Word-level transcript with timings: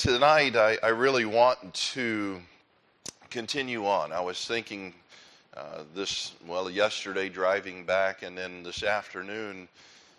tonight 0.00 0.56
I, 0.56 0.78
I 0.82 0.88
really 0.88 1.26
want 1.26 1.74
to 1.74 2.40
continue 3.28 3.84
on. 3.84 4.12
I 4.12 4.20
was 4.20 4.46
thinking 4.46 4.94
uh, 5.54 5.82
this, 5.94 6.32
well, 6.48 6.70
yesterday 6.70 7.28
driving 7.28 7.84
back, 7.84 8.22
and 8.22 8.36
then 8.36 8.62
this 8.62 8.82
afternoon, 8.82 9.68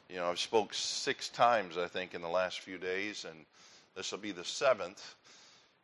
you 0.08 0.18
know, 0.18 0.28
I've 0.28 0.38
spoke 0.38 0.76
six 0.76 1.30
times, 1.30 1.80
I 1.80 1.88
think, 1.88 2.14
in 2.14 2.22
the 2.22 2.30
last 2.30 2.60
few 2.60 2.78
days, 2.78 3.26
and 3.28 3.36
this 3.96 4.12
will 4.12 4.20
be 4.20 4.32
the 4.32 4.46
seventh. 4.46 5.16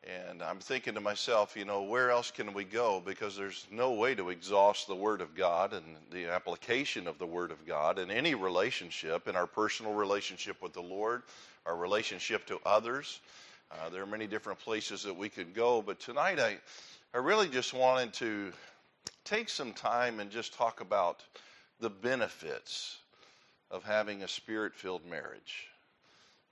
And 0.03 0.43
I'm 0.43 0.59
thinking 0.59 0.93
to 0.93 1.01
myself, 1.01 1.57
you 1.57 1.65
know, 1.65 1.81
where 1.81 2.11
else 2.11 2.29
can 2.29 2.53
we 2.53 2.65
go? 2.65 3.01
Because 3.03 3.35
there's 3.35 3.65
no 3.71 3.93
way 3.93 4.13
to 4.13 4.29
exhaust 4.29 4.85
the 4.85 4.95
Word 4.95 5.21
of 5.21 5.33
God 5.33 5.73
and 5.73 5.83
the 6.11 6.31
application 6.31 7.07
of 7.07 7.17
the 7.17 7.25
Word 7.25 7.49
of 7.49 7.65
God 7.65 7.97
in 7.97 8.11
any 8.11 8.35
relationship, 8.35 9.27
in 9.27 9.35
our 9.35 9.47
personal 9.47 9.93
relationship 9.95 10.61
with 10.61 10.73
the 10.73 10.83
Lord, 10.83 11.23
our 11.65 11.75
relationship 11.75 12.45
to 12.45 12.59
others. 12.63 13.21
Uh, 13.69 13.89
there 13.89 14.01
are 14.01 14.07
many 14.07 14.27
different 14.27 14.59
places 14.59 15.03
that 15.03 15.15
we 15.15 15.27
could 15.29 15.53
go, 15.53 15.81
but 15.81 15.99
tonight 15.99 16.39
I, 16.39 16.57
I 17.13 17.17
really 17.17 17.49
just 17.49 17.73
wanted 17.73 18.13
to 18.13 18.53
take 19.25 19.49
some 19.49 19.73
time 19.73 20.19
and 20.19 20.31
just 20.31 20.53
talk 20.53 20.79
about 20.79 21.21
the 21.79 21.89
benefits 21.89 22.97
of 23.69 23.83
having 23.83 24.23
a 24.23 24.27
spirit 24.27 24.73
filled 24.73 25.05
marriage. 25.05 25.67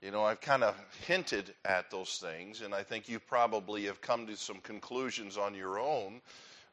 You 0.02 0.10
know, 0.10 0.24
I've 0.24 0.42
kind 0.42 0.62
of 0.62 0.76
hinted 1.06 1.54
at 1.64 1.90
those 1.90 2.18
things, 2.18 2.60
and 2.60 2.74
I 2.74 2.82
think 2.82 3.08
you 3.08 3.18
probably 3.18 3.86
have 3.86 4.02
come 4.02 4.26
to 4.26 4.36
some 4.36 4.58
conclusions 4.58 5.38
on 5.38 5.54
your 5.54 5.78
own 5.78 6.20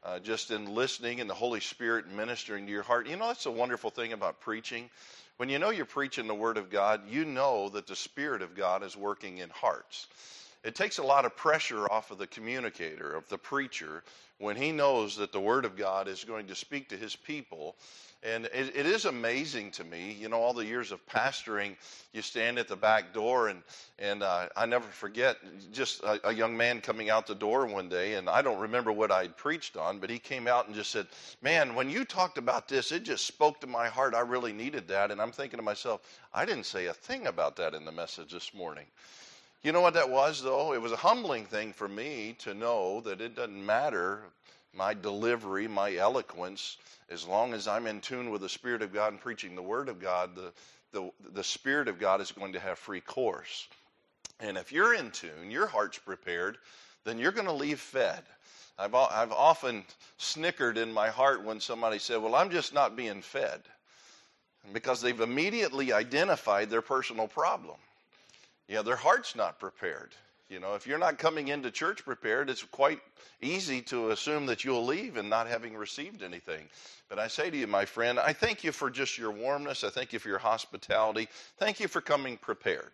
uh, 0.04 0.18
just 0.18 0.50
in 0.50 0.74
listening 0.74 1.20
and 1.20 1.30
the 1.30 1.34
Holy 1.34 1.60
Spirit 1.60 2.10
ministering 2.10 2.66
to 2.66 2.72
your 2.72 2.82
heart. 2.82 3.08
You 3.08 3.16
know, 3.16 3.28
that's 3.28 3.46
a 3.46 3.50
wonderful 3.50 3.90
thing 3.90 4.12
about 4.12 4.40
preaching. 4.40 4.90
When 5.36 5.48
you 5.48 5.58
know 5.58 5.70
you're 5.70 5.84
preaching 5.84 6.28
the 6.28 6.34
Word 6.34 6.56
of 6.56 6.70
God, 6.70 7.02
you 7.08 7.24
know 7.24 7.68
that 7.70 7.88
the 7.88 7.96
Spirit 7.96 8.40
of 8.40 8.54
God 8.54 8.84
is 8.84 8.96
working 8.96 9.38
in 9.38 9.50
hearts. 9.50 10.06
It 10.62 10.76
takes 10.76 10.98
a 10.98 11.02
lot 11.02 11.24
of 11.24 11.36
pressure 11.36 11.90
off 11.90 12.12
of 12.12 12.18
the 12.18 12.26
communicator, 12.26 13.14
of 13.14 13.28
the 13.28 13.36
preacher, 13.36 14.04
when 14.38 14.56
he 14.56 14.70
knows 14.70 15.16
that 15.16 15.32
the 15.32 15.40
Word 15.40 15.64
of 15.64 15.76
God 15.76 16.06
is 16.06 16.22
going 16.22 16.46
to 16.46 16.54
speak 16.54 16.88
to 16.90 16.96
his 16.96 17.16
people. 17.16 17.74
And 18.24 18.46
it, 18.46 18.74
it 18.74 18.86
is 18.86 19.04
amazing 19.04 19.70
to 19.72 19.84
me, 19.84 20.16
you 20.18 20.30
know, 20.30 20.38
all 20.40 20.54
the 20.54 20.64
years 20.64 20.92
of 20.92 21.04
pastoring, 21.04 21.76
you 22.14 22.22
stand 22.22 22.58
at 22.58 22.68
the 22.68 22.76
back 22.76 23.12
door, 23.12 23.48
and, 23.48 23.62
and 23.98 24.22
uh, 24.22 24.48
I 24.56 24.64
never 24.64 24.86
forget 24.86 25.36
just 25.72 26.02
a, 26.02 26.28
a 26.28 26.32
young 26.32 26.56
man 26.56 26.80
coming 26.80 27.10
out 27.10 27.26
the 27.26 27.34
door 27.34 27.66
one 27.66 27.90
day, 27.90 28.14
and 28.14 28.30
I 28.30 28.40
don't 28.40 28.58
remember 28.58 28.92
what 28.92 29.12
I'd 29.12 29.36
preached 29.36 29.76
on, 29.76 29.98
but 29.98 30.08
he 30.08 30.18
came 30.18 30.48
out 30.48 30.66
and 30.66 30.74
just 30.74 30.90
said, 30.90 31.06
Man, 31.42 31.74
when 31.74 31.90
you 31.90 32.06
talked 32.06 32.38
about 32.38 32.66
this, 32.66 32.92
it 32.92 33.02
just 33.02 33.26
spoke 33.26 33.60
to 33.60 33.66
my 33.66 33.88
heart. 33.88 34.14
I 34.14 34.20
really 34.20 34.54
needed 34.54 34.88
that. 34.88 35.10
And 35.10 35.20
I'm 35.20 35.32
thinking 35.32 35.58
to 35.58 35.62
myself, 35.62 36.00
I 36.32 36.46
didn't 36.46 36.64
say 36.64 36.86
a 36.86 36.94
thing 36.94 37.26
about 37.26 37.56
that 37.56 37.74
in 37.74 37.84
the 37.84 37.92
message 37.92 38.32
this 38.32 38.54
morning. 38.54 38.86
You 39.62 39.72
know 39.72 39.82
what 39.82 39.94
that 39.94 40.08
was, 40.08 40.42
though? 40.42 40.72
It 40.72 40.80
was 40.80 40.92
a 40.92 40.96
humbling 40.96 41.44
thing 41.44 41.74
for 41.74 41.88
me 41.88 42.36
to 42.38 42.54
know 42.54 43.02
that 43.02 43.20
it 43.20 43.36
doesn't 43.36 43.66
matter 43.66 44.22
my 44.76 44.94
delivery, 44.94 45.68
my 45.68 45.94
eloquence, 45.94 46.76
as 47.10 47.26
long 47.26 47.54
as 47.54 47.68
I'm 47.68 47.86
in 47.86 48.00
tune 48.00 48.30
with 48.30 48.40
the 48.40 48.48
Spirit 48.48 48.82
of 48.82 48.92
God 48.92 49.12
and 49.12 49.20
preaching 49.20 49.54
the 49.54 49.62
Word 49.62 49.88
of 49.88 50.00
God, 50.00 50.34
the, 50.34 50.52
the, 50.92 51.10
the 51.32 51.44
Spirit 51.44 51.88
of 51.88 51.98
God 51.98 52.20
is 52.20 52.32
going 52.32 52.52
to 52.52 52.60
have 52.60 52.78
free 52.78 53.00
course. 53.00 53.68
And 54.40 54.56
if 54.56 54.72
you're 54.72 54.94
in 54.94 55.10
tune, 55.10 55.50
your 55.50 55.66
heart's 55.66 55.98
prepared, 55.98 56.58
then 57.04 57.18
you're 57.18 57.32
going 57.32 57.46
to 57.46 57.52
leave 57.52 57.80
fed. 57.80 58.22
I've, 58.78 58.94
I've 58.94 59.32
often 59.32 59.84
snickered 60.18 60.78
in 60.78 60.92
my 60.92 61.08
heart 61.08 61.44
when 61.44 61.60
somebody 61.60 61.98
said, 61.98 62.20
Well, 62.20 62.34
I'm 62.34 62.50
just 62.50 62.74
not 62.74 62.96
being 62.96 63.22
fed. 63.22 63.60
Because 64.72 65.00
they've 65.02 65.20
immediately 65.20 65.92
identified 65.92 66.70
their 66.70 66.82
personal 66.82 67.28
problem. 67.28 67.76
Yeah, 68.66 68.82
their 68.82 68.96
heart's 68.96 69.36
not 69.36 69.58
prepared. 69.60 70.12
You 70.50 70.60
know, 70.60 70.74
if 70.74 70.86
you're 70.86 70.98
not 70.98 71.18
coming 71.18 71.48
into 71.48 71.70
church 71.70 72.04
prepared, 72.04 72.50
it's 72.50 72.62
quite 72.62 73.00
easy 73.40 73.80
to 73.82 74.10
assume 74.10 74.46
that 74.46 74.62
you'll 74.62 74.84
leave 74.84 75.16
and 75.16 75.30
not 75.30 75.46
having 75.46 75.74
received 75.74 76.22
anything. 76.22 76.68
But 77.08 77.18
I 77.18 77.28
say 77.28 77.50
to 77.50 77.56
you, 77.56 77.66
my 77.66 77.86
friend, 77.86 78.18
I 78.18 78.32
thank 78.34 78.62
you 78.62 78.70
for 78.70 78.90
just 78.90 79.16
your 79.16 79.30
warmness. 79.30 79.84
I 79.84 79.90
thank 79.90 80.12
you 80.12 80.18
for 80.18 80.28
your 80.28 80.38
hospitality. 80.38 81.28
Thank 81.58 81.80
you 81.80 81.88
for 81.88 82.00
coming 82.02 82.36
prepared. 82.36 82.92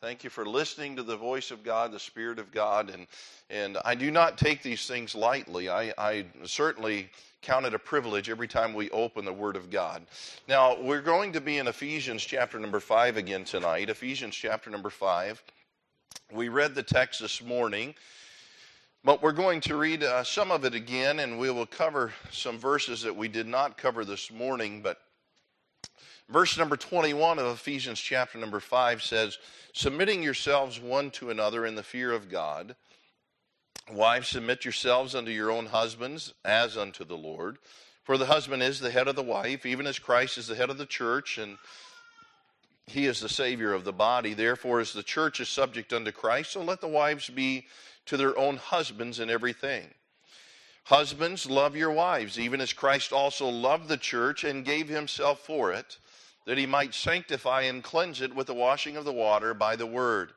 Thank 0.00 0.24
you 0.24 0.30
for 0.30 0.44
listening 0.44 0.96
to 0.96 1.02
the 1.02 1.16
voice 1.16 1.50
of 1.50 1.62
God, 1.62 1.92
the 1.92 1.98
Spirit 2.00 2.38
of 2.38 2.50
God. 2.50 2.90
And, 2.90 3.06
and 3.50 3.78
I 3.84 3.94
do 3.94 4.10
not 4.10 4.38
take 4.38 4.62
these 4.62 4.86
things 4.86 5.14
lightly. 5.14 5.68
I, 5.68 5.92
I 5.96 6.26
certainly 6.44 7.08
count 7.40 7.66
it 7.66 7.74
a 7.74 7.78
privilege 7.78 8.30
every 8.30 8.48
time 8.48 8.74
we 8.74 8.90
open 8.90 9.24
the 9.24 9.32
Word 9.32 9.56
of 9.56 9.70
God. 9.70 10.02
Now, 10.48 10.80
we're 10.80 11.02
going 11.02 11.32
to 11.32 11.40
be 11.40 11.58
in 11.58 11.68
Ephesians 11.68 12.22
chapter 12.24 12.58
number 12.58 12.80
5 12.80 13.16
again 13.16 13.44
tonight. 13.44 13.90
Ephesians 13.90 14.34
chapter 14.34 14.70
number 14.70 14.90
5. 14.90 15.42
We 16.32 16.48
read 16.48 16.74
the 16.74 16.82
text 16.82 17.20
this 17.20 17.42
morning, 17.42 17.94
but 19.04 19.22
we're 19.22 19.32
going 19.32 19.60
to 19.62 19.76
read 19.76 20.02
uh, 20.02 20.24
some 20.24 20.50
of 20.50 20.64
it 20.64 20.74
again, 20.74 21.18
and 21.18 21.38
we 21.38 21.50
will 21.50 21.66
cover 21.66 22.12
some 22.30 22.58
verses 22.58 23.02
that 23.02 23.14
we 23.14 23.28
did 23.28 23.46
not 23.46 23.76
cover 23.76 24.04
this 24.04 24.30
morning. 24.30 24.80
But 24.82 24.98
verse 26.28 26.56
number 26.56 26.76
21 26.76 27.38
of 27.38 27.46
Ephesians 27.46 28.00
chapter 28.00 28.38
number 28.38 28.60
5 28.60 29.02
says, 29.02 29.38
Submitting 29.74 30.22
yourselves 30.22 30.80
one 30.80 31.10
to 31.12 31.30
another 31.30 31.66
in 31.66 31.74
the 31.74 31.82
fear 31.82 32.12
of 32.12 32.30
God. 32.30 32.76
Wives, 33.90 34.28
submit 34.28 34.64
yourselves 34.64 35.14
unto 35.14 35.30
your 35.30 35.50
own 35.50 35.66
husbands 35.66 36.34
as 36.44 36.76
unto 36.76 37.04
the 37.04 37.16
Lord. 37.16 37.58
For 38.04 38.16
the 38.18 38.26
husband 38.26 38.62
is 38.62 38.80
the 38.80 38.90
head 38.90 39.06
of 39.06 39.16
the 39.16 39.22
wife, 39.22 39.64
even 39.64 39.86
as 39.86 39.98
Christ 39.98 40.38
is 40.38 40.46
the 40.48 40.56
head 40.56 40.70
of 40.70 40.78
the 40.78 40.86
church, 40.86 41.38
and 41.38 41.58
he 42.86 43.06
is 43.06 43.20
the 43.20 43.28
Savior 43.28 43.72
of 43.72 43.84
the 43.84 43.92
body. 43.92 44.34
Therefore, 44.34 44.80
as 44.80 44.92
the 44.92 45.02
church 45.02 45.40
is 45.40 45.48
subject 45.48 45.92
unto 45.92 46.12
Christ, 46.12 46.52
so 46.52 46.62
let 46.62 46.80
the 46.80 46.88
wives 46.88 47.28
be 47.28 47.66
to 48.06 48.16
their 48.16 48.36
own 48.36 48.56
husbands 48.56 49.20
in 49.20 49.30
everything. 49.30 49.88
Husbands, 50.84 51.48
love 51.48 51.76
your 51.76 51.92
wives, 51.92 52.38
even 52.38 52.60
as 52.60 52.72
Christ 52.72 53.12
also 53.12 53.48
loved 53.48 53.88
the 53.88 53.96
church 53.96 54.42
and 54.42 54.64
gave 54.64 54.88
himself 54.88 55.40
for 55.40 55.72
it, 55.72 55.98
that 56.44 56.58
he 56.58 56.66
might 56.66 56.92
sanctify 56.92 57.62
and 57.62 57.84
cleanse 57.84 58.20
it 58.20 58.34
with 58.34 58.48
the 58.48 58.54
washing 58.54 58.96
of 58.96 59.04
the 59.04 59.12
water 59.12 59.54
by 59.54 59.76
the 59.76 59.86
word 59.86 60.32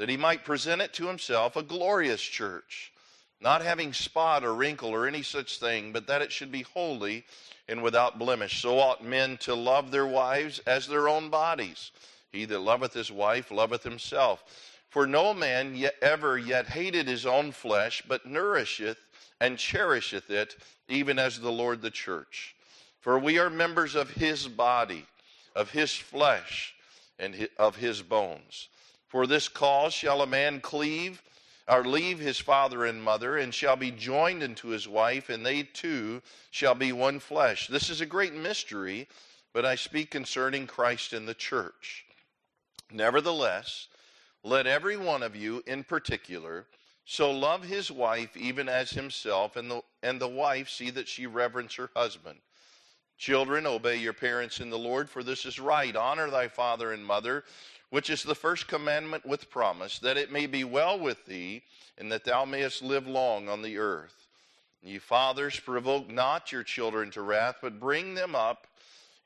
that 0.00 0.08
he 0.08 0.16
might 0.16 0.46
present 0.46 0.80
it 0.80 0.94
to 0.94 1.06
himself 1.06 1.56
a 1.56 1.62
glorious 1.62 2.22
church, 2.22 2.90
not 3.38 3.60
having 3.60 3.92
spot 3.92 4.42
or 4.42 4.54
wrinkle 4.54 4.88
or 4.88 5.06
any 5.06 5.20
such 5.20 5.58
thing, 5.58 5.92
but 5.92 6.06
that 6.06 6.22
it 6.22 6.32
should 6.32 6.50
be 6.50 6.62
holy 6.62 7.22
and 7.70 7.82
without 7.82 8.18
blemish. 8.18 8.60
So 8.60 8.78
ought 8.78 9.02
men 9.02 9.38
to 9.38 9.54
love 9.54 9.90
their 9.90 10.06
wives 10.06 10.58
as 10.66 10.86
their 10.86 11.08
own 11.08 11.30
bodies. 11.30 11.92
He 12.32 12.44
that 12.46 12.58
loveth 12.58 12.92
his 12.92 13.10
wife 13.10 13.50
loveth 13.50 13.84
himself. 13.84 14.44
For 14.90 15.06
no 15.06 15.32
man 15.32 15.76
yet 15.76 15.94
ever 16.02 16.36
yet 16.36 16.66
hated 16.66 17.06
his 17.06 17.24
own 17.24 17.52
flesh, 17.52 18.02
but 18.06 18.26
nourisheth 18.26 18.98
and 19.40 19.56
cherisheth 19.56 20.30
it, 20.30 20.56
even 20.88 21.18
as 21.18 21.38
the 21.38 21.52
Lord 21.52 21.80
the 21.80 21.90
church. 21.90 22.56
For 23.00 23.18
we 23.18 23.38
are 23.38 23.48
members 23.48 23.94
of 23.94 24.10
his 24.10 24.48
body, 24.48 25.06
of 25.54 25.70
his 25.70 25.94
flesh, 25.94 26.74
and 27.18 27.48
of 27.56 27.76
his 27.76 28.02
bones. 28.02 28.68
For 29.06 29.26
this 29.26 29.48
cause 29.48 29.94
shall 29.94 30.22
a 30.22 30.26
man 30.26 30.60
cleave 30.60 31.22
or 31.70 31.84
leave 31.84 32.18
his 32.18 32.38
father 32.38 32.84
and 32.84 33.00
mother, 33.00 33.38
and 33.38 33.54
shall 33.54 33.76
be 33.76 33.92
joined 33.92 34.42
unto 34.42 34.68
his 34.68 34.88
wife, 34.88 35.28
and 35.28 35.46
they 35.46 35.62
two 35.62 36.20
shall 36.50 36.74
be 36.74 36.92
one 36.92 37.20
flesh. 37.20 37.68
This 37.68 37.88
is 37.88 38.00
a 38.00 38.06
great 38.06 38.34
mystery, 38.34 39.06
but 39.52 39.64
I 39.64 39.76
speak 39.76 40.10
concerning 40.10 40.66
Christ 40.66 41.12
and 41.12 41.28
the 41.28 41.34
church. 41.34 42.04
Nevertheless, 42.90 43.86
let 44.42 44.66
every 44.66 44.96
one 44.96 45.22
of 45.22 45.36
you 45.36 45.62
in 45.66 45.84
particular 45.84 46.66
so 47.04 47.30
love 47.30 47.62
his 47.62 47.90
wife 47.90 48.36
even 48.36 48.68
as 48.68 48.90
himself, 48.90 49.56
and 49.56 49.70
the, 49.70 49.82
and 50.02 50.20
the 50.20 50.28
wife 50.28 50.68
see 50.68 50.90
that 50.90 51.08
she 51.08 51.26
reverence 51.26 51.74
her 51.74 51.90
husband. 51.94 52.38
Children, 53.18 53.66
obey 53.66 53.96
your 53.96 54.12
parents 54.12 54.60
in 54.60 54.70
the 54.70 54.78
Lord, 54.78 55.10
for 55.10 55.22
this 55.22 55.44
is 55.44 55.60
right. 55.60 55.94
Honor 55.94 56.30
thy 56.30 56.48
father 56.48 56.92
and 56.92 57.04
mother 57.04 57.44
which 57.90 58.08
is 58.08 58.22
the 58.22 58.34
first 58.34 58.68
commandment 58.68 59.26
with 59.26 59.50
promise, 59.50 59.98
that 59.98 60.16
it 60.16 60.32
may 60.32 60.46
be 60.46 60.64
well 60.64 60.98
with 60.98 61.26
thee, 61.26 61.62
and 61.98 62.10
that 62.10 62.24
thou 62.24 62.44
mayest 62.44 62.82
live 62.82 63.06
long 63.06 63.48
on 63.48 63.62
the 63.62 63.78
earth. 63.78 64.28
Ye 64.82 64.98
fathers, 64.98 65.60
provoke 65.60 66.08
not 66.08 66.52
your 66.52 66.62
children 66.62 67.10
to 67.10 67.22
wrath, 67.22 67.56
but 67.60 67.80
bring 67.80 68.14
them 68.14 68.34
up 68.34 68.66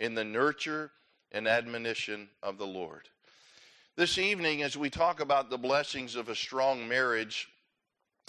in 0.00 0.14
the 0.14 0.24
nurture 0.24 0.90
and 1.30 1.46
admonition 1.46 2.28
of 2.42 2.58
the 2.58 2.66
Lord. 2.66 3.08
This 3.96 4.18
evening, 4.18 4.62
as 4.62 4.76
we 4.76 4.90
talk 4.90 5.20
about 5.20 5.50
the 5.50 5.58
blessings 5.58 6.16
of 6.16 6.28
a 6.28 6.34
strong 6.34 6.88
marriage, 6.88 7.48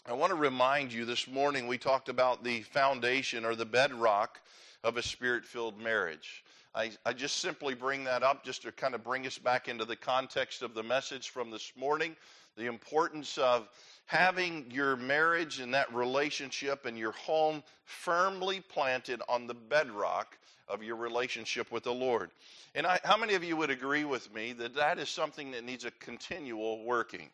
I 0.06 0.14
want 0.14 0.30
to 0.30 0.36
remind 0.36 0.94
you 0.94 1.06
this 1.06 1.28
morning 1.28 1.66
we 1.66 1.80
talked 1.80 2.10
about 2.10 2.44
the 2.44 2.62
foundation 2.62 3.44
or 3.44 3.56
the 3.56 3.66
bedrock 3.66 4.40
of 4.86 4.96
a 4.96 5.04
spirit 5.04 5.44
filled 5.44 5.82
marriage. 5.82 6.46
I, 6.74 6.92
I 7.06 7.14
just 7.14 7.38
simply 7.38 7.74
bring 7.74 8.06
that 8.06 8.24
up 8.24 8.46
just 8.46 8.62
to 8.62 8.72
kind 8.72 8.96
of 8.96 9.04
bring 9.04 9.26
us 9.26 9.38
back 9.38 9.68
into 9.68 9.84
the 9.84 9.96
context 9.96 10.62
of 10.62 10.74
the 10.74 10.84
message 10.84 11.30
from 11.30 11.52
this 11.52 11.74
morning 11.76 12.16
the 12.58 12.68
importance 12.68 13.38
of 13.38 13.68
having 14.06 14.66
your 14.72 14.96
marriage 14.96 15.60
and 15.60 15.74
that 15.74 15.94
relationship 15.94 16.86
and 16.86 16.98
your 16.98 17.12
home 17.12 17.64
firmly 17.84 18.62
planted 18.62 19.22
on 19.28 19.48
the 19.48 19.54
bedrock 19.54 20.38
of 20.68 20.84
your 20.84 20.96
relationship 20.96 21.72
with 21.72 21.84
the 21.84 21.94
Lord. 21.94 22.32
And 22.74 22.88
I, 22.88 23.00
how 23.04 23.18
many 23.18 23.36
of 23.36 23.44
you 23.44 23.58
would 23.58 23.70
agree 23.70 24.06
with 24.06 24.34
me 24.34 24.54
that 24.54 24.76
that 24.76 25.00
is 25.00 25.10
something 25.10 25.52
that 25.52 25.64
needs 25.64 25.86
a 25.86 25.92
continual 25.92 26.84
working? 26.84 27.30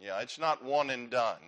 Yeah, 0.00 0.20
it's 0.20 0.38
not 0.38 0.64
one 0.64 0.90
and 0.90 1.10
done. 1.10 1.38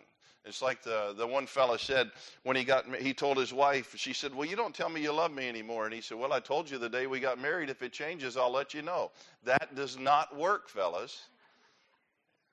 It's 0.44 0.62
like 0.62 0.82
the, 0.82 1.14
the 1.16 1.26
one 1.26 1.46
fella 1.46 1.78
said 1.78 2.10
when 2.42 2.56
he 2.56 2.64
got 2.64 2.86
he 2.96 3.12
told 3.12 3.36
his 3.36 3.52
wife, 3.52 3.94
she 3.96 4.12
said, 4.12 4.34
Well, 4.34 4.48
you 4.48 4.56
don't 4.56 4.74
tell 4.74 4.88
me 4.88 5.02
you 5.02 5.12
love 5.12 5.32
me 5.32 5.48
anymore. 5.48 5.84
And 5.84 5.94
he 5.94 6.00
said, 6.00 6.18
Well, 6.18 6.32
I 6.32 6.40
told 6.40 6.70
you 6.70 6.78
the 6.78 6.88
day 6.88 7.06
we 7.06 7.20
got 7.20 7.38
married, 7.38 7.70
if 7.70 7.82
it 7.82 7.92
changes, 7.92 8.36
I'll 8.36 8.52
let 8.52 8.72
you 8.72 8.82
know. 8.82 9.10
That 9.44 9.74
does 9.74 9.98
not 9.98 10.36
work, 10.36 10.68
fellas. 10.68 11.28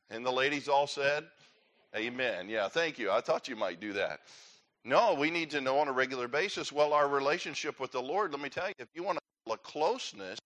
And 0.10 0.26
the 0.26 0.32
ladies 0.32 0.68
all 0.68 0.88
said, 0.88 1.26
Amen. 1.96 2.50
Yeah, 2.50 2.68
thank 2.68 3.00
you. 3.00 3.12
I 3.12 3.22
thought 3.22 3.48
you 3.48 3.56
might 3.56 3.80
do 3.80 3.94
that. 3.94 4.20
No, 4.84 5.14
we 5.14 5.32
need 5.32 5.50
to 5.52 5.62
know 5.62 5.80
on 5.80 5.88
a 5.88 5.94
regular 5.94 6.28
basis. 6.28 6.72
Well, 6.72 6.94
our 6.94 7.08
relationship 7.08 7.80
with 7.80 7.92
the 7.92 8.02
Lord, 8.02 8.32
let 8.32 8.42
me 8.42 8.50
tell 8.50 8.68
you, 8.68 8.74
if 8.78 8.90
you 8.94 9.04
want 9.04 9.18
a 9.50 9.58
closeness 9.58 10.40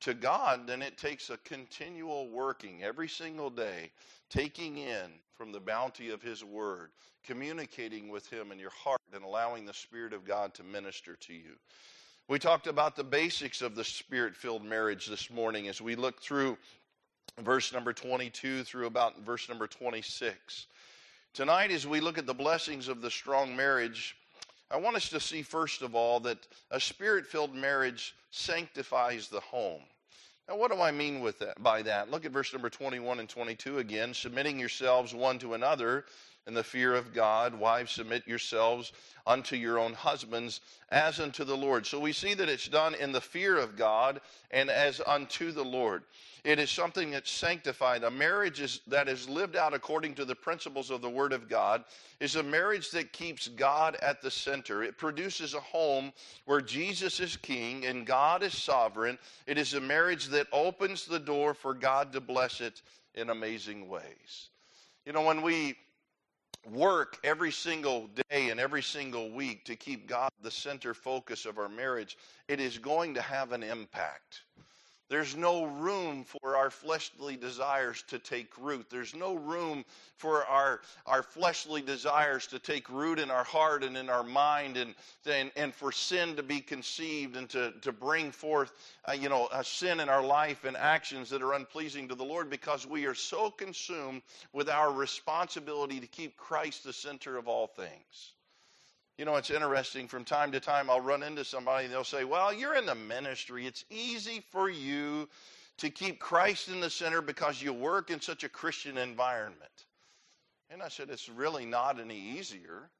to 0.00 0.14
God, 0.14 0.66
then 0.66 0.82
it 0.82 0.98
takes 0.98 1.30
a 1.30 1.36
continual 1.38 2.28
working 2.28 2.82
every 2.82 3.08
single 3.08 3.50
day, 3.50 3.90
taking 4.30 4.78
in 4.78 5.12
from 5.34 5.52
the 5.52 5.60
bounty 5.60 6.10
of 6.10 6.22
His 6.22 6.44
Word, 6.44 6.90
communicating 7.24 8.08
with 8.08 8.28
Him 8.30 8.52
in 8.52 8.58
your 8.58 8.70
heart, 8.70 9.00
and 9.12 9.24
allowing 9.24 9.64
the 9.64 9.74
Spirit 9.74 10.12
of 10.12 10.24
God 10.24 10.54
to 10.54 10.64
minister 10.64 11.16
to 11.16 11.32
you. 11.32 11.56
We 12.28 12.40
talked 12.40 12.66
about 12.66 12.96
the 12.96 13.04
basics 13.04 13.62
of 13.62 13.76
the 13.76 13.84
spirit 13.84 14.34
filled 14.34 14.64
marriage 14.64 15.06
this 15.06 15.30
morning 15.30 15.68
as 15.68 15.80
we 15.80 15.94
looked 15.94 16.24
through 16.24 16.58
verse 17.40 17.72
number 17.72 17.92
22 17.92 18.64
through 18.64 18.86
about 18.86 19.20
verse 19.20 19.48
number 19.48 19.68
26. 19.68 20.66
Tonight, 21.34 21.70
as 21.70 21.86
we 21.86 22.00
look 22.00 22.18
at 22.18 22.26
the 22.26 22.34
blessings 22.34 22.88
of 22.88 23.00
the 23.00 23.10
strong 23.10 23.54
marriage, 23.54 24.16
I 24.70 24.76
want 24.78 24.96
us 24.96 25.08
to 25.10 25.20
see, 25.20 25.42
first 25.42 25.82
of 25.82 25.94
all, 25.94 26.20
that 26.20 26.38
a 26.70 26.80
spirit 26.80 27.26
filled 27.26 27.54
marriage 27.54 28.14
sanctifies 28.30 29.28
the 29.28 29.40
home. 29.40 29.82
Now, 30.48 30.56
what 30.56 30.70
do 30.70 30.80
I 30.80 30.90
mean 30.90 31.20
with 31.20 31.38
that, 31.40 31.62
by 31.62 31.82
that? 31.82 32.10
Look 32.10 32.24
at 32.24 32.32
verse 32.32 32.52
number 32.52 32.70
21 32.70 33.20
and 33.20 33.28
22 33.28 33.78
again. 33.78 34.14
Submitting 34.14 34.58
yourselves 34.58 35.14
one 35.14 35.38
to 35.40 35.54
another 35.54 36.04
in 36.46 36.54
the 36.54 36.62
fear 36.62 36.94
of 36.94 37.12
God. 37.12 37.54
Wives, 37.54 37.92
submit 37.92 38.26
yourselves 38.26 38.92
unto 39.26 39.56
your 39.56 39.78
own 39.78 39.92
husbands 39.92 40.60
as 40.90 41.18
unto 41.18 41.44
the 41.44 41.56
Lord. 41.56 41.86
So 41.86 41.98
we 41.98 42.12
see 42.12 42.34
that 42.34 42.48
it's 42.48 42.68
done 42.68 42.94
in 42.94 43.12
the 43.12 43.20
fear 43.20 43.56
of 43.56 43.76
God 43.76 44.20
and 44.52 44.70
as 44.70 45.00
unto 45.06 45.50
the 45.50 45.64
Lord. 45.64 46.04
It 46.44 46.60
is 46.60 46.70
something 46.70 47.10
that's 47.10 47.30
sanctified. 47.30 48.04
A 48.04 48.10
marriage 48.10 48.60
is, 48.60 48.80
that 48.86 49.08
is 49.08 49.28
lived 49.28 49.56
out 49.56 49.74
according 49.74 50.14
to 50.14 50.24
the 50.24 50.36
principles 50.36 50.92
of 50.92 51.02
the 51.02 51.10
Word 51.10 51.32
of 51.32 51.48
God 51.48 51.82
is 52.20 52.36
a 52.36 52.42
marriage 52.42 52.92
that 52.92 53.12
keeps 53.12 53.48
God 53.48 53.96
at 54.00 54.22
the 54.22 54.30
center. 54.30 54.84
It 54.84 54.96
produces 54.96 55.54
a 55.54 55.60
home 55.60 56.12
where 56.44 56.60
Jesus 56.60 57.18
is 57.18 57.36
king 57.36 57.84
and 57.86 58.06
God 58.06 58.44
is 58.44 58.56
sovereign. 58.56 59.18
It 59.48 59.58
is 59.58 59.74
a 59.74 59.80
marriage 59.80 60.26
that 60.28 60.46
opens 60.52 61.04
the 61.04 61.18
door 61.18 61.52
for 61.52 61.74
God 61.74 62.12
to 62.12 62.20
bless 62.20 62.60
it 62.60 62.80
in 63.16 63.30
amazing 63.30 63.88
ways. 63.88 64.50
You 65.04 65.12
know, 65.12 65.22
when 65.22 65.42
we 65.42 65.74
work 66.70 67.18
every 67.24 67.52
single 67.52 68.08
day 68.30 68.50
and 68.50 68.58
every 68.60 68.82
single 68.82 69.30
week 69.30 69.64
to 69.64 69.76
keep 69.76 70.08
God 70.08 70.30
the 70.42 70.50
center 70.50 70.94
focus 70.94 71.46
of 71.46 71.58
our 71.58 71.68
marriage, 71.68 72.16
it 72.48 72.60
is 72.60 72.78
going 72.78 73.14
to 73.14 73.22
have 73.22 73.52
an 73.52 73.62
impact. 73.62 74.42
There's 75.08 75.36
no 75.36 75.66
room 75.66 76.24
for 76.24 76.56
our 76.56 76.68
fleshly 76.68 77.36
desires 77.36 78.02
to 78.08 78.18
take 78.18 78.48
root. 78.58 78.86
There's 78.90 79.14
no 79.14 79.34
room 79.34 79.84
for 80.16 80.44
our, 80.46 80.80
our 81.06 81.22
fleshly 81.22 81.80
desires 81.80 82.48
to 82.48 82.58
take 82.58 82.88
root 82.88 83.20
in 83.20 83.30
our 83.30 83.44
heart 83.44 83.84
and 83.84 83.96
in 83.96 84.10
our 84.10 84.24
mind 84.24 84.76
and, 84.76 84.94
and, 85.24 85.52
and 85.54 85.72
for 85.72 85.92
sin 85.92 86.34
to 86.36 86.42
be 86.42 86.60
conceived 86.60 87.36
and 87.36 87.48
to, 87.50 87.72
to 87.82 87.92
bring 87.92 88.32
forth, 88.32 88.72
uh, 89.08 89.12
you 89.12 89.28
know, 89.28 89.48
a 89.52 89.62
sin 89.62 90.00
in 90.00 90.08
our 90.08 90.24
life 90.24 90.64
and 90.64 90.76
actions 90.76 91.30
that 91.30 91.40
are 91.40 91.54
unpleasing 91.54 92.08
to 92.08 92.16
the 92.16 92.24
Lord 92.24 92.50
because 92.50 92.84
we 92.84 93.06
are 93.06 93.14
so 93.14 93.48
consumed 93.48 94.22
with 94.52 94.68
our 94.68 94.92
responsibility 94.92 96.00
to 96.00 96.06
keep 96.08 96.36
Christ 96.36 96.82
the 96.82 96.92
center 96.92 97.36
of 97.36 97.46
all 97.46 97.68
things. 97.68 98.32
You 99.18 99.24
know, 99.24 99.36
it's 99.36 99.50
interesting. 99.50 100.08
From 100.08 100.24
time 100.24 100.52
to 100.52 100.60
time, 100.60 100.90
I'll 100.90 101.00
run 101.00 101.22
into 101.22 101.44
somebody 101.44 101.86
and 101.86 101.94
they'll 101.94 102.04
say, 102.04 102.24
Well, 102.24 102.52
you're 102.52 102.76
in 102.76 102.86
the 102.86 102.94
ministry. 102.94 103.66
It's 103.66 103.84
easy 103.90 104.42
for 104.52 104.68
you 104.68 105.28
to 105.78 105.90
keep 105.90 106.18
Christ 106.18 106.68
in 106.68 106.80
the 106.80 106.90
center 106.90 107.22
because 107.22 107.60
you 107.62 107.72
work 107.72 108.10
in 108.10 108.20
such 108.20 108.44
a 108.44 108.48
Christian 108.48 108.98
environment. 108.98 109.62
And 110.70 110.82
I 110.82 110.88
said, 110.88 111.08
It's 111.10 111.28
really 111.28 111.64
not 111.64 111.98
any 111.98 112.18
easier. 112.18 112.90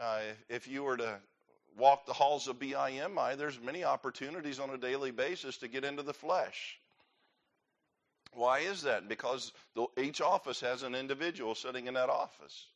Uh, 0.00 0.20
if 0.48 0.68
you 0.68 0.84
were 0.84 0.96
to 0.96 1.18
walk 1.76 2.06
the 2.06 2.12
halls 2.12 2.46
of 2.46 2.60
BIMI, 2.60 3.36
there's 3.36 3.60
many 3.60 3.82
opportunities 3.82 4.60
on 4.60 4.70
a 4.70 4.78
daily 4.78 5.10
basis 5.10 5.56
to 5.58 5.68
get 5.68 5.84
into 5.84 6.04
the 6.04 6.14
flesh. 6.14 6.78
Why 8.32 8.60
is 8.60 8.82
that? 8.82 9.08
Because 9.08 9.52
the, 9.74 9.86
each 10.00 10.20
office 10.20 10.60
has 10.60 10.84
an 10.84 10.94
individual 10.94 11.56
sitting 11.56 11.88
in 11.88 11.94
that 11.94 12.08
office. 12.08 12.66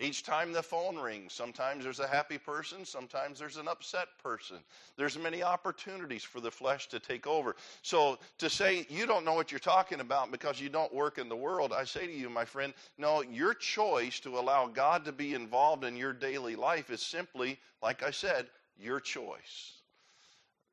Each 0.00 0.24
time 0.24 0.52
the 0.52 0.62
phone 0.62 0.96
rings, 0.96 1.32
sometimes 1.32 1.84
there's 1.84 2.00
a 2.00 2.08
happy 2.08 2.36
person, 2.36 2.84
sometimes 2.84 3.38
there's 3.38 3.58
an 3.58 3.68
upset 3.68 4.08
person. 4.20 4.56
There's 4.96 5.16
many 5.16 5.44
opportunities 5.44 6.24
for 6.24 6.40
the 6.40 6.50
flesh 6.50 6.88
to 6.88 6.98
take 6.98 7.28
over. 7.28 7.54
So 7.82 8.18
to 8.38 8.50
say 8.50 8.86
you 8.90 9.06
don't 9.06 9.24
know 9.24 9.34
what 9.34 9.52
you're 9.52 9.60
talking 9.60 10.00
about 10.00 10.32
because 10.32 10.60
you 10.60 10.68
don't 10.68 10.92
work 10.92 11.18
in 11.18 11.28
the 11.28 11.36
world, 11.36 11.72
I 11.72 11.84
say 11.84 12.08
to 12.08 12.12
you, 12.12 12.28
my 12.28 12.44
friend, 12.44 12.74
no, 12.98 13.22
your 13.22 13.54
choice 13.54 14.18
to 14.20 14.36
allow 14.36 14.66
God 14.66 15.04
to 15.04 15.12
be 15.12 15.34
involved 15.34 15.84
in 15.84 15.96
your 15.96 16.12
daily 16.12 16.56
life 16.56 16.90
is 16.90 17.00
simply, 17.00 17.60
like 17.80 18.02
I 18.02 18.10
said, 18.10 18.48
your 18.76 18.98
choice. 18.98 19.74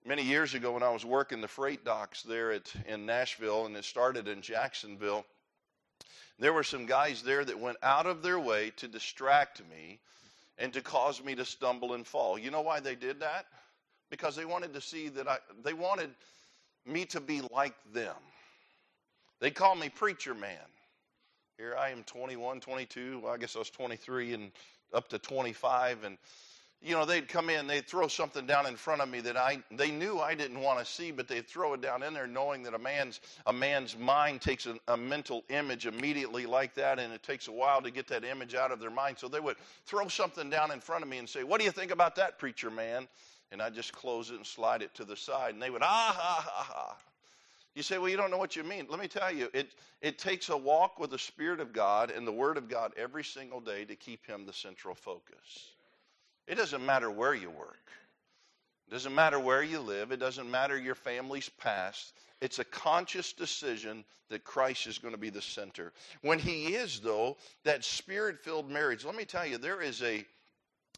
Many 0.04 0.24
years 0.24 0.56
ago, 0.56 0.72
when 0.72 0.82
I 0.82 0.90
was 0.90 1.06
working 1.06 1.42
the 1.42 1.48
freight 1.48 1.86
docks 1.86 2.24
there 2.24 2.52
at, 2.52 2.74
in 2.88 3.06
Nashville, 3.06 3.68
and 3.68 3.78
it 3.78 3.86
started 3.86 4.28
in 4.28 4.42
Jacksonville, 4.42 5.28
there 6.42 6.52
were 6.52 6.64
some 6.64 6.88
guys 6.88 7.22
there 7.22 7.46
that 7.46 7.60
went 7.60 7.78
out 7.84 8.08
of 8.08 8.24
their 8.24 8.40
way 8.40 8.72
to 8.78 8.88
distract 8.88 9.62
me 9.70 10.00
and 10.58 10.74
to 10.74 10.82
cause 10.82 11.24
me 11.24 11.36
to 11.36 11.46
stumble 11.46 11.94
and 11.94 12.06
fall. 12.06 12.38
You 12.38 12.50
know 12.50 12.62
why 12.62 12.80
they 12.80 12.96
did 12.96 13.20
that? 13.20 13.46
Because 14.10 14.36
they 14.36 14.46
wanted 14.46 14.74
to 14.74 14.82
see 14.82 15.08
that 15.10 15.28
I, 15.28 15.38
they 15.64 15.74
wanted 15.74 16.10
me 16.84 17.06
to 17.06 17.22
be 17.22 17.42
like 17.54 17.76
them. 17.94 18.16
They 19.40 19.52
call 19.52 19.76
me 19.76 19.90
preacher 19.90 20.34
man. 20.34 20.58
Here 21.60 21.76
I 21.80 21.92
am 21.92 22.04
21, 22.04 22.60
22, 22.60 23.20
well, 23.24 23.34
I 23.34 23.38
guess 23.38 23.56
I 23.56 23.60
was 23.60 23.70
23 23.70 24.34
and 24.34 24.52
up 24.94 25.10
to 25.10 25.20
25 25.20 26.04
and 26.04 26.18
you 26.84 26.96
know, 26.96 27.06
they'd 27.06 27.28
come 27.28 27.52
in, 27.52 27.68
they'd 27.68 27.88
throw 27.88 28.08
something 28.08 28.48
down 28.48 28.66
in 28.66 28.76
front 28.76 29.02
of 29.02 29.10
me 29.10 29.22
that 29.22 29.38
I 29.38 29.62
they 29.70 29.92
knew 29.92 30.20
I 30.20 30.34
didn't 30.34 30.60
want 30.60 30.80
to 30.80 30.86
see, 30.86 31.12
but 31.12 31.28
they'd 31.28 31.48
throw 31.48 31.74
it 31.74 31.82
down 31.82 32.02
in 32.02 32.14
there, 32.14 32.26
knowing 32.26 32.64
that 32.64 32.74
a 32.74 32.80
man's 32.80 33.20
a 33.46 33.54
man's 33.54 33.96
mind 33.96 34.42
takes 34.42 34.66
a, 34.66 34.78
a 34.88 34.98
mental 34.98 35.44
image 35.50 35.86
immediately 35.86 36.48
like 36.48 36.74
that, 36.74 36.98
and 36.98 37.14
it 37.14 37.22
takes 37.22 37.48
a 37.48 37.52
while 37.52 37.82
to 37.84 37.92
get 37.92 38.08
that 38.08 38.24
image 38.24 38.56
out 38.56 38.72
of 38.72 38.80
their 38.80 38.90
mind. 38.90 39.20
So 39.20 39.28
they 39.28 39.40
would 39.40 39.58
throw 39.86 40.08
something 40.08 40.50
down 40.50 40.72
in 40.72 40.80
front 40.80 41.04
of 41.04 41.10
me 41.10 41.20
and 41.20 41.30
say, 41.30 41.44
"What 41.44 41.60
do 41.60 41.66
you 41.66 41.72
think 41.72 41.92
about 41.92 42.16
that, 42.16 42.40
preacher 42.40 42.72
man?" 42.72 43.08
And 43.52 43.62
I'd 43.62 43.76
just 43.76 43.94
close 43.94 44.32
it 44.32 44.38
and 44.38 44.46
slide 44.46 44.82
it 44.82 44.96
to 44.96 45.06
the 45.06 45.16
side, 45.16 45.54
and 45.54 45.62
they 45.62 45.70
would 45.70 45.84
ah 45.84 46.16
ha 46.18 46.44
ha 46.48 46.64
ha. 46.64 46.98
You 47.76 47.84
say, 47.84 47.98
well, 47.98 48.10
you 48.10 48.18
don't 48.18 48.32
know 48.32 48.38
what 48.38 48.56
you 48.58 48.64
mean. 48.64 48.88
Let 48.90 49.00
me 49.00 49.08
tell 49.08 49.34
you, 49.34 49.50
it, 49.54 49.72
it 50.02 50.18
takes 50.18 50.50
a 50.50 50.58
walk 50.58 51.00
with 51.00 51.10
the 51.10 51.18
Spirit 51.18 51.62
of 51.62 51.72
God 51.72 52.12
and 52.12 52.28
the 52.28 52.32
Word 52.32 52.58
of 52.58 52.68
God 52.68 52.92
every 52.98 53.24
single 53.24 53.62
day 53.62 53.86
to 53.86 53.96
keep 53.96 54.26
Him 54.26 54.46
the 54.46 54.52
central 54.52 54.94
focus. 54.94 55.72
It 56.48 56.56
doesn't 56.56 56.86
matter 56.86 57.10
where 57.10 57.34
you 57.34 57.50
work. 57.50 57.78
It 58.88 58.92
doesn't 58.92 59.16
matter 59.16 59.40
where 59.40 59.64
you 59.64 59.80
live. 59.80 60.12
It 60.12 60.20
doesn't 60.20 60.50
matter 60.50 60.78
your 60.78 60.96
family's 60.96 61.50
past. 61.50 62.14
It's 62.42 62.60
a 62.60 62.66
conscious 62.66 63.32
decision 63.32 64.04
that 64.30 64.44
Christ 64.44 64.88
is 64.88 64.98
going 64.98 65.14
to 65.14 65.20
be 65.20 65.30
the 65.30 65.42
center. 65.42 65.94
When 66.22 66.40
He 66.40 66.76
is, 66.76 67.00
though, 67.00 67.38
that 67.64 67.86
spirit 67.86 68.44
filled 68.44 68.70
marriage, 68.70 69.06
let 69.06 69.16
me 69.16 69.26
tell 69.26 69.46
you, 69.46 69.58
there 69.58 69.82
is 69.82 70.02
a, 70.02 70.26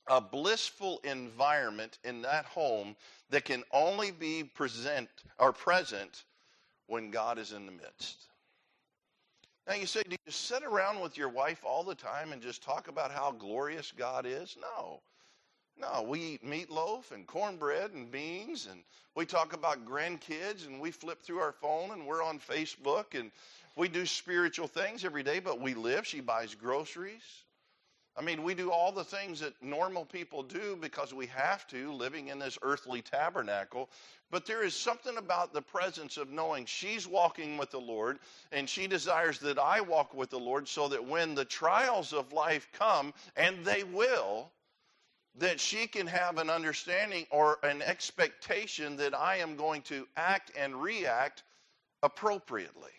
a 0.07 0.21
blissful 0.21 1.01
environment 1.03 1.99
in 2.03 2.21
that 2.23 2.45
home 2.45 2.95
that 3.29 3.45
can 3.45 3.63
only 3.71 4.11
be 4.11 4.43
present 4.43 5.09
or 5.37 5.51
present 5.51 6.23
when 6.87 7.11
God 7.11 7.37
is 7.37 7.51
in 7.51 7.65
the 7.65 7.71
midst. 7.71 8.27
Now 9.67 9.75
you 9.75 9.85
say, 9.85 10.03
do 10.03 10.15
you 10.25 10.31
sit 10.31 10.63
around 10.63 10.99
with 10.99 11.17
your 11.17 11.29
wife 11.29 11.63
all 11.65 11.83
the 11.83 11.95
time 11.95 12.33
and 12.33 12.41
just 12.41 12.63
talk 12.63 12.87
about 12.87 13.11
how 13.11 13.31
glorious 13.31 13.91
God 13.95 14.25
is? 14.25 14.57
No. 14.59 15.01
No, 15.77 16.03
we 16.03 16.19
eat 16.19 16.45
meatloaf 16.45 17.11
and 17.11 17.25
cornbread 17.27 17.91
and 17.91 18.11
beans, 18.11 18.67
and 18.71 18.83
we 19.15 19.25
talk 19.25 19.53
about 19.53 19.85
grandkids, 19.85 20.67
and 20.67 20.79
we 20.79 20.91
flip 20.91 21.21
through 21.21 21.39
our 21.39 21.51
phone, 21.51 21.91
and 21.91 22.05
we're 22.05 22.23
on 22.23 22.39
Facebook, 22.39 23.19
and 23.19 23.31
we 23.75 23.87
do 23.87 24.05
spiritual 24.05 24.67
things 24.67 25.03
every 25.03 25.23
day, 25.23 25.39
but 25.39 25.59
we 25.59 25.73
live. 25.73 26.05
She 26.05 26.21
buys 26.21 26.55
groceries. 26.55 27.43
I 28.15 28.21
mean, 28.21 28.43
we 28.43 28.53
do 28.53 28.69
all 28.71 28.91
the 28.91 29.03
things 29.03 29.39
that 29.39 29.53
normal 29.63 30.05
people 30.05 30.43
do 30.43 30.77
because 30.79 31.13
we 31.13 31.25
have 31.27 31.65
to, 31.69 31.91
living 31.91 32.27
in 32.27 32.37
this 32.37 32.59
earthly 32.61 33.01
tabernacle. 33.01 33.89
But 34.29 34.45
there 34.45 34.63
is 34.63 34.75
something 34.75 35.17
about 35.17 35.51
the 35.51 35.63
presence 35.63 36.17
of 36.17 36.29
knowing 36.29 36.67
she's 36.67 37.07
walking 37.07 37.57
with 37.57 37.71
the 37.71 37.81
Lord, 37.81 38.19
and 38.51 38.69
she 38.69 38.85
desires 38.85 39.39
that 39.39 39.57
I 39.57 39.81
walk 39.81 40.13
with 40.13 40.29
the 40.29 40.39
Lord 40.39 40.67
so 40.67 40.87
that 40.89 41.03
when 41.03 41.33
the 41.33 41.45
trials 41.45 42.13
of 42.13 42.31
life 42.31 42.67
come, 42.73 43.15
and 43.35 43.65
they 43.65 43.83
will, 43.83 44.51
that 45.37 45.59
she 45.59 45.87
can 45.87 46.07
have 46.07 46.37
an 46.37 46.49
understanding 46.49 47.25
or 47.31 47.57
an 47.63 47.81
expectation 47.81 48.97
that 48.97 49.17
I 49.17 49.37
am 49.37 49.55
going 49.55 49.81
to 49.83 50.07
act 50.15 50.51
and 50.57 50.75
react 50.75 51.43
appropriately 52.03 52.91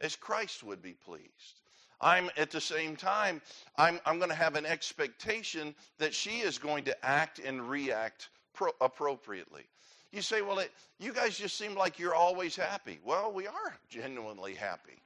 as 0.00 0.16
Christ 0.16 0.62
would 0.62 0.82
be 0.82 0.92
pleased. 0.92 1.60
I'm 2.00 2.30
at 2.36 2.50
the 2.50 2.60
same 2.60 2.96
time, 2.96 3.40
I'm, 3.76 4.00
I'm 4.04 4.18
going 4.18 4.30
to 4.30 4.36
have 4.36 4.54
an 4.54 4.66
expectation 4.66 5.74
that 5.98 6.12
she 6.12 6.40
is 6.40 6.58
going 6.58 6.84
to 6.84 7.04
act 7.04 7.38
and 7.38 7.68
react 7.68 8.28
pro- 8.52 8.72
appropriately. 8.80 9.62
You 10.12 10.22
say, 10.22 10.42
well, 10.42 10.58
it, 10.58 10.72
you 10.98 11.12
guys 11.12 11.38
just 11.38 11.56
seem 11.56 11.74
like 11.74 11.98
you're 11.98 12.14
always 12.14 12.54
happy. 12.54 12.98
Well, 13.04 13.32
we 13.32 13.46
are 13.46 13.76
genuinely 13.88 14.54
happy. 14.54 15.00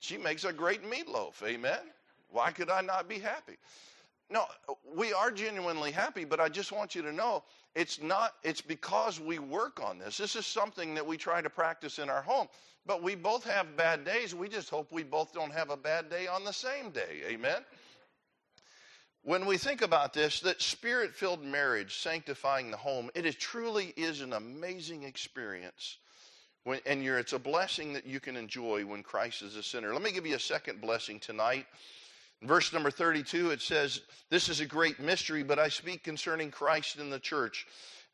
She 0.00 0.18
makes 0.18 0.44
a 0.44 0.52
great 0.52 0.82
meatloaf, 0.82 1.42
amen? 1.44 1.80
Why 2.30 2.50
could 2.50 2.70
I 2.70 2.80
not 2.80 3.08
be 3.08 3.18
happy? 3.18 3.56
No, 4.30 4.44
we 4.94 5.12
are 5.12 5.32
genuinely 5.32 5.90
happy, 5.90 6.24
but 6.24 6.38
I 6.38 6.48
just 6.48 6.70
want 6.70 6.94
you 6.94 7.02
to 7.02 7.12
know 7.12 7.42
it's 7.74 8.00
not, 8.00 8.34
it's 8.44 8.60
because 8.60 9.18
we 9.20 9.40
work 9.40 9.80
on 9.84 9.98
this. 9.98 10.16
This 10.16 10.36
is 10.36 10.46
something 10.46 10.94
that 10.94 11.06
we 11.06 11.16
try 11.16 11.42
to 11.42 11.50
practice 11.50 11.98
in 11.98 12.08
our 12.08 12.22
home. 12.22 12.46
But 12.86 13.02
we 13.02 13.14
both 13.14 13.44
have 13.44 13.76
bad 13.76 14.04
days. 14.04 14.34
We 14.34 14.48
just 14.48 14.70
hope 14.70 14.90
we 14.92 15.02
both 15.02 15.32
don't 15.32 15.52
have 15.52 15.70
a 15.70 15.76
bad 15.76 16.08
day 16.08 16.26
on 16.28 16.44
the 16.44 16.52
same 16.52 16.90
day. 16.90 17.22
Amen? 17.28 17.64
When 19.22 19.44
we 19.46 19.58
think 19.58 19.82
about 19.82 20.14
this, 20.14 20.40
that 20.40 20.62
spirit 20.62 21.14
filled 21.14 21.44
marriage, 21.44 21.98
sanctifying 21.98 22.70
the 22.70 22.76
home, 22.76 23.10
it 23.14 23.26
is, 23.26 23.34
truly 23.34 23.92
is 23.96 24.22
an 24.22 24.32
amazing 24.32 25.02
experience. 25.02 25.98
When, 26.64 26.80
and 26.86 27.02
it's 27.04 27.32
a 27.32 27.38
blessing 27.38 27.92
that 27.94 28.06
you 28.06 28.20
can 28.20 28.36
enjoy 28.36 28.84
when 28.86 29.02
Christ 29.02 29.42
is 29.42 29.56
a 29.56 29.62
sinner. 29.62 29.92
Let 29.92 30.02
me 30.02 30.12
give 30.12 30.26
you 30.26 30.36
a 30.36 30.40
second 30.40 30.80
blessing 30.80 31.18
tonight. 31.20 31.66
Verse 32.42 32.72
number 32.72 32.90
32, 32.90 33.50
it 33.50 33.60
says, 33.60 34.00
This 34.30 34.48
is 34.48 34.60
a 34.60 34.66
great 34.66 34.98
mystery, 34.98 35.42
but 35.42 35.58
I 35.58 35.68
speak 35.68 36.02
concerning 36.02 36.50
Christ 36.50 36.98
in 36.98 37.10
the 37.10 37.18
church. 37.18 37.66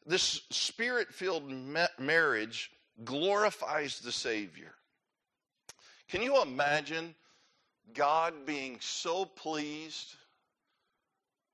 This 0.04 0.42
spirit 0.50 1.12
filled 1.12 1.48
ma- 1.50 1.86
marriage 1.98 2.70
glorifies 3.04 4.00
the 4.00 4.12
Savior. 4.12 4.72
Can 6.08 6.22
you 6.22 6.42
imagine 6.42 7.14
God 7.94 8.46
being 8.46 8.78
so 8.80 9.24
pleased 9.24 10.14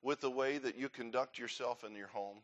with 0.02 0.20
the 0.20 0.30
way 0.30 0.58
that 0.58 0.76
you 0.76 0.88
conduct 0.88 1.38
yourself 1.38 1.84
in 1.84 1.94
your 1.94 2.08
home? 2.08 2.38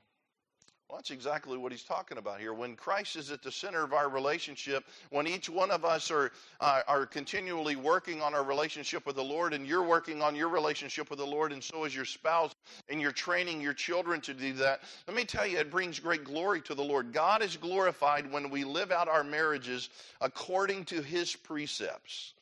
Well, 0.89 0.97
that's 0.97 1.11
exactly 1.11 1.59
what 1.59 1.71
he's 1.71 1.83
talking 1.83 2.17
about 2.17 2.41
here. 2.41 2.55
When 2.55 2.75
Christ 2.75 3.17
is 3.17 3.31
at 3.31 3.43
the 3.43 3.53
center 3.53 3.85
of 3.85 3.93
our 3.93 4.09
relationship, 4.09 4.85
when 5.11 5.27
each 5.27 5.51
one 5.51 5.71
of 5.71 5.85
us 5.85 6.11
are, 6.11 6.33
uh, 6.61 6.81
are 6.89 7.05
continually 7.05 7.77
working 7.77 8.23
on 8.23 8.35
our 8.35 8.43
relationship 8.43 9.05
with 9.05 9.17
the 9.17 9.23
Lord, 9.23 9.53
and 9.53 9.67
you're 9.67 9.83
working 9.83 10.23
on 10.23 10.35
your 10.35 10.49
relationship 10.49 11.11
with 11.11 11.19
the 11.19 11.27
Lord, 11.27 11.53
and 11.53 11.63
so 11.63 11.85
is 11.85 11.95
your 11.95 12.07
spouse, 12.07 12.55
and 12.89 13.03
you're 13.03 13.13
training 13.13 13.61
your 13.61 13.75
children 13.75 14.23
to 14.23 14.33
do 14.33 14.55
that, 14.55 14.81
let 15.07 15.15
me 15.15 15.27
tell 15.27 15.47
you, 15.47 15.59
it 15.59 15.71
brings 15.71 15.99
great 15.99 16.25
glory 16.25 16.63
to 16.63 16.75
the 16.75 16.85
Lord. 16.85 17.13
God 17.13 17.43
is 17.43 17.59
glorified 17.59 18.33
when 18.33 18.49
we 18.49 18.65
live 18.65 18.91
out 18.91 19.09
our 19.09 19.25
marriages 19.25 19.91
according 20.23 20.87
to 20.87 21.03
his 21.03 21.37
precepts. 21.37 22.33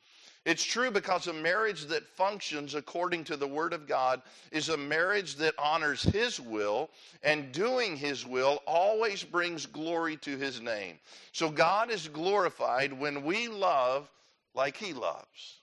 It's 0.47 0.63
true 0.63 0.93
because 0.93 1.27
a 1.27 1.33
marriage 1.33 1.87
that 1.87 2.07
functions 2.07 2.77
according 2.77 3.25
to 3.25 3.37
the 3.37 3.49
Word 3.49 3.73
of 3.73 3.89
God 3.89 4.23
is 4.53 4.69
a 4.69 4.77
marriage 4.77 5.35
that 5.37 5.55
honors 5.59 6.05
His 6.05 6.41
will, 6.41 6.89
and 7.25 7.51
doing 7.51 7.97
His 7.97 8.25
will 8.25 8.63
always 8.65 9.25
brings 9.25 9.67
glory 9.67 10.17
to 10.19 10.39
His 10.39 10.61
name. 10.61 11.01
So 11.33 11.51
God 11.51 11.91
is 11.91 12.07
glorified 12.07 12.93
when 12.93 13.25
we 13.25 13.49
love 13.49 14.09
like 14.55 14.77
He 14.77 14.93
loves. 14.93 15.59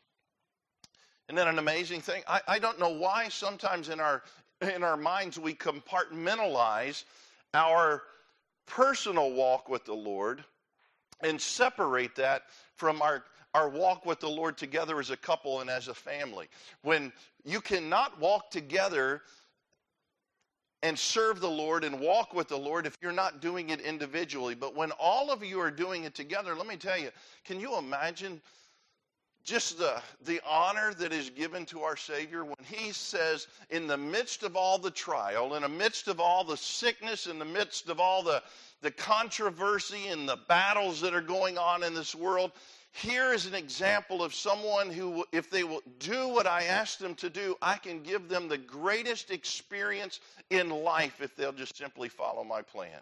Isn't 1.29 1.37
that 1.37 1.47
an 1.47 1.59
amazing 1.59 2.01
thing? 2.01 2.21
I, 2.27 2.41
I 2.45 2.59
don't 2.59 2.77
know 2.77 2.93
why 2.97 3.29
sometimes 3.29 3.87
in 3.87 4.01
our 4.01 4.21
in 4.59 4.83
our 4.83 4.97
minds 4.97 5.39
we 5.39 5.53
compartmentalize 5.53 7.05
our 7.53 8.03
personal 8.65 9.31
walk 9.31 9.69
with 9.69 9.85
the 9.85 9.93
Lord 9.93 10.43
and 11.21 11.39
separate 11.39 12.15
that 12.17 12.43
from 12.75 13.01
our 13.01 13.23
our 13.53 13.69
walk 13.69 14.05
with 14.05 14.19
the 14.19 14.29
Lord 14.29 14.57
together 14.57 14.99
as 14.99 15.09
a 15.09 15.17
couple 15.17 15.61
and 15.61 15.69
as 15.69 15.87
a 15.87 15.93
family. 15.93 16.47
When 16.81 17.13
you 17.43 17.61
cannot 17.61 18.19
walk 18.19 18.49
together 18.49 19.21
and 20.83 20.99
serve 20.99 21.39
the 21.39 21.49
Lord 21.49 21.85
and 21.85 21.99
walk 21.99 22.33
with 22.33 22.49
the 22.49 22.57
Lord 22.57 22.85
if 22.85 22.97
you're 23.01 23.13
not 23.13 23.41
doing 23.41 23.69
it 23.69 23.79
individually. 23.79 24.53
But 24.53 24.75
when 24.75 24.91
all 24.91 25.31
of 25.31 25.43
you 25.43 25.59
are 25.61 25.71
doing 25.71 26.03
it 26.03 26.13
together, 26.13 26.55
let 26.55 26.67
me 26.67 26.75
tell 26.75 26.97
you, 26.97 27.09
can 27.45 27.57
you 27.59 27.77
imagine 27.77 28.41
just 29.45 29.77
the, 29.77 30.01
the 30.25 30.41
honor 30.47 30.93
that 30.95 31.13
is 31.13 31.29
given 31.29 31.65
to 31.67 31.81
our 31.81 31.95
Savior 31.95 32.43
when 32.43 32.57
He 32.65 32.91
says, 32.91 33.47
in 33.69 33.87
the 33.87 33.97
midst 33.97 34.43
of 34.43 34.57
all 34.57 34.77
the 34.77 34.91
trial, 34.91 35.55
in 35.55 35.63
the 35.63 35.69
midst 35.69 36.09
of 36.09 36.19
all 36.19 36.43
the 36.43 36.57
sickness, 36.57 37.27
in 37.27 37.39
the 37.39 37.45
midst 37.45 37.89
of 37.89 37.99
all 37.99 38.21
the, 38.21 38.43
the 38.81 38.91
controversy 38.91 40.07
and 40.07 40.27
the 40.27 40.39
battles 40.49 40.99
that 41.01 41.13
are 41.13 41.21
going 41.21 41.57
on 41.57 41.83
in 41.83 41.93
this 41.93 42.13
world, 42.13 42.51
here 42.93 43.33
is 43.33 43.47
an 43.47 43.55
example 43.55 44.23
of 44.23 44.33
someone 44.35 44.89
who, 44.89 45.25
if 45.31 45.49
they 45.49 45.63
will 45.63 45.81
do 45.99 46.27
what 46.27 46.45
I 46.45 46.63
ask 46.63 46.99
them 46.99 47.15
to 47.15 47.29
do, 47.29 47.55
I 47.61 47.75
can 47.77 48.03
give 48.03 48.29
them 48.29 48.47
the 48.47 48.57
greatest 48.57 49.31
experience 49.31 50.19
in 50.51 50.69
life 50.69 51.19
if 51.19 51.35
they'll 51.35 51.51
just 51.51 51.75
simply 51.75 52.07
follow 52.07 52.43
my 52.43 52.61
plan. 52.61 52.99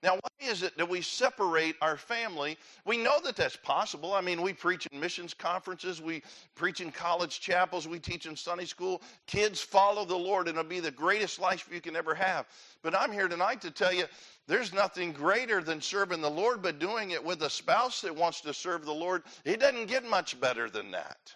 Now, 0.00 0.14
why 0.14 0.48
is 0.48 0.62
it 0.62 0.76
that 0.76 0.88
we 0.88 1.00
separate 1.00 1.74
our 1.82 1.96
family? 1.96 2.56
We 2.84 2.96
know 2.96 3.18
that 3.24 3.34
that's 3.34 3.56
possible. 3.56 4.14
I 4.14 4.20
mean, 4.20 4.42
we 4.42 4.52
preach 4.52 4.86
in 4.92 5.00
missions 5.00 5.34
conferences, 5.34 6.00
we 6.00 6.22
preach 6.54 6.80
in 6.80 6.92
college 6.92 7.40
chapels, 7.40 7.88
we 7.88 7.98
teach 7.98 8.24
in 8.24 8.36
Sunday 8.36 8.64
school. 8.64 9.02
Kids 9.26 9.60
follow 9.60 10.04
the 10.04 10.16
Lord, 10.16 10.46
and 10.46 10.56
it'll 10.56 10.68
be 10.68 10.78
the 10.78 10.92
greatest 10.92 11.40
life 11.40 11.68
you 11.72 11.80
can 11.80 11.96
ever 11.96 12.14
have. 12.14 12.46
But 12.82 12.94
I'm 12.94 13.10
here 13.10 13.26
tonight 13.26 13.60
to 13.62 13.72
tell 13.72 13.92
you 13.92 14.04
there's 14.46 14.72
nothing 14.72 15.10
greater 15.10 15.60
than 15.62 15.80
serving 15.80 16.20
the 16.20 16.30
Lord, 16.30 16.62
but 16.62 16.78
doing 16.78 17.10
it 17.10 17.24
with 17.24 17.42
a 17.42 17.50
spouse 17.50 18.00
that 18.02 18.14
wants 18.14 18.40
to 18.42 18.54
serve 18.54 18.84
the 18.84 18.94
Lord, 18.94 19.24
it 19.44 19.58
doesn't 19.58 19.86
get 19.86 20.08
much 20.08 20.40
better 20.40 20.70
than 20.70 20.92
that. 20.92 21.34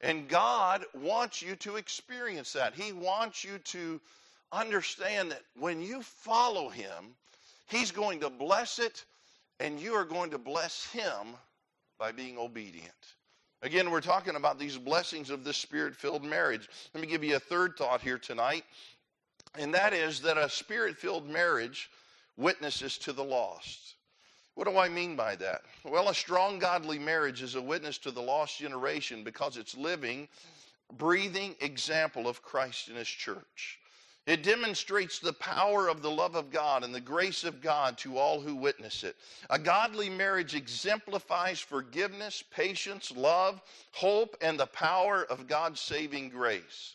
And 0.00 0.28
God 0.28 0.84
wants 0.94 1.42
you 1.42 1.56
to 1.56 1.76
experience 1.76 2.52
that. 2.52 2.74
He 2.74 2.92
wants 2.92 3.42
you 3.42 3.58
to 3.58 4.00
understand 4.52 5.32
that 5.32 5.42
when 5.58 5.80
you 5.80 6.02
follow 6.02 6.68
Him, 6.68 7.16
He's 7.66 7.90
going 7.90 8.20
to 8.20 8.30
bless 8.30 8.78
it, 8.78 9.04
and 9.60 9.80
you 9.80 9.94
are 9.94 10.04
going 10.04 10.30
to 10.30 10.38
bless 10.38 10.86
Him 10.86 11.36
by 11.98 12.12
being 12.12 12.38
obedient. 12.38 12.92
Again, 13.62 13.90
we're 13.90 14.02
talking 14.02 14.36
about 14.36 14.58
these 14.58 14.76
blessings 14.76 15.30
of 15.30 15.44
this 15.44 15.56
spirit 15.56 15.96
filled 15.96 16.24
marriage. 16.24 16.68
Let 16.92 17.00
me 17.00 17.06
give 17.06 17.24
you 17.24 17.36
a 17.36 17.40
third 17.40 17.76
thought 17.78 18.02
here 18.02 18.18
tonight 18.18 18.64
and 19.58 19.72
that 19.74 19.92
is 19.92 20.20
that 20.22 20.36
a 20.36 20.48
spirit 20.48 20.96
filled 20.96 21.28
marriage 21.28 21.90
witnesses 22.36 22.98
to 22.98 23.12
the 23.12 23.22
lost. 23.22 23.94
What 24.54 24.68
do 24.68 24.78
I 24.78 24.88
mean 24.88 25.16
by 25.16 25.36
that? 25.36 25.62
Well, 25.84 26.08
a 26.08 26.14
strong 26.14 26.58
godly 26.58 26.98
marriage 26.98 27.42
is 27.42 27.54
a 27.54 27.62
witness 27.62 27.98
to 27.98 28.10
the 28.10 28.22
lost 28.22 28.58
generation 28.58 29.24
because 29.24 29.56
it's 29.56 29.76
living, 29.76 30.28
breathing 30.96 31.56
example 31.60 32.28
of 32.28 32.42
Christ 32.42 32.88
and 32.88 32.96
his 32.96 33.08
church. 33.08 33.80
It 34.26 34.42
demonstrates 34.42 35.18
the 35.18 35.34
power 35.34 35.86
of 35.86 36.00
the 36.00 36.10
love 36.10 36.34
of 36.34 36.50
God 36.50 36.82
and 36.82 36.94
the 36.94 37.00
grace 37.00 37.44
of 37.44 37.60
God 37.60 37.98
to 37.98 38.16
all 38.16 38.40
who 38.40 38.56
witness 38.56 39.04
it. 39.04 39.16
A 39.50 39.58
godly 39.58 40.08
marriage 40.08 40.54
exemplifies 40.54 41.60
forgiveness, 41.60 42.42
patience, 42.50 43.12
love, 43.14 43.60
hope, 43.92 44.34
and 44.40 44.58
the 44.58 44.66
power 44.66 45.24
of 45.24 45.46
God's 45.46 45.80
saving 45.80 46.30
grace. 46.30 46.94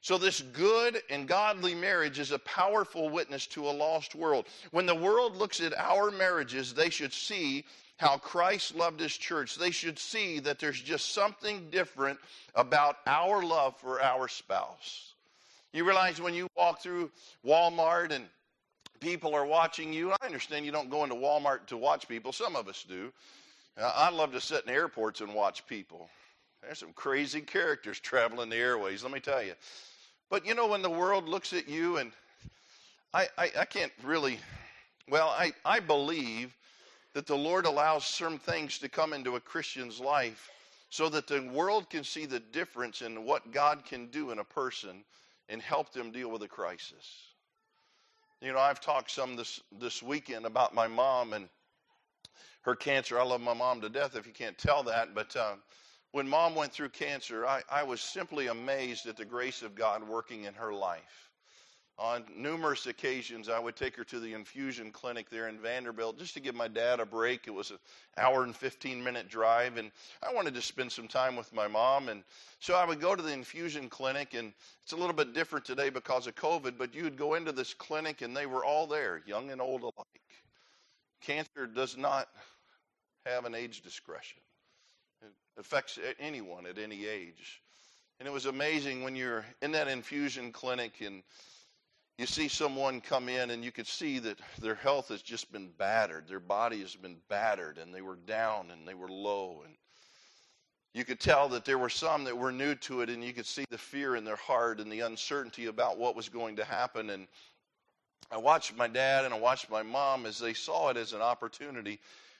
So, 0.00 0.18
this 0.18 0.40
good 0.40 1.00
and 1.10 1.28
godly 1.28 1.74
marriage 1.74 2.18
is 2.18 2.32
a 2.32 2.38
powerful 2.40 3.08
witness 3.10 3.46
to 3.48 3.68
a 3.68 3.70
lost 3.70 4.14
world. 4.14 4.46
When 4.70 4.86
the 4.86 4.94
world 4.94 5.36
looks 5.36 5.60
at 5.60 5.78
our 5.78 6.10
marriages, 6.10 6.72
they 6.72 6.90
should 6.90 7.12
see 7.12 7.64
how 7.98 8.16
Christ 8.16 8.74
loved 8.74 8.98
his 8.98 9.16
church. 9.16 9.56
They 9.56 9.70
should 9.70 9.98
see 9.98 10.40
that 10.40 10.58
there's 10.58 10.80
just 10.80 11.12
something 11.12 11.70
different 11.70 12.18
about 12.56 12.96
our 13.06 13.44
love 13.44 13.76
for 13.76 14.02
our 14.02 14.26
spouse. 14.26 15.11
You 15.72 15.84
realize 15.84 16.20
when 16.20 16.34
you 16.34 16.48
walk 16.56 16.82
through 16.82 17.10
Walmart 17.46 18.10
and 18.10 18.26
people 19.00 19.34
are 19.34 19.46
watching 19.46 19.92
you, 19.92 20.12
I 20.12 20.26
understand 20.26 20.66
you 20.66 20.72
don't 20.72 20.90
go 20.90 21.02
into 21.02 21.16
Walmart 21.16 21.66
to 21.68 21.78
watch 21.78 22.06
people, 22.06 22.32
some 22.32 22.56
of 22.56 22.68
us 22.68 22.84
do. 22.86 23.10
Uh, 23.78 23.90
I 23.94 24.10
love 24.10 24.32
to 24.32 24.40
sit 24.40 24.64
in 24.64 24.70
airports 24.70 25.22
and 25.22 25.34
watch 25.34 25.66
people. 25.66 26.10
There's 26.62 26.78
some 26.78 26.92
crazy 26.92 27.40
characters 27.40 27.98
traveling 27.98 28.50
the 28.50 28.56
airways, 28.56 29.02
let 29.02 29.12
me 29.12 29.20
tell 29.20 29.42
you. 29.42 29.54
But 30.28 30.46
you 30.46 30.54
know, 30.54 30.66
when 30.66 30.82
the 30.82 30.90
world 30.90 31.26
looks 31.26 31.54
at 31.54 31.68
you, 31.68 31.96
and 31.96 32.12
I, 33.14 33.28
I, 33.38 33.50
I 33.60 33.64
can't 33.64 33.92
really, 34.02 34.38
well, 35.08 35.28
I, 35.28 35.52
I 35.64 35.80
believe 35.80 36.54
that 37.14 37.26
the 37.26 37.36
Lord 37.36 37.64
allows 37.64 38.04
some 38.04 38.38
things 38.38 38.78
to 38.78 38.88
come 38.90 39.14
into 39.14 39.36
a 39.36 39.40
Christian's 39.40 40.00
life 40.00 40.50
so 40.90 41.08
that 41.08 41.26
the 41.26 41.42
world 41.52 41.88
can 41.88 42.04
see 42.04 42.26
the 42.26 42.40
difference 42.40 43.00
in 43.00 43.24
what 43.24 43.52
God 43.52 43.84
can 43.86 44.08
do 44.08 44.30
in 44.30 44.38
a 44.38 44.44
person 44.44 45.02
and 45.52 45.60
help 45.60 45.92
them 45.92 46.10
deal 46.10 46.30
with 46.30 46.42
a 46.42 46.48
crisis. 46.48 47.06
You 48.40 48.52
know, 48.52 48.58
I've 48.58 48.80
talked 48.80 49.10
some 49.10 49.36
this 49.36 49.60
this 49.78 50.02
weekend 50.02 50.46
about 50.46 50.74
my 50.74 50.88
mom 50.88 51.34
and 51.34 51.48
her 52.62 52.74
cancer. 52.74 53.20
I 53.20 53.22
love 53.22 53.42
my 53.42 53.52
mom 53.52 53.82
to 53.82 53.88
death. 53.88 54.16
If 54.16 54.26
you 54.26 54.32
can't 54.32 54.56
tell 54.56 54.82
that, 54.84 55.14
but 55.14 55.36
uh, 55.36 55.54
when 56.12 56.26
mom 56.26 56.54
went 56.54 56.72
through 56.72 56.88
cancer, 56.88 57.46
I, 57.46 57.62
I 57.70 57.82
was 57.82 58.00
simply 58.00 58.46
amazed 58.46 59.06
at 59.06 59.16
the 59.16 59.24
grace 59.26 59.62
of 59.62 59.74
God 59.74 60.08
working 60.08 60.44
in 60.44 60.54
her 60.54 60.72
life. 60.72 61.30
On 61.98 62.24
numerous 62.34 62.86
occasions, 62.86 63.48
I 63.48 63.58
would 63.58 63.76
take 63.76 63.96
her 63.96 64.04
to 64.04 64.18
the 64.18 64.32
infusion 64.32 64.90
clinic 64.90 65.28
there 65.28 65.48
in 65.48 65.58
Vanderbilt 65.58 66.18
just 66.18 66.34
to 66.34 66.40
give 66.40 66.54
my 66.54 66.66
dad 66.66 67.00
a 67.00 67.06
break. 67.06 67.46
It 67.46 67.52
was 67.52 67.70
an 67.70 67.78
hour 68.16 68.44
and 68.44 68.56
15 68.56 69.04
minute 69.04 69.28
drive, 69.28 69.76
and 69.76 69.92
I 70.22 70.32
wanted 70.32 70.54
to 70.54 70.62
spend 70.62 70.90
some 70.90 71.06
time 71.06 71.36
with 71.36 71.52
my 71.52 71.68
mom. 71.68 72.08
And 72.08 72.24
so 72.60 72.74
I 72.74 72.86
would 72.86 73.00
go 73.00 73.14
to 73.14 73.22
the 73.22 73.32
infusion 73.32 73.88
clinic, 73.88 74.34
and 74.34 74.52
it's 74.82 74.92
a 74.92 74.96
little 74.96 75.14
bit 75.14 75.34
different 75.34 75.66
today 75.66 75.90
because 75.90 76.26
of 76.26 76.34
COVID, 76.34 76.78
but 76.78 76.94
you 76.94 77.04
would 77.04 77.18
go 77.18 77.34
into 77.34 77.52
this 77.52 77.74
clinic, 77.74 78.22
and 78.22 78.34
they 78.34 78.46
were 78.46 78.64
all 78.64 78.86
there, 78.86 79.22
young 79.26 79.50
and 79.50 79.60
old 79.60 79.82
alike. 79.82 80.06
Cancer 81.20 81.66
does 81.66 81.96
not 81.96 82.28
have 83.26 83.44
an 83.44 83.54
age 83.54 83.82
discretion, 83.82 84.40
it 85.22 85.30
affects 85.60 85.98
anyone 86.18 86.66
at 86.66 86.78
any 86.78 87.06
age. 87.06 87.62
And 88.18 88.26
it 88.26 88.32
was 88.32 88.46
amazing 88.46 89.04
when 89.04 89.14
you're 89.14 89.44
in 89.60 89.72
that 89.72 89.88
infusion 89.88 90.52
clinic 90.52 91.00
and 91.00 91.22
you 92.18 92.26
see 92.26 92.48
someone 92.48 93.00
come 93.00 93.28
in 93.28 93.50
and 93.50 93.64
you 93.64 93.72
could 93.72 93.86
see 93.86 94.18
that 94.18 94.38
their 94.60 94.74
health 94.74 95.08
has 95.08 95.22
just 95.22 95.50
been 95.50 95.70
battered. 95.78 96.28
Their 96.28 96.40
body 96.40 96.80
has 96.80 96.94
been 96.94 97.16
battered 97.28 97.78
and 97.78 97.94
they 97.94 98.02
were 98.02 98.18
down 98.26 98.70
and 98.70 98.86
they 98.86 98.94
were 98.94 99.08
low. 99.08 99.62
And 99.64 99.74
you 100.94 101.04
could 101.04 101.20
tell 101.20 101.48
that 101.50 101.64
there 101.64 101.78
were 101.78 101.88
some 101.88 102.24
that 102.24 102.36
were 102.36 102.52
new 102.52 102.74
to 102.76 103.00
it 103.00 103.08
and 103.08 103.24
you 103.24 103.32
could 103.32 103.46
see 103.46 103.64
the 103.70 103.78
fear 103.78 104.14
in 104.14 104.24
their 104.24 104.36
heart 104.36 104.78
and 104.78 104.92
the 104.92 105.00
uncertainty 105.00 105.66
about 105.66 105.98
what 105.98 106.14
was 106.14 106.28
going 106.28 106.56
to 106.56 106.64
happen. 106.64 107.10
And 107.10 107.26
I 108.30 108.36
watched 108.36 108.76
my 108.76 108.88
dad 108.88 109.24
and 109.24 109.32
I 109.32 109.38
watched 109.38 109.70
my 109.70 109.82
mom 109.82 110.26
as 110.26 110.38
they 110.38 110.54
saw 110.54 110.90
it 110.90 110.98
as 110.98 111.14
an 111.14 111.22
opportunity 111.22 111.98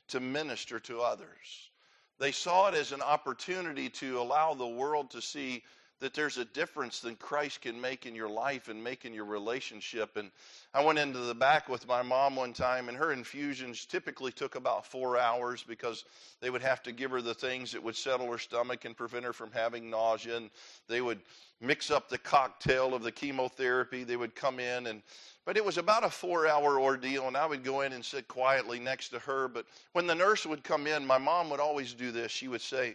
to 0.08 0.20
minister 0.20 0.78
to 0.80 1.00
others. 1.00 1.70
They 2.18 2.32
saw 2.32 2.68
it 2.68 2.74
as 2.74 2.92
an 2.92 3.02
opportunity 3.02 3.88
to 3.88 4.20
allow 4.20 4.54
the 4.54 4.66
world 4.66 5.10
to 5.12 5.22
see 5.22 5.64
that 6.02 6.14
there's 6.14 6.36
a 6.36 6.44
difference 6.44 6.98
that 6.98 7.16
Christ 7.20 7.60
can 7.60 7.80
make 7.80 8.06
in 8.06 8.16
your 8.16 8.28
life 8.28 8.68
and 8.68 8.82
make 8.82 9.04
in 9.04 9.14
your 9.14 9.24
relationship. 9.24 10.16
And 10.16 10.32
I 10.74 10.84
went 10.84 10.98
into 10.98 11.20
the 11.20 11.34
back 11.34 11.68
with 11.68 11.86
my 11.86 12.02
mom 12.02 12.34
one 12.34 12.52
time, 12.52 12.88
and 12.88 12.98
her 12.98 13.12
infusions 13.12 13.86
typically 13.86 14.32
took 14.32 14.56
about 14.56 14.84
four 14.84 15.16
hours 15.16 15.62
because 15.62 16.04
they 16.40 16.50
would 16.50 16.60
have 16.60 16.82
to 16.82 16.92
give 16.92 17.12
her 17.12 17.22
the 17.22 17.34
things 17.34 17.70
that 17.70 17.84
would 17.84 17.94
settle 17.94 18.32
her 18.32 18.38
stomach 18.38 18.84
and 18.84 18.96
prevent 18.96 19.24
her 19.24 19.32
from 19.32 19.52
having 19.52 19.90
nausea. 19.90 20.38
And 20.38 20.50
they 20.88 21.00
would 21.00 21.20
mix 21.60 21.92
up 21.92 22.08
the 22.08 22.18
cocktail 22.18 22.94
of 22.94 23.04
the 23.04 23.12
chemotherapy. 23.12 24.02
They 24.02 24.16
would 24.16 24.34
come 24.34 24.58
in 24.58 24.88
and 24.88 25.02
but 25.44 25.56
it 25.56 25.64
was 25.64 25.76
about 25.76 26.04
a 26.04 26.10
four 26.10 26.46
hour 26.46 26.78
ordeal, 26.78 27.26
and 27.26 27.36
I 27.36 27.46
would 27.46 27.64
go 27.64 27.80
in 27.80 27.92
and 27.92 28.04
sit 28.04 28.28
quietly 28.28 28.78
next 28.78 29.08
to 29.08 29.18
her. 29.20 29.48
But 29.48 29.66
when 29.92 30.06
the 30.06 30.14
nurse 30.14 30.46
would 30.46 30.62
come 30.62 30.86
in, 30.86 31.04
my 31.04 31.18
mom 31.18 31.50
would 31.50 31.58
always 31.58 31.94
do 31.94 32.12
this. 32.12 32.30
She 32.30 32.46
would 32.46 32.60
say, 32.60 32.94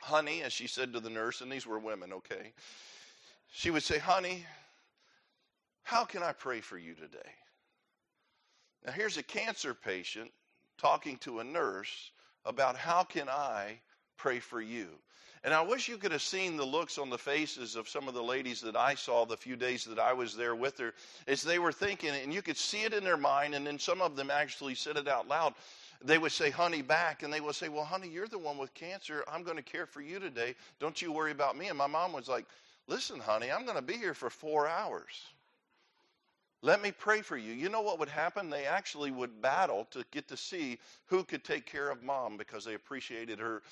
honey, 0.00 0.42
as 0.42 0.52
she 0.52 0.66
said 0.66 0.92
to 0.92 1.00
the 1.00 1.10
nurse, 1.10 1.40
and 1.40 1.50
these 1.50 1.66
were 1.66 1.78
women, 1.78 2.12
okay? 2.12 2.52
She 3.52 3.70
would 3.70 3.82
say, 3.82 3.98
honey, 3.98 4.44
how 5.82 6.04
can 6.04 6.22
I 6.22 6.32
pray 6.32 6.60
for 6.60 6.78
you 6.78 6.94
today? 6.94 7.18
Now, 8.84 8.92
here's 8.92 9.16
a 9.16 9.22
cancer 9.22 9.74
patient 9.74 10.30
talking 10.78 11.18
to 11.18 11.40
a 11.40 11.44
nurse 11.44 12.10
about 12.44 12.76
how 12.76 13.02
can 13.02 13.28
I 13.28 13.80
pray 14.16 14.38
for 14.38 14.60
you. 14.60 14.88
And 15.42 15.54
I 15.54 15.62
wish 15.62 15.88
you 15.88 15.96
could 15.96 16.12
have 16.12 16.22
seen 16.22 16.56
the 16.56 16.64
looks 16.64 16.98
on 16.98 17.08
the 17.08 17.16
faces 17.16 17.74
of 17.74 17.88
some 17.88 18.08
of 18.08 18.14
the 18.14 18.22
ladies 18.22 18.60
that 18.60 18.76
I 18.76 18.94
saw 18.94 19.24
the 19.24 19.36
few 19.36 19.56
days 19.56 19.84
that 19.84 19.98
I 19.98 20.12
was 20.12 20.36
there 20.36 20.54
with 20.54 20.78
her 20.78 20.92
as 21.26 21.42
they 21.42 21.58
were 21.58 21.72
thinking, 21.72 22.10
and 22.10 22.32
you 22.32 22.42
could 22.42 22.58
see 22.58 22.82
it 22.82 22.92
in 22.92 23.04
their 23.04 23.16
mind, 23.16 23.54
and 23.54 23.66
then 23.66 23.78
some 23.78 24.02
of 24.02 24.16
them 24.16 24.30
actually 24.30 24.74
said 24.74 24.96
it 24.96 25.08
out 25.08 25.28
loud 25.28 25.54
they 26.04 26.18
would 26.18 26.32
say, 26.32 26.50
honey, 26.50 26.82
back. 26.82 27.22
And 27.22 27.32
they 27.32 27.40
would 27.40 27.54
say, 27.54 27.68
well, 27.68 27.84
honey, 27.84 28.08
you're 28.08 28.28
the 28.28 28.38
one 28.38 28.58
with 28.58 28.72
cancer. 28.74 29.24
I'm 29.30 29.42
going 29.42 29.56
to 29.56 29.62
care 29.62 29.86
for 29.86 30.00
you 30.00 30.18
today. 30.18 30.54
Don't 30.78 31.00
you 31.00 31.12
worry 31.12 31.32
about 31.32 31.56
me. 31.56 31.68
And 31.68 31.78
my 31.78 31.86
mom 31.86 32.12
was 32.12 32.28
like, 32.28 32.46
listen, 32.86 33.20
honey, 33.20 33.50
I'm 33.50 33.64
going 33.64 33.76
to 33.76 33.82
be 33.82 33.96
here 33.96 34.14
for 34.14 34.30
four 34.30 34.66
hours. 34.68 35.22
Let 36.62 36.82
me 36.82 36.92
pray 36.92 37.22
for 37.22 37.38
you. 37.38 37.54
You 37.54 37.70
know 37.70 37.80
what 37.80 37.98
would 37.98 38.10
happen? 38.10 38.50
They 38.50 38.66
actually 38.66 39.10
would 39.10 39.40
battle 39.40 39.86
to 39.92 40.04
get 40.10 40.28
to 40.28 40.36
see 40.36 40.78
who 41.06 41.24
could 41.24 41.42
take 41.42 41.64
care 41.64 41.90
of 41.90 42.02
mom 42.02 42.36
because 42.36 42.66
they 42.66 42.74
appreciated 42.74 43.38
her 43.38 43.62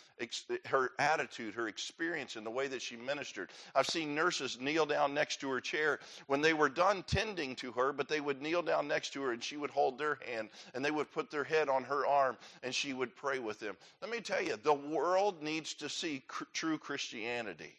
her 0.64 0.92
attitude, 0.98 1.52
her 1.52 1.68
experience, 1.68 2.36
and 2.36 2.46
the 2.46 2.50
way 2.50 2.66
that 2.66 2.80
she 2.80 2.96
ministered. 2.96 3.50
I've 3.74 3.86
seen 3.86 4.14
nurses 4.14 4.58
kneel 4.58 4.86
down 4.86 5.12
next 5.12 5.38
to 5.40 5.50
her 5.50 5.60
chair 5.60 6.00
when 6.28 6.40
they 6.40 6.54
were 6.54 6.70
done 6.70 7.04
tending 7.06 7.54
to 7.56 7.72
her, 7.72 7.92
but 7.92 8.08
they 8.08 8.22
would 8.22 8.40
kneel 8.40 8.62
down 8.62 8.88
next 8.88 9.12
to 9.12 9.22
her 9.22 9.32
and 9.32 9.44
she 9.44 9.58
would 9.58 9.70
hold 9.70 9.98
their 9.98 10.18
hand 10.26 10.48
and 10.74 10.82
they 10.82 10.90
would 10.90 11.12
put 11.12 11.30
their 11.30 11.44
head 11.44 11.68
on 11.68 11.84
her 11.84 12.06
arm 12.06 12.38
and 12.62 12.74
she 12.74 12.94
would 12.94 13.14
pray 13.14 13.38
with 13.38 13.60
them. 13.60 13.76
Let 14.00 14.10
me 14.10 14.20
tell 14.20 14.42
you, 14.42 14.56
the 14.56 14.72
world 14.72 15.42
needs 15.42 15.74
to 15.74 15.90
see 15.90 16.22
cr- 16.26 16.44
true 16.54 16.78
Christianity. 16.78 17.74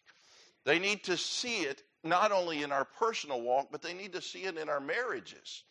They 0.65 0.78
need 0.78 1.04
to 1.06 1.17
see 1.17 1.62
it 1.62 1.82
not 2.04 2.32
only 2.32 2.64
in 2.64 2.72
our 2.72 2.86
personal 2.86 3.42
walk, 3.42 3.68
but 3.72 3.82
they 3.82 3.94
need 3.94 4.14
to 4.14 4.22
see 4.22 4.44
it 4.44 4.58
in 4.58 4.70
our 4.70 4.80
marriages. 4.80 5.64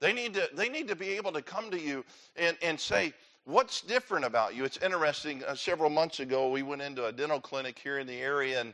They 0.00 0.12
need 0.12 0.34
to, 0.34 0.48
they 0.54 0.68
need 0.68 0.88
to 0.88 0.96
be 0.96 1.10
able 1.10 1.32
to 1.32 1.42
come 1.42 1.70
to 1.70 1.78
you 1.80 2.04
and, 2.36 2.56
and 2.62 2.78
say, 2.78 3.14
What's 3.44 3.80
different 3.80 4.24
about 4.24 4.54
you? 4.54 4.64
It's 4.64 4.76
interesting. 4.76 5.42
Uh, 5.42 5.56
several 5.56 5.90
months 5.90 6.20
ago, 6.20 6.48
we 6.48 6.62
went 6.62 6.80
into 6.80 7.06
a 7.06 7.12
dental 7.12 7.40
clinic 7.40 7.76
here 7.76 7.98
in 7.98 8.06
the 8.06 8.20
area, 8.20 8.60
and 8.60 8.72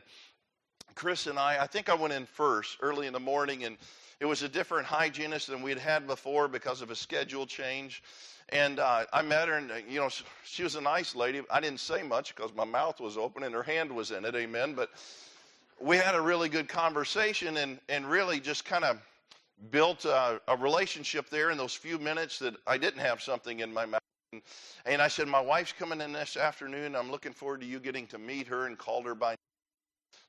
Chris 0.93 1.25
and 1.25 1.39
I, 1.39 1.63
I 1.63 1.65
think 1.65 1.89
I 1.89 1.95
went 1.95 2.13
in 2.13 2.27
first 2.27 2.77
early 2.79 3.07
in 3.07 3.13
the 3.13 3.19
morning, 3.19 3.63
and 3.63 3.77
it 4.19 4.25
was 4.25 4.43
a 4.43 4.49
different 4.49 4.85
hygienist 4.85 5.47
than 5.47 5.63
we'd 5.63 5.79
had 5.79 6.05
before 6.05 6.47
because 6.47 6.83
of 6.83 6.91
a 6.91 6.95
schedule 6.95 7.47
change. 7.47 8.03
And 8.49 8.79
uh, 8.79 9.05
I 9.11 9.23
met 9.23 9.47
her, 9.47 9.55
and 9.55 9.71
uh, 9.71 9.75
you 9.87 9.99
know, 9.99 10.09
she 10.43 10.61
was 10.61 10.75
a 10.75 10.81
nice 10.81 11.15
lady. 11.15 11.41
I 11.49 11.59
didn't 11.59 11.79
say 11.79 12.03
much 12.03 12.35
because 12.35 12.53
my 12.53 12.65
mouth 12.65 12.99
was 12.99 13.17
open 13.17 13.43
and 13.43 13.55
her 13.55 13.63
hand 13.63 13.91
was 13.91 14.11
in 14.11 14.23
it. 14.23 14.35
Amen. 14.35 14.75
But 14.75 14.91
we 15.81 15.97
had 15.97 16.15
a 16.15 16.21
really 16.21 16.49
good 16.49 16.67
conversation 16.67 17.57
and, 17.57 17.79
and 17.89 18.09
really 18.09 18.39
just 18.39 18.65
kind 18.65 18.83
of 18.83 18.99
built 19.71 20.05
a, 20.05 20.41
a, 20.47 20.55
relationship 20.57 21.29
there 21.29 21.51
in 21.51 21.57
those 21.57 21.73
few 21.73 21.97
minutes 21.97 22.39
that 22.39 22.55
I 22.65 22.77
didn't 22.77 23.01
have 23.01 23.21
something 23.21 23.59
in 23.59 23.73
my 23.73 23.85
mouth. 23.85 24.01
And 24.85 25.01
I 25.01 25.07
said, 25.07 25.27
My 25.27 25.41
wife's 25.41 25.73
coming 25.73 26.01
in 26.01 26.13
this 26.13 26.37
afternoon. 26.37 26.95
I'm 26.95 27.11
looking 27.11 27.33
forward 27.33 27.61
to 27.61 27.67
you 27.67 27.79
getting 27.79 28.07
to 28.07 28.17
meet 28.17 28.47
her 28.47 28.67
and 28.67 28.77
called 28.77 29.05
her 29.05 29.15
by 29.15 29.35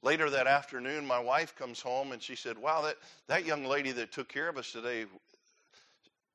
Later 0.03 0.31
that 0.31 0.47
afternoon, 0.47 1.07
my 1.07 1.19
wife 1.19 1.55
comes 1.57 1.81
home 1.81 2.13
and 2.13 2.23
she 2.23 2.35
said, 2.35 2.57
Wow, 2.57 2.83
that, 2.83 2.97
that 3.27 3.45
young 3.45 3.65
lady 3.67 3.93
that 3.93 4.13
took 4.13 4.29
care 4.29 4.49
of 4.49 4.57
us 4.57 4.73
today, 4.73 5.05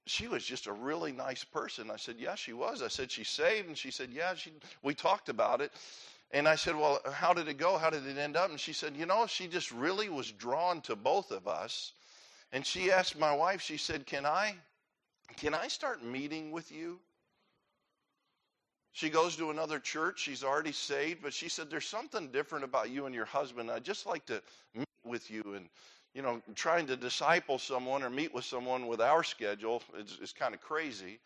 she 0.06 0.28
was 0.28 0.45
just 0.45 0.67
a 0.67 0.71
really 0.71 1.12
nice 1.12 1.43
person. 1.43 1.89
I 1.89 1.95
said, 1.95 2.17
Yeah, 2.19 2.36
she 2.36 2.54
was. 2.54 2.84
I 2.84 2.89
said, 2.89 3.12
She's 3.12 3.30
saved. 3.30 3.67
And 3.67 3.78
she 3.78 3.89
said, 3.89 4.10
Yeah, 4.12 4.36
she, 4.36 4.51
we 4.84 4.93
talked 4.93 5.30
about 5.30 5.62
it. 5.62 5.71
And 6.32 6.48
I 6.48 6.56
said, 6.56 6.76
Well, 6.76 7.00
how 7.14 7.34
did 7.34 7.48
it 7.48 7.58
go? 7.58 7.78
How 7.78 7.90
did 7.90 8.06
it 8.06 8.18
end 8.18 8.36
up? 8.36 8.50
And 8.50 8.60
she 8.60 8.74
said, 8.74 8.96
You 8.96 9.06
know, 9.06 9.28
she 9.28 9.48
just 9.48 9.72
really 9.72 10.10
was 10.10 10.32
drawn 10.32 10.82
to 10.82 10.96
both 10.96 11.32
of 11.32 11.48
us. 11.48 11.94
And 12.52 12.66
she 12.66 12.92
asked 12.92 13.18
my 13.18 13.34
wife, 13.34 13.62
she 13.62 13.78
said, 13.78 14.06
Can 14.06 14.26
I 14.26 14.56
can 15.38 15.54
I 15.54 15.68
start 15.68 16.04
meeting 16.04 16.52
with 16.52 16.72
you? 16.72 17.00
She 18.94 19.10
goes 19.10 19.36
to 19.38 19.52
another 19.52 19.80
church. 19.80 20.22
She's 20.22 20.44
already 20.44 20.72
saved, 20.72 21.22
but 21.22 21.34
she 21.34 21.50
said, 21.50 21.70
There's 21.70 21.88
something 21.88 22.30
different 22.30 22.64
about 22.64 22.90
you 22.90 23.06
and 23.06 23.14
your 23.14 23.26
husband. 23.26 23.70
I'd 23.70 23.84
just 23.84 24.06
like 24.06 24.26
to 24.28 24.42
meet 24.74 24.88
with 25.04 25.30
you. 25.30 25.44
And, 25.56 25.68
you 26.14 26.22
know, 26.22 26.42
trying 26.56 26.88
to 26.88 26.96
disciple 26.96 27.60
someone 27.60 28.04
or 28.04 28.10
meet 28.10 28.34
with 28.34 28.46
someone 28.46 28.88
with 28.88 29.02
our 29.02 29.24
schedule 29.24 29.84
is, 29.98 30.18
is 30.22 30.32
kind 30.32 30.54
of 30.54 30.62
crazy. 30.62 31.20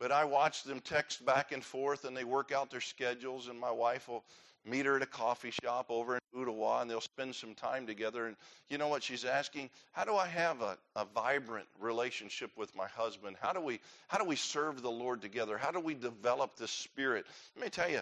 But 0.00 0.12
I 0.12 0.24
watch 0.24 0.64
them 0.64 0.80
text 0.80 1.24
back 1.24 1.52
and 1.52 1.62
forth 1.62 2.04
and 2.04 2.16
they 2.16 2.24
work 2.24 2.52
out 2.52 2.70
their 2.70 2.80
schedules, 2.80 3.48
and 3.48 3.60
my 3.60 3.70
wife 3.70 4.08
will 4.08 4.24
meet 4.64 4.86
her 4.86 4.96
at 4.96 5.02
a 5.02 5.06
coffee 5.06 5.52
shop 5.62 5.86
over 5.90 6.16
in 6.16 6.20
Ottawa 6.40 6.80
and 6.80 6.90
they'll 6.90 7.00
spend 7.00 7.34
some 7.34 7.54
time 7.54 7.86
together. 7.86 8.26
And 8.26 8.36
you 8.68 8.78
know 8.78 8.88
what 8.88 9.02
she's 9.02 9.24
asking? 9.24 9.70
How 9.92 10.04
do 10.04 10.16
I 10.16 10.26
have 10.26 10.62
a, 10.62 10.76
a 10.96 11.04
vibrant 11.04 11.66
relationship 11.78 12.50
with 12.56 12.74
my 12.74 12.86
husband? 12.88 13.36
How 13.40 13.52
do 13.52 13.60
we 13.60 13.80
how 14.08 14.18
do 14.18 14.24
we 14.24 14.36
serve 14.36 14.82
the 14.82 14.90
Lord 14.90 15.20
together? 15.20 15.58
How 15.58 15.70
do 15.70 15.80
we 15.80 15.94
develop 15.94 16.56
this 16.56 16.70
spirit? 16.70 17.26
Let 17.56 17.64
me 17.64 17.70
tell 17.70 17.90
you, 17.90 18.00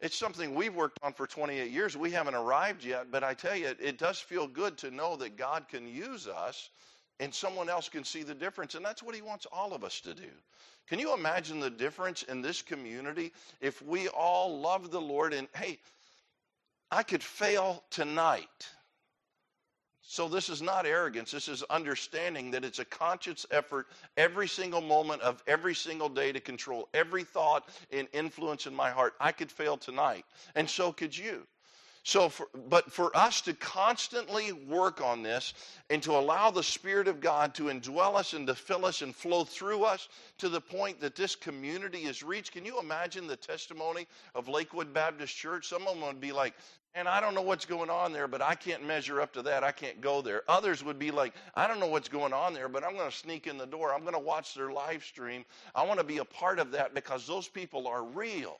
it's 0.00 0.16
something 0.16 0.54
we've 0.54 0.74
worked 0.74 0.98
on 1.02 1.12
for 1.12 1.26
28 1.26 1.70
years. 1.70 1.96
We 1.96 2.10
haven't 2.10 2.34
arrived 2.34 2.84
yet, 2.84 3.10
but 3.10 3.24
I 3.24 3.34
tell 3.34 3.56
you, 3.56 3.72
it 3.80 3.98
does 3.98 4.18
feel 4.18 4.46
good 4.46 4.78
to 4.78 4.90
know 4.90 5.16
that 5.16 5.36
God 5.36 5.68
can 5.68 5.88
use 5.88 6.26
us 6.26 6.70
and 7.18 7.32
someone 7.32 7.70
else 7.70 7.88
can 7.88 8.04
see 8.04 8.22
the 8.22 8.34
difference. 8.34 8.74
And 8.74 8.84
that's 8.84 9.02
what 9.02 9.14
He 9.14 9.22
wants 9.22 9.46
all 9.50 9.72
of 9.72 9.84
us 9.84 10.00
to 10.02 10.14
do. 10.14 10.28
Can 10.88 10.98
you 10.98 11.14
imagine 11.14 11.60
the 11.60 11.70
difference 11.70 12.22
in 12.22 12.42
this 12.42 12.62
community 12.62 13.32
if 13.60 13.82
we 13.82 14.08
all 14.08 14.60
love 14.60 14.90
the 14.90 15.00
Lord 15.00 15.32
and, 15.32 15.48
hey, 15.54 15.78
I 16.90 17.02
could 17.02 17.22
fail 17.22 17.82
tonight. 17.90 18.68
So, 20.08 20.28
this 20.28 20.48
is 20.48 20.62
not 20.62 20.86
arrogance. 20.86 21.32
This 21.32 21.48
is 21.48 21.64
understanding 21.64 22.52
that 22.52 22.64
it's 22.64 22.78
a 22.78 22.84
conscious 22.84 23.44
effort 23.50 23.88
every 24.16 24.46
single 24.46 24.80
moment 24.80 25.20
of 25.22 25.42
every 25.48 25.74
single 25.74 26.08
day 26.08 26.30
to 26.30 26.38
control 26.38 26.88
every 26.94 27.24
thought 27.24 27.68
and 27.90 28.06
influence 28.12 28.66
in 28.66 28.74
my 28.74 28.88
heart. 28.90 29.14
I 29.18 29.32
could 29.32 29.50
fail 29.50 29.76
tonight, 29.76 30.24
and 30.54 30.70
so 30.70 30.92
could 30.92 31.16
you. 31.16 31.44
So, 32.06 32.28
for, 32.28 32.46
but 32.68 32.92
for 32.92 33.14
us 33.16 33.40
to 33.40 33.52
constantly 33.52 34.52
work 34.52 35.00
on 35.00 35.24
this 35.24 35.54
and 35.90 36.00
to 36.04 36.12
allow 36.12 36.52
the 36.52 36.62
Spirit 36.62 37.08
of 37.08 37.18
God 37.18 37.52
to 37.56 37.64
indwell 37.64 38.14
us 38.14 38.32
and 38.32 38.46
to 38.46 38.54
fill 38.54 38.84
us 38.84 39.02
and 39.02 39.12
flow 39.12 39.42
through 39.42 39.82
us 39.82 40.08
to 40.38 40.48
the 40.48 40.60
point 40.60 41.00
that 41.00 41.16
this 41.16 41.34
community 41.34 42.04
is 42.04 42.22
reached, 42.22 42.52
can 42.52 42.64
you 42.64 42.78
imagine 42.78 43.26
the 43.26 43.34
testimony 43.34 44.06
of 44.36 44.46
Lakewood 44.46 44.94
Baptist 44.94 45.36
Church? 45.36 45.66
Some 45.66 45.82
of 45.88 45.94
them 45.98 46.06
would 46.06 46.20
be 46.20 46.30
like, 46.30 46.54
and 46.94 47.08
I 47.08 47.20
don't 47.20 47.34
know 47.34 47.42
what's 47.42 47.66
going 47.66 47.90
on 47.90 48.12
there, 48.12 48.28
but 48.28 48.40
I 48.40 48.54
can't 48.54 48.86
measure 48.86 49.20
up 49.20 49.32
to 49.32 49.42
that. 49.42 49.64
I 49.64 49.72
can't 49.72 50.00
go 50.00 50.22
there. 50.22 50.44
Others 50.46 50.84
would 50.84 51.00
be 51.00 51.10
like, 51.10 51.34
I 51.56 51.66
don't 51.66 51.80
know 51.80 51.88
what's 51.88 52.08
going 52.08 52.32
on 52.32 52.54
there, 52.54 52.68
but 52.68 52.84
I'm 52.84 52.94
going 52.94 53.10
to 53.10 53.16
sneak 53.16 53.48
in 53.48 53.58
the 53.58 53.66
door. 53.66 53.92
I'm 53.92 54.02
going 54.02 54.12
to 54.12 54.20
watch 54.20 54.54
their 54.54 54.70
live 54.70 55.02
stream. 55.02 55.44
I 55.74 55.84
want 55.84 55.98
to 55.98 56.06
be 56.06 56.18
a 56.18 56.24
part 56.24 56.60
of 56.60 56.70
that 56.70 56.94
because 56.94 57.26
those 57.26 57.48
people 57.48 57.88
are 57.88 58.04
real. 58.04 58.58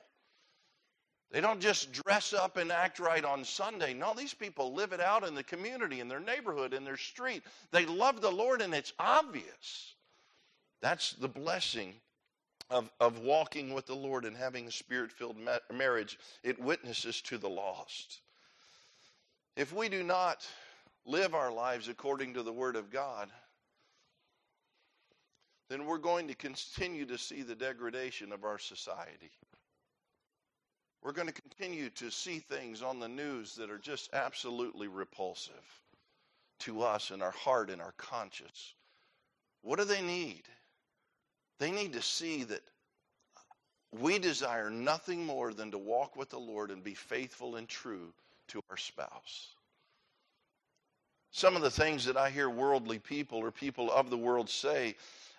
They 1.32 1.40
don't 1.40 1.60
just 1.60 1.92
dress 1.92 2.32
up 2.32 2.56
and 2.56 2.70
act 2.70 2.98
right 2.98 3.24
on 3.24 3.44
Sunday. 3.44 3.92
No, 3.92 4.14
these 4.14 4.32
people 4.32 4.72
live 4.72 4.92
it 4.92 5.00
out 5.00 5.26
in 5.26 5.34
the 5.34 5.42
community, 5.42 6.00
in 6.00 6.08
their 6.08 6.20
neighborhood, 6.20 6.72
in 6.72 6.84
their 6.84 6.96
street. 6.96 7.42
They 7.72 7.84
love 7.84 8.20
the 8.20 8.30
Lord, 8.30 8.62
and 8.62 8.72
it's 8.72 8.92
obvious. 8.98 9.94
That's 10.80 11.12
the 11.14 11.28
blessing 11.28 11.94
of, 12.70 12.90
of 13.00 13.18
walking 13.18 13.74
with 13.74 13.86
the 13.86 13.96
Lord 13.96 14.24
and 14.24 14.36
having 14.36 14.66
a 14.66 14.72
spirit 14.72 15.10
filled 15.10 15.38
ma- 15.38 15.58
marriage. 15.72 16.18
It 16.44 16.60
witnesses 16.60 17.20
to 17.22 17.38
the 17.38 17.48
lost. 17.48 18.20
If 19.56 19.72
we 19.72 19.88
do 19.88 20.02
not 20.02 20.46
live 21.04 21.34
our 21.34 21.52
lives 21.52 21.88
according 21.88 22.34
to 22.34 22.42
the 22.42 22.52
Word 22.52 22.76
of 22.76 22.90
God, 22.90 23.30
then 25.68 25.86
we're 25.86 25.98
going 25.98 26.28
to 26.28 26.34
continue 26.34 27.06
to 27.06 27.18
see 27.18 27.42
the 27.42 27.54
degradation 27.54 28.32
of 28.32 28.44
our 28.44 28.58
society. 28.58 29.30
We're 31.02 31.12
going 31.12 31.28
to 31.28 31.34
continue 31.34 31.90
to 31.90 32.10
see 32.10 32.38
things 32.38 32.82
on 32.82 32.98
the 32.98 33.08
news 33.08 33.54
that 33.56 33.70
are 33.70 33.78
just 33.78 34.10
absolutely 34.12 34.88
repulsive 34.88 35.54
to 36.60 36.82
us 36.82 37.10
and 37.10 37.22
our 37.22 37.32
heart 37.32 37.70
and 37.70 37.80
our 37.80 37.92
conscience. 37.96 38.74
What 39.62 39.78
do 39.78 39.84
they 39.84 40.02
need? 40.02 40.42
They 41.58 41.70
need 41.70 41.92
to 41.92 42.02
see 42.02 42.44
that 42.44 42.62
we 43.92 44.18
desire 44.18 44.70
nothing 44.70 45.24
more 45.24 45.52
than 45.52 45.70
to 45.70 45.78
walk 45.78 46.16
with 46.16 46.30
the 46.30 46.38
Lord 46.38 46.70
and 46.70 46.82
be 46.82 46.94
faithful 46.94 47.56
and 47.56 47.68
true 47.68 48.12
to 48.48 48.60
our 48.70 48.76
spouse. 48.76 49.48
Some 51.30 51.56
of 51.56 51.62
the 51.62 51.70
things 51.70 52.04
that 52.06 52.16
I 52.16 52.30
hear 52.30 52.48
worldly 52.48 52.98
people 52.98 53.38
or 53.38 53.50
people 53.50 53.90
of 53.90 54.10
the 54.10 54.16
world 54.16 54.48
say, 54.48 54.96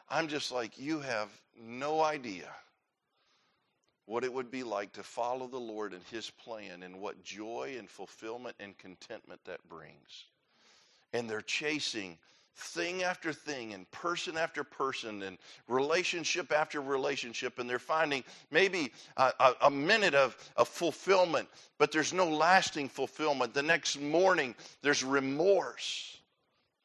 I'm 0.10 0.28
just 0.28 0.52
like, 0.52 0.80
you 0.80 1.00
have 1.00 1.30
no 1.60 2.02
idea 2.02 2.50
what 4.08 4.24
it 4.24 4.34
would 4.34 4.50
be 4.50 4.64
like 4.64 4.94
to 4.94 5.04
follow 5.04 5.48
the 5.48 5.60
Lord 5.60 5.94
and 5.94 6.02
His 6.10 6.30
plan 6.30 6.82
and 6.82 7.00
what 7.00 7.24
joy 7.24 7.76
and 7.78 7.90
fulfillment 7.90 8.56
and 8.60 8.76
contentment 8.78 9.42
that 9.46 9.60
brings. 9.70 10.26
And 11.14 11.30
they're 11.30 11.42
chasing 11.42 12.18
thing 12.56 13.04
after 13.04 13.32
thing 13.32 13.74
and 13.74 13.90
person 13.92 14.36
after 14.36 14.64
person 14.64 15.22
and 15.22 15.38
relationship 15.68 16.52
after 16.52 16.82
relationship. 16.82 17.60
And 17.60 17.70
they're 17.70 17.80
finding 17.80 18.24
maybe 18.50 18.92
a, 19.18 19.32
a, 19.40 19.54
a, 19.64 19.70
minute 19.70 20.16
of, 20.16 20.36
of 20.56 20.68
fulfillment 20.68 21.48
but 21.78 21.92
there's 21.92 22.14
no 22.14 22.28
lasting 22.28 22.90
fulfillment. 22.90 23.54
The 23.54 23.62
next 23.62 24.00
morning 24.00 24.56
there's 24.82 25.04
remorse. 25.04 26.18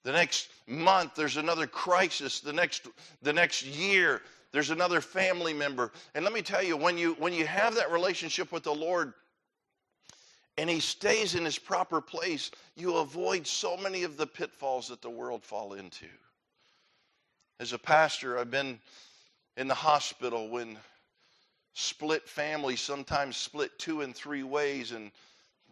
The 0.05 0.13
next 0.13 0.49
month 0.67 1.15
there's 1.15 1.37
another 1.37 1.67
crisis. 1.67 2.41
The 2.41 2.53
next 2.53 2.89
the 3.23 3.33
next 3.33 3.65
year 3.65 4.23
there's 4.53 4.71
another 4.71 5.01
family 5.01 5.53
member 5.53 5.91
and 6.15 6.25
let 6.25 6.33
me 6.33 6.43
tell 6.43 6.63
you 6.63 6.77
when 6.77 6.99
you 6.99 7.15
when 7.15 7.33
you 7.33 7.47
have 7.47 7.75
that 7.75 7.91
relationship 7.91 8.53
with 8.53 8.63
the 8.63 8.75
lord 8.75 9.13
and 10.59 10.69
he 10.69 10.81
stays 10.81 11.35
in 11.35 11.45
his 11.45 11.59
proper 11.59 12.01
place, 12.01 12.51
you 12.77 12.97
avoid 12.97 13.47
so 13.47 13.77
many 13.77 14.03
of 14.03 14.17
the 14.17 14.27
pitfalls 14.27 14.89
that 14.89 15.01
the 15.01 15.11
world 15.11 15.43
fall 15.43 15.75
into. 15.75 16.07
As 17.59 17.73
a 17.73 17.79
pastor, 17.79 18.39
I've 18.39 18.51
been 18.51 18.79
in 19.57 19.69
the 19.69 19.75
hospital 19.75 20.49
when 20.49 20.77
split 21.75 22.29
families 22.29 22.81
sometimes 22.81 23.37
split 23.37 23.79
two 23.79 24.03
and 24.03 24.15
three 24.15 24.43
ways 24.43 24.93
and 24.93 25.11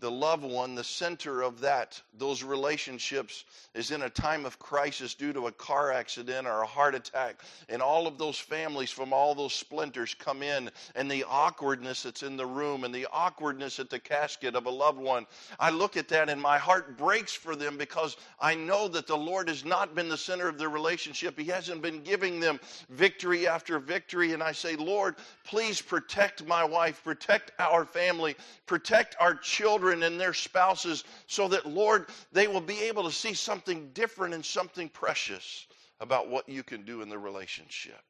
the 0.01 0.11
loved 0.11 0.45
one, 0.45 0.75
the 0.75 0.83
center 0.83 1.43
of 1.43 1.61
that, 1.61 2.01
those 2.17 2.43
relationships, 2.43 3.45
is 3.75 3.91
in 3.91 4.03
a 4.03 4.11
time 4.11 4.47
of 4.47 4.59
crisis 4.59 5.15
due 5.15 5.33
to 5.33 5.47
a 5.47 5.53
car 5.53 5.93
accident 5.93 6.47
or 6.47 6.63
a 6.63 6.67
heart 6.67 6.95
attack. 6.95 7.43
And 7.69 7.83
all 7.83 8.07
of 8.07 8.17
those 8.17 8.39
families 8.39 8.91
from 8.91 9.13
all 9.13 9.35
those 9.35 9.53
splinters 9.53 10.15
come 10.15 10.43
in, 10.43 10.71
and 10.97 11.11
the 11.11 11.25
awkwardness 11.29 12.03
that's 12.03 12.23
in 12.23 12.37
the 12.37 12.47
room, 12.47 12.85
and 12.85 12.95
the 12.95 13.07
awkwardness 13.13 13.79
at 13.79 13.91
the 13.91 13.99
casket 13.99 14.55
of 14.55 14.67
a 14.67 14.71
loved 14.71 14.99
one. 14.99 15.27
I 15.59 15.69
look 15.69 15.99
at 15.99 16.09
that, 16.09 16.31
and 16.31 16.41
my 16.41 16.57
heart 16.57 16.97
breaks 16.97 17.35
for 17.35 17.55
them 17.55 17.77
because 17.77 18.17
I 18.41 18.55
know 18.55 18.89
that 18.89 19.07
the 19.07 19.17
Lord 19.17 19.49
has 19.49 19.67
not 19.67 19.95
been 19.95 20.09
the 20.09 20.17
center 20.17 20.49
of 20.49 20.57
their 20.57 20.71
relationship. 20.71 21.39
He 21.39 21.45
hasn't 21.45 21.83
been 21.83 22.03
giving 22.03 22.41
them 22.41 22.59
victory 22.89 23.47
after 23.47 23.79
victory. 23.79 24.33
And 24.33 24.43
I 24.43 24.53
say, 24.53 24.77
Lord, 24.77 25.17
please 25.45 25.83
protect 25.83 26.47
my 26.47 26.65
wife, 26.65 27.05
protect 27.05 27.53
our 27.59 27.85
family, 27.85 28.35
protect 28.67 29.15
our 29.21 29.35
children 29.35 29.90
children 29.91 30.13
and 30.13 30.21
their 30.21 30.35
spouses 30.35 31.05
so 31.27 31.49
that, 31.49 31.67
Lord, 31.67 32.07
they 32.33 32.47
will 32.47 32.61
be 32.61 32.81
able 32.83 33.05
to 33.05 33.13
see 33.13 33.35
something 33.35 33.91
different 33.93 34.35
and 34.35 34.45
something 34.45 34.89
precious 34.89 35.67
about 36.01 36.29
what 36.29 36.49
you 36.49 36.63
can 36.63 36.85
do 36.85 37.03
in 37.03 37.09
the 37.09 37.19
relationship. 37.19 38.01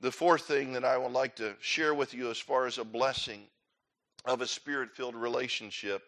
The 0.00 0.12
fourth 0.12 0.42
thing 0.42 0.72
that 0.72 0.84
I 0.84 0.96
would 0.96 1.12
like 1.12 1.36
to 1.36 1.54
share 1.60 1.94
with 1.94 2.14
you 2.14 2.30
as 2.30 2.38
far 2.38 2.66
as 2.66 2.78
a 2.78 2.84
blessing 2.84 3.42
of 4.24 4.40
a 4.40 4.46
spirit 4.46 4.90
filled 4.94 5.16
relationship 5.16 6.02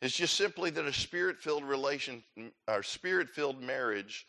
is 0.00 0.14
just 0.14 0.34
simply 0.34 0.70
that 0.70 0.84
a 0.84 0.92
spirit 0.92 1.40
filled 1.40 1.64
relation 1.64 2.22
or 2.68 2.82
spirit 2.82 3.30
filled 3.30 3.62
marriage 3.62 4.26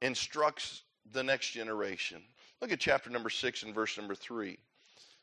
instructs 0.00 0.82
the 1.12 1.22
next 1.22 1.50
generation. 1.50 2.22
Look 2.60 2.72
at 2.72 2.80
chapter 2.80 3.10
number 3.10 3.30
6 3.30 3.62
and 3.64 3.74
verse 3.74 3.96
number 3.98 4.14
3 4.14 4.58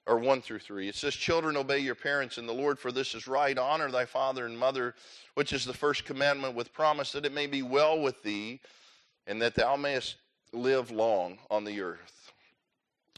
or 0.08 0.20
1 0.20 0.42
through 0.42 0.60
3. 0.60 0.88
It 0.88 0.96
says, 0.96 1.16
Children, 1.16 1.58
obey 1.58 1.80
your 1.80 1.96
parents 1.96 2.38
in 2.38 2.46
the 2.46 2.54
Lord, 2.54 2.78
for 2.78 2.92
this 2.92 3.16
is 3.16 3.28
right. 3.28 3.58
Honor 3.58 3.90
thy 3.90 4.06
father 4.06 4.46
and 4.46 4.58
mother, 4.58 4.96
which 5.34 5.52
is 5.52 5.66
the 5.66 5.74
first 5.74 6.06
commandment 6.06 6.56
with 6.56 6.74
promise 6.74 7.12
that 7.12 7.26
it 7.26 7.34
may 7.34 7.48
be 7.48 7.62
well 7.62 8.00
with 8.00 8.22
thee 8.24 8.60
and 9.28 9.42
that 9.42 9.56
thou 9.56 9.76
mayest 9.76 10.16
live 10.54 10.92
long 10.92 11.40
on 11.50 11.64
the 11.64 11.82
earth. 11.82 12.25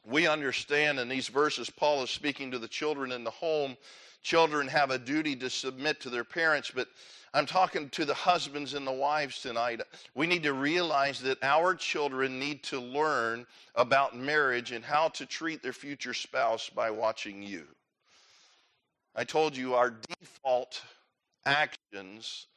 We 0.06 0.28
understand 0.28 1.00
in 1.00 1.10
these 1.10 1.28
verses, 1.28 1.70
Paul 1.70 2.04
is 2.04 2.10
speaking 2.10 2.52
to 2.52 2.60
the 2.60 2.68
children 2.68 3.12
in 3.12 3.24
the 3.24 3.32
home. 3.32 3.78
Children 4.22 4.68
have 4.68 4.92
a 4.92 4.98
duty 4.98 5.36
to 5.38 5.50
submit 5.50 6.00
to 6.02 6.10
their 6.10 6.24
parents, 6.24 6.72
but 6.74 6.88
I'm 7.34 7.46
talking 7.46 7.90
to 7.90 8.06
the 8.06 8.14
husbands 8.14 8.74
and 8.74 8.88
the 8.88 8.92
wives 8.92 9.42
tonight. 9.42 9.82
We 10.16 10.28
need 10.28 10.44
to 10.44 10.54
realize 10.54 11.20
that 11.22 11.38
our 11.44 11.76
children 11.76 12.40
need 12.40 12.64
to 12.64 12.80
learn 12.80 13.46
about 13.76 14.18
marriage 14.18 14.72
and 14.72 14.84
how 14.84 15.10
to 15.10 15.26
treat 15.26 15.62
their 15.62 15.74
future 15.74 16.14
spouse 16.14 16.70
by 16.70 16.90
watching 16.90 17.44
you. 17.44 17.66
I 19.16 19.24
told 19.24 19.58
you 19.58 19.76
our 19.76 19.94
default 20.20 20.82
actions 21.46 22.48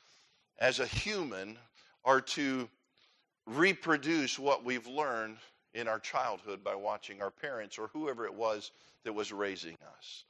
as 0.58 0.78
a 0.78 0.86
human 0.86 1.58
are 2.04 2.20
to 2.20 2.68
reproduce 3.46 4.38
what 4.38 4.64
we've 4.64 4.86
learned 4.86 5.38
in 5.74 5.88
our 5.88 5.98
childhood 5.98 6.64
by 6.64 6.74
watching 6.74 7.22
our 7.22 7.30
parents 7.30 7.78
or 7.78 7.88
whoever 7.88 8.26
it 8.26 8.34
was 8.34 8.72
that 9.04 9.12
was 9.12 9.32
raising 9.32 9.76
us. 9.98 10.24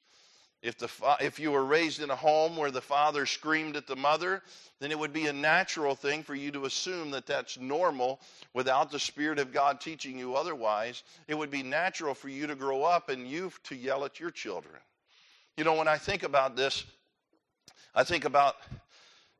If, 0.62 0.76
the, 0.76 0.90
if 1.20 1.40
you 1.40 1.52
were 1.52 1.64
raised 1.64 2.02
in 2.02 2.10
a 2.10 2.16
home 2.16 2.56
where 2.58 2.70
the 2.70 2.82
father 2.82 3.24
screamed 3.24 3.76
at 3.76 3.86
the 3.86 3.96
mother, 3.96 4.42
then 4.78 4.90
it 4.90 4.98
would 4.98 5.12
be 5.12 5.26
a 5.26 5.32
natural 5.32 5.94
thing 5.94 6.22
for 6.22 6.34
you 6.34 6.50
to 6.50 6.66
assume 6.66 7.12
that 7.12 7.24
that's 7.24 7.58
normal 7.58 8.20
without 8.52 8.90
the 8.90 8.98
Spirit 8.98 9.38
of 9.38 9.54
God 9.54 9.80
teaching 9.80 10.18
you 10.18 10.34
otherwise. 10.34 11.02
It 11.28 11.38
would 11.38 11.50
be 11.50 11.62
natural 11.62 12.14
for 12.14 12.28
you 12.28 12.46
to 12.46 12.54
grow 12.54 12.82
up 12.82 13.08
and 13.08 13.26
you 13.26 13.50
to 13.64 13.74
yell 13.74 14.04
at 14.04 14.20
your 14.20 14.30
children. 14.30 14.76
You 15.56 15.64
know, 15.64 15.74
when 15.74 15.88
I 15.88 15.96
think 15.96 16.24
about 16.24 16.56
this, 16.56 16.84
I 17.94 18.04
think 18.04 18.26
about 18.26 18.56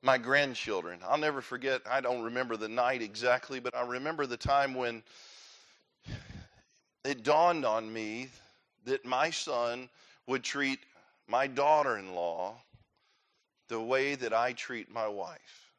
my 0.01 0.17
grandchildren. 0.17 1.01
I'll 1.07 1.19
never 1.19 1.43
forget, 1.43 1.83
I 1.89 2.01
don't 2.01 2.23
remember 2.23 2.57
the 2.57 2.69
night 2.69 3.03
exactly, 3.03 3.61
but 3.61 3.77
I 3.77 3.87
remember 3.87 4.25
the 4.25 4.39
time 4.39 4.75
when 4.75 5.03
it 7.05 7.23
dawned 7.23 7.65
on 7.65 7.93
me 7.93 8.29
that 8.85 9.05
my 9.05 9.31
son 9.31 9.89
would 10.27 10.43
treat 10.43 10.81
my 11.27 11.47
daughter 11.47 11.97
in 11.97 12.15
law 12.15 12.57
the 13.69 13.81
way 13.81 14.15
that 14.17 14.33
I 14.33 14.53
treat 14.53 14.91
my 14.91 15.07
wife. 15.09 15.71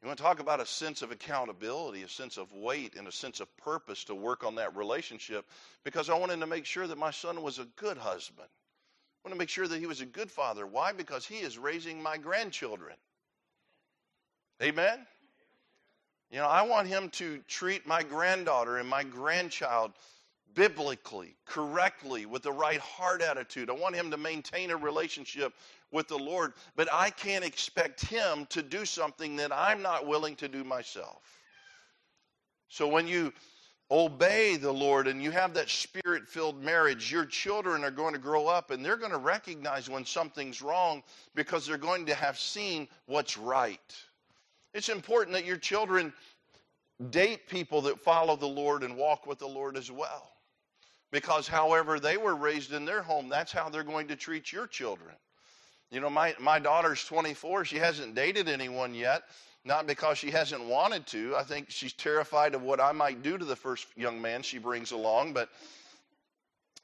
You 0.00 0.08
want 0.08 0.18
to 0.18 0.24
talk 0.24 0.40
about 0.40 0.60
a 0.60 0.66
sense 0.66 1.00
of 1.00 1.12
accountability, 1.12 2.02
a 2.02 2.08
sense 2.08 2.36
of 2.36 2.52
weight, 2.52 2.94
and 2.94 3.08
a 3.08 3.12
sense 3.12 3.40
of 3.40 3.56
purpose 3.56 4.04
to 4.04 4.14
work 4.14 4.44
on 4.44 4.56
that 4.56 4.76
relationship 4.76 5.46
because 5.82 6.10
I 6.10 6.18
wanted 6.18 6.40
to 6.40 6.46
make 6.46 6.66
sure 6.66 6.86
that 6.86 6.98
my 6.98 7.10
son 7.10 7.42
was 7.42 7.58
a 7.58 7.66
good 7.76 7.96
husband. 7.96 8.48
I 8.48 9.28
want 9.28 9.34
to 9.34 9.38
make 9.38 9.48
sure 9.48 9.66
that 9.66 9.78
he 9.78 9.86
was 9.86 10.02
a 10.02 10.06
good 10.06 10.30
father. 10.30 10.66
Why? 10.66 10.92
Because 10.92 11.24
he 11.24 11.36
is 11.36 11.56
raising 11.56 12.02
my 12.02 12.18
grandchildren. 12.18 12.96
Amen? 14.62 15.06
You 16.30 16.38
know, 16.38 16.46
I 16.46 16.62
want 16.62 16.88
him 16.88 17.10
to 17.10 17.38
treat 17.48 17.86
my 17.86 18.02
granddaughter 18.02 18.78
and 18.78 18.88
my 18.88 19.04
grandchild 19.04 19.92
biblically, 20.54 21.34
correctly, 21.46 22.26
with 22.26 22.42
the 22.42 22.52
right 22.52 22.80
heart 22.80 23.22
attitude. 23.22 23.70
I 23.70 23.74
want 23.74 23.94
him 23.94 24.10
to 24.10 24.16
maintain 24.16 24.70
a 24.70 24.76
relationship 24.76 25.52
with 25.94 26.08
the 26.08 26.18
Lord, 26.18 26.52
but 26.76 26.88
I 26.92 27.08
can't 27.10 27.44
expect 27.44 28.04
Him 28.04 28.46
to 28.50 28.62
do 28.62 28.84
something 28.84 29.36
that 29.36 29.52
I'm 29.52 29.80
not 29.80 30.06
willing 30.06 30.36
to 30.36 30.48
do 30.48 30.64
myself. 30.64 31.22
So 32.68 32.88
when 32.88 33.06
you 33.06 33.32
obey 33.90 34.56
the 34.56 34.72
Lord 34.72 35.06
and 35.06 35.22
you 35.22 35.30
have 35.30 35.54
that 35.54 35.70
spirit 35.70 36.28
filled 36.28 36.62
marriage, 36.62 37.12
your 37.12 37.24
children 37.24 37.84
are 37.84 37.92
going 37.92 38.14
to 38.14 38.18
grow 38.18 38.48
up 38.48 38.72
and 38.72 38.84
they're 38.84 38.96
going 38.96 39.12
to 39.12 39.18
recognize 39.18 39.88
when 39.88 40.04
something's 40.04 40.60
wrong 40.60 41.02
because 41.34 41.66
they're 41.66 41.78
going 41.78 42.06
to 42.06 42.14
have 42.14 42.38
seen 42.38 42.88
what's 43.06 43.38
right. 43.38 43.94
It's 44.74 44.88
important 44.88 45.34
that 45.34 45.44
your 45.44 45.56
children 45.56 46.12
date 47.10 47.48
people 47.48 47.80
that 47.82 48.00
follow 48.00 48.36
the 48.36 48.46
Lord 48.46 48.82
and 48.82 48.96
walk 48.96 49.26
with 49.26 49.38
the 49.38 49.46
Lord 49.46 49.76
as 49.76 49.90
well. 49.90 50.30
Because 51.10 51.46
however 51.46 52.00
they 52.00 52.16
were 52.16 52.34
raised 52.34 52.72
in 52.72 52.84
their 52.84 53.02
home, 53.02 53.28
that's 53.28 53.52
how 53.52 53.68
they're 53.68 53.84
going 53.84 54.08
to 54.08 54.16
treat 54.16 54.52
your 54.52 54.66
children. 54.66 55.14
You 55.92 56.00
know, 56.00 56.10
my, 56.10 56.34
my 56.40 56.58
daughter's 56.58 57.04
24. 57.04 57.66
She 57.66 57.76
hasn't 57.76 58.16
dated 58.16 58.48
anyone 58.48 58.94
yet, 58.94 59.22
not 59.64 59.86
because 59.86 60.18
she 60.18 60.32
hasn't 60.32 60.64
wanted 60.64 61.06
to. 61.08 61.36
I 61.36 61.44
think 61.44 61.70
she's 61.70 61.92
terrified 61.92 62.54
of 62.54 62.62
what 62.62 62.80
I 62.80 62.90
might 62.90 63.22
do 63.22 63.38
to 63.38 63.44
the 63.44 63.54
first 63.54 63.86
young 63.96 64.20
man 64.20 64.42
she 64.42 64.58
brings 64.58 64.90
along. 64.90 65.34
But 65.34 65.50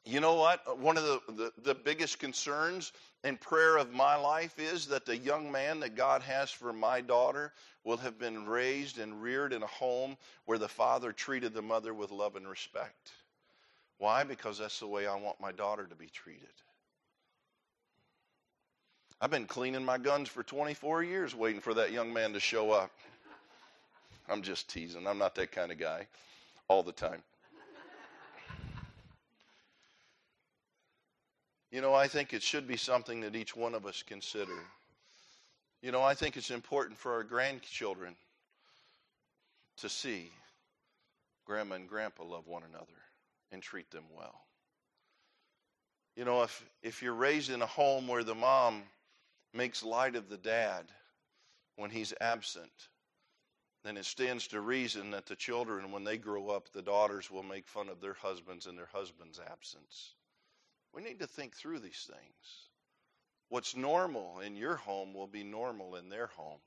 you 0.05 0.21
know 0.21 0.35
what? 0.35 0.61
Uh, 0.67 0.73
one 0.73 0.97
of 0.97 1.05
the, 1.05 1.21
the, 1.29 1.53
the 1.63 1.75
biggest 1.75 2.19
concerns 2.19 2.93
and 3.23 3.41
prayer 3.41 3.77
of 3.77 3.93
my 3.93 4.17
life 4.17 4.59
is 4.59 4.87
that 4.87 5.05
the 5.05 5.17
young 5.17 5.53
man 5.53 5.81
that 5.81 5.95
God 5.95 6.23
has 6.23 6.51
for 6.51 6.73
my 6.73 7.01
daughter 7.01 7.53
will 7.85 7.99
have 7.99 8.19
been 8.19 8.47
raised 8.47 8.99
and 8.99 9.23
reared 9.23 9.53
in 9.53 9.63
a 9.63 9.67
home 9.67 10.17
where 10.47 10.59
the 10.59 10.69
father 10.69 11.13
treated 11.13 11.55
the 11.55 11.63
mother 11.63 11.93
with 11.93 12.11
love 12.11 12.37
and 12.37 12.49
respect. 12.49 13.13
Why? 13.99 14.25
Because 14.25 14.59
that's 14.59 14.81
the 14.81 14.87
way 14.87 15.07
I 15.07 15.17
want 15.17 15.41
my 15.41 15.53
daughter 15.53 15.87
to 15.87 15.95
be 15.95 16.07
treated. 16.07 16.49
I've 19.21 19.31
been 19.31 19.47
cleaning 19.47 19.85
my 19.85 19.99
guns 19.99 20.31
for 20.31 20.43
24 20.43 21.05
years 21.05 21.35
waiting 21.35 21.61
for 21.61 21.75
that 21.75 21.93
young 21.93 22.11
man 22.13 22.33
to 22.33 22.41
show 22.41 22.71
up. 22.71 22.91
I'm 24.31 24.41
just 24.41 24.71
teasing. 24.71 25.07
I'm 25.07 25.19
not 25.19 25.35
that 25.35 25.53
kind 25.53 25.71
of 25.71 25.79
guy 25.79 26.07
all 26.69 26.83
the 26.83 26.93
time. 26.93 27.23
You 31.71 31.81
know, 31.81 31.95
I 31.95 32.09
think 32.09 32.33
it 32.33 32.43
should 32.43 32.67
be 32.67 32.77
something 32.77 33.21
that 33.21 33.37
each 33.37 33.55
one 33.55 33.75
of 33.75 33.87
us 33.87 34.03
consider. 34.03 34.59
You 35.83 35.93
know, 35.93 36.03
I 36.03 36.15
think 36.15 36.37
it's 36.37 36.51
important 36.51 36.99
for 36.99 37.13
our 37.13 37.23
grandchildren 37.23 38.17
to 39.79 39.89
see 39.89 40.31
grandma 41.47 41.77
and 41.77 41.89
grandpa 41.89 42.25
love 42.25 42.47
one 42.47 42.63
another 42.69 42.87
and 43.53 43.63
treat 43.63 43.91
them 43.91 44.05
well. 44.17 44.41
You 46.17 46.25
know, 46.25 46.43
if 46.43 46.65
if 46.83 47.03
you're 47.03 47.15
raised 47.15 47.51
in 47.51 47.63
a 47.63 47.67
home 47.67 48.09
where 48.09 48.25
the 48.25 48.35
mom 48.35 48.83
makes 49.55 49.83
light 49.83 50.17
of 50.17 50.29
the 50.29 50.37
dad 50.37 50.85
when 51.77 51.91
he's 51.91 52.13
absent, 52.21 52.71
then 53.85 53.97
it 53.97 54.05
stands 54.05 54.49
to 54.49 54.61
reason 54.61 55.13
that 55.13 55.27
the 55.27 55.37
children, 55.37 55.93
when 55.93 56.05
they 56.05 56.19
grow 56.19 56.51
up, 56.51 56.71
the 56.73 56.83
daughters 56.83 57.31
will 57.31 57.43
make 57.43 57.67
fun 57.67 57.89
of 57.89 58.01
their 58.01 58.15
husbands 58.15 58.67
in 58.67 58.77
their 58.77 58.91
husband's 58.93 59.41
absence. 59.51 60.15
We 60.95 61.03
need 61.03 61.21
to 61.21 61.27
think 61.27 61.55
through 61.55 61.81
these 61.81 62.09
things. 62.09 62.69
What's 63.49 63.77
normal 63.77 64.41
in 64.41 64.57
your 64.57 64.77
home 64.77 65.15
will 65.15 65.27
be 65.27 65.45
normal 65.45 65.97
in 65.97 66.09
their 66.09 66.29
home. 66.29 66.61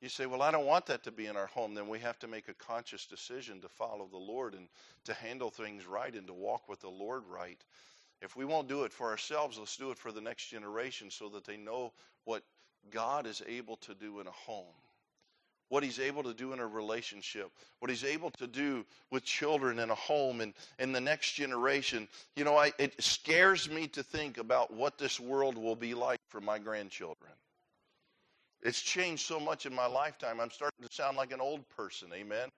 You 0.00 0.08
say, 0.08 0.26
Well, 0.26 0.42
I 0.42 0.50
don't 0.50 0.66
want 0.66 0.86
that 0.86 1.04
to 1.04 1.12
be 1.12 1.26
in 1.26 1.36
our 1.36 1.46
home. 1.46 1.74
Then 1.74 1.88
we 1.88 2.00
have 2.00 2.18
to 2.20 2.28
make 2.28 2.48
a 2.48 2.54
conscious 2.54 3.06
decision 3.06 3.60
to 3.60 3.68
follow 3.68 4.08
the 4.10 4.18
Lord 4.18 4.54
and 4.54 4.68
to 5.04 5.14
handle 5.14 5.50
things 5.50 5.86
right 5.86 6.12
and 6.12 6.26
to 6.26 6.32
walk 6.32 6.68
with 6.68 6.80
the 6.80 6.88
Lord 6.90 7.22
right. 7.28 7.62
If 8.20 8.36
we 8.36 8.44
won't 8.44 8.68
do 8.68 8.84
it 8.84 8.92
for 8.92 9.10
ourselves, 9.10 9.58
let's 9.58 9.76
do 9.76 9.90
it 9.90 9.98
for 9.98 10.12
the 10.12 10.20
next 10.20 10.48
generation 10.48 11.10
so 11.10 11.28
that 11.30 11.44
they 11.44 11.56
know 11.56 11.92
what 12.24 12.42
God 12.90 13.26
is 13.26 13.42
able 13.46 13.76
to 13.78 13.94
do 13.94 14.20
in 14.20 14.26
a 14.26 14.32
home, 14.32 14.74
what 15.72 15.82
He's 15.82 15.98
able 15.98 16.22
to 16.24 16.34
do 16.34 16.52
in 16.52 16.58
a 16.58 16.66
relationship, 16.66 17.50
what 17.78 17.90
He's 17.90 18.04
able 18.04 18.30
to 18.32 18.46
do 18.46 18.84
with 19.10 19.24
children 19.24 19.78
in 19.78 19.88
a 19.88 19.94
home 19.94 20.42
and 20.42 20.52
in 20.78 20.92
the 20.92 21.00
next 21.00 21.32
generation. 21.32 22.06
You 22.36 22.44
know, 22.44 22.58
I, 22.58 22.72
it 22.78 23.02
scares 23.02 23.70
me 23.70 23.88
to 23.88 24.02
think 24.02 24.36
about 24.36 24.70
what 24.70 24.98
this 24.98 25.18
world 25.18 25.56
will 25.56 25.74
be 25.74 25.94
like 25.94 26.20
for 26.28 26.42
my 26.42 26.58
grandchildren. 26.58 27.32
It's 28.60 28.82
changed 28.82 29.24
so 29.24 29.40
much 29.40 29.64
in 29.64 29.74
my 29.74 29.86
lifetime. 29.86 30.40
I'm 30.40 30.50
starting 30.50 30.86
to 30.86 30.94
sound 30.94 31.16
like 31.16 31.32
an 31.32 31.40
old 31.40 31.66
person. 31.70 32.08
Amen. 32.12 32.50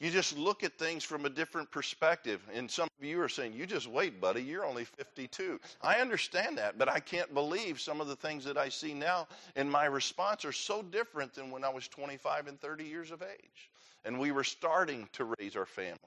You 0.00 0.10
just 0.10 0.36
look 0.36 0.64
at 0.64 0.78
things 0.78 1.04
from 1.04 1.26
a 1.26 1.30
different 1.30 1.70
perspective. 1.70 2.40
And 2.52 2.68
some 2.70 2.88
of 2.98 3.04
you 3.04 3.20
are 3.20 3.28
saying, 3.28 3.52
You 3.52 3.66
just 3.66 3.86
wait, 3.86 4.20
buddy, 4.20 4.42
you're 4.42 4.64
only 4.64 4.84
52. 4.84 5.60
I 5.80 6.00
understand 6.00 6.58
that, 6.58 6.76
but 6.76 6.88
I 6.88 6.98
can't 6.98 7.32
believe 7.34 7.80
some 7.80 8.00
of 8.00 8.08
the 8.08 8.16
things 8.16 8.44
that 8.44 8.56
I 8.56 8.68
see 8.68 8.94
now, 8.94 9.28
and 9.54 9.70
my 9.70 9.84
response 9.84 10.44
are 10.44 10.52
so 10.52 10.82
different 10.82 11.34
than 11.34 11.50
when 11.50 11.62
I 11.62 11.68
was 11.68 11.86
25 11.88 12.48
and 12.48 12.60
30 12.60 12.84
years 12.84 13.10
of 13.12 13.22
age. 13.22 13.70
And 14.04 14.18
we 14.18 14.32
were 14.32 14.44
starting 14.44 15.08
to 15.12 15.34
raise 15.38 15.54
our 15.54 15.66
family. 15.66 15.98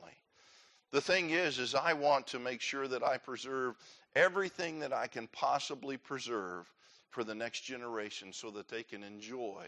The 0.92 1.02
thing 1.02 1.30
is, 1.30 1.60
is 1.60 1.76
I 1.76 1.94
want 1.94 2.28
to 2.28 2.40
make 2.40 2.62
sure 2.62 2.88
that 2.88 3.04
I 3.04 3.18
preserve 3.18 3.76
everything 4.16 4.80
that 4.80 4.94
I 4.94 5.08
can 5.08 5.28
possibly 5.28 5.98
preserve 5.98 6.72
for 7.10 7.24
the 7.24 7.36
next 7.36 7.62
generation 7.62 8.34
so 8.34 8.52
that 8.52 8.68
they 8.68 8.84
can 8.84 9.04
enjoy 9.04 9.66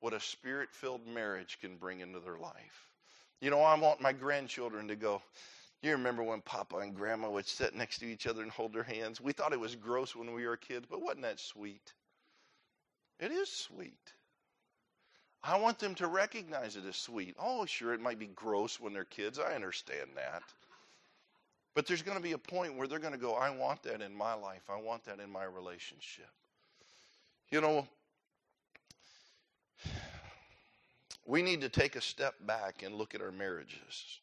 what 0.00 0.12
a 0.12 0.20
spirit 0.20 0.68
filled 0.72 1.06
marriage 1.06 1.58
can 1.60 1.76
bring 1.76 2.00
into 2.00 2.20
their 2.20 2.38
life. 2.38 2.89
You 3.40 3.50
know, 3.50 3.60
I 3.60 3.78
want 3.78 4.00
my 4.00 4.12
grandchildren 4.12 4.88
to 4.88 4.96
go. 4.96 5.22
You 5.82 5.92
remember 5.92 6.22
when 6.22 6.42
Papa 6.42 6.76
and 6.76 6.94
Grandma 6.94 7.30
would 7.30 7.46
sit 7.46 7.74
next 7.74 8.00
to 8.00 8.06
each 8.06 8.26
other 8.26 8.42
and 8.42 8.50
hold 8.50 8.74
their 8.74 8.82
hands? 8.82 9.20
We 9.20 9.32
thought 9.32 9.54
it 9.54 9.60
was 9.60 9.74
gross 9.74 10.14
when 10.14 10.34
we 10.34 10.46
were 10.46 10.58
kids, 10.58 10.86
but 10.90 11.00
wasn't 11.00 11.22
that 11.22 11.40
sweet? 11.40 11.94
It 13.18 13.32
is 13.32 13.50
sweet. 13.50 14.12
I 15.42 15.58
want 15.58 15.78
them 15.78 15.94
to 15.96 16.06
recognize 16.06 16.76
it 16.76 16.84
as 16.86 16.96
sweet. 16.96 17.34
Oh, 17.38 17.64
sure, 17.64 17.94
it 17.94 18.00
might 18.00 18.18
be 18.18 18.26
gross 18.26 18.78
when 18.78 18.92
they're 18.92 19.04
kids. 19.04 19.38
I 19.38 19.54
understand 19.54 20.10
that. 20.16 20.42
But 21.74 21.86
there's 21.86 22.02
going 22.02 22.18
to 22.18 22.22
be 22.22 22.32
a 22.32 22.38
point 22.38 22.76
where 22.76 22.86
they're 22.86 22.98
going 22.98 23.14
to 23.14 23.18
go, 23.18 23.34
I 23.34 23.48
want 23.48 23.82
that 23.84 24.02
in 24.02 24.14
my 24.14 24.34
life. 24.34 24.62
I 24.68 24.78
want 24.78 25.04
that 25.04 25.18
in 25.18 25.30
my 25.30 25.44
relationship. 25.44 26.28
You 27.50 27.62
know, 27.62 27.88
we 31.26 31.42
need 31.42 31.60
to 31.60 31.68
take 31.68 31.96
a 31.96 32.00
step 32.00 32.34
back 32.46 32.82
and 32.82 32.94
look 32.94 33.14
at 33.14 33.20
our 33.20 33.32
marriages. 33.32 34.20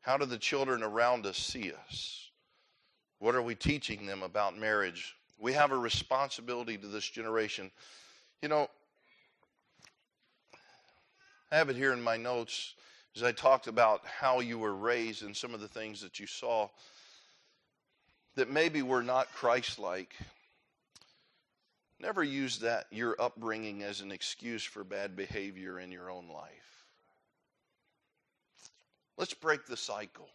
How 0.00 0.16
do 0.16 0.26
the 0.26 0.38
children 0.38 0.82
around 0.82 1.26
us 1.26 1.38
see 1.38 1.72
us? 1.72 2.30
What 3.18 3.34
are 3.34 3.42
we 3.42 3.54
teaching 3.54 4.06
them 4.06 4.22
about 4.22 4.58
marriage? 4.58 5.14
We 5.38 5.52
have 5.52 5.72
a 5.72 5.76
responsibility 5.76 6.76
to 6.76 6.86
this 6.86 7.08
generation. 7.08 7.70
You 8.42 8.48
know, 8.48 8.68
I 11.50 11.56
have 11.56 11.68
it 11.68 11.76
here 11.76 11.92
in 11.92 12.02
my 12.02 12.16
notes 12.16 12.74
as 13.14 13.22
I 13.22 13.32
talked 13.32 13.66
about 13.66 14.02
how 14.06 14.40
you 14.40 14.58
were 14.58 14.74
raised 14.74 15.22
and 15.22 15.36
some 15.36 15.54
of 15.54 15.60
the 15.60 15.68
things 15.68 16.00
that 16.00 16.18
you 16.18 16.26
saw 16.26 16.68
that 18.34 18.50
maybe 18.50 18.82
were 18.82 19.02
not 19.02 19.32
Christ 19.32 19.78
like. 19.78 20.14
Never 22.02 22.24
use 22.24 22.58
that, 22.58 22.86
your 22.90 23.14
upbringing, 23.20 23.84
as 23.84 24.00
an 24.00 24.10
excuse 24.10 24.64
for 24.64 24.82
bad 24.82 25.14
behavior 25.14 25.78
in 25.78 25.92
your 25.92 26.10
own 26.10 26.28
life. 26.28 26.84
Let's 29.16 29.34
break 29.34 29.66
the 29.66 29.76
cycle. 29.76 30.28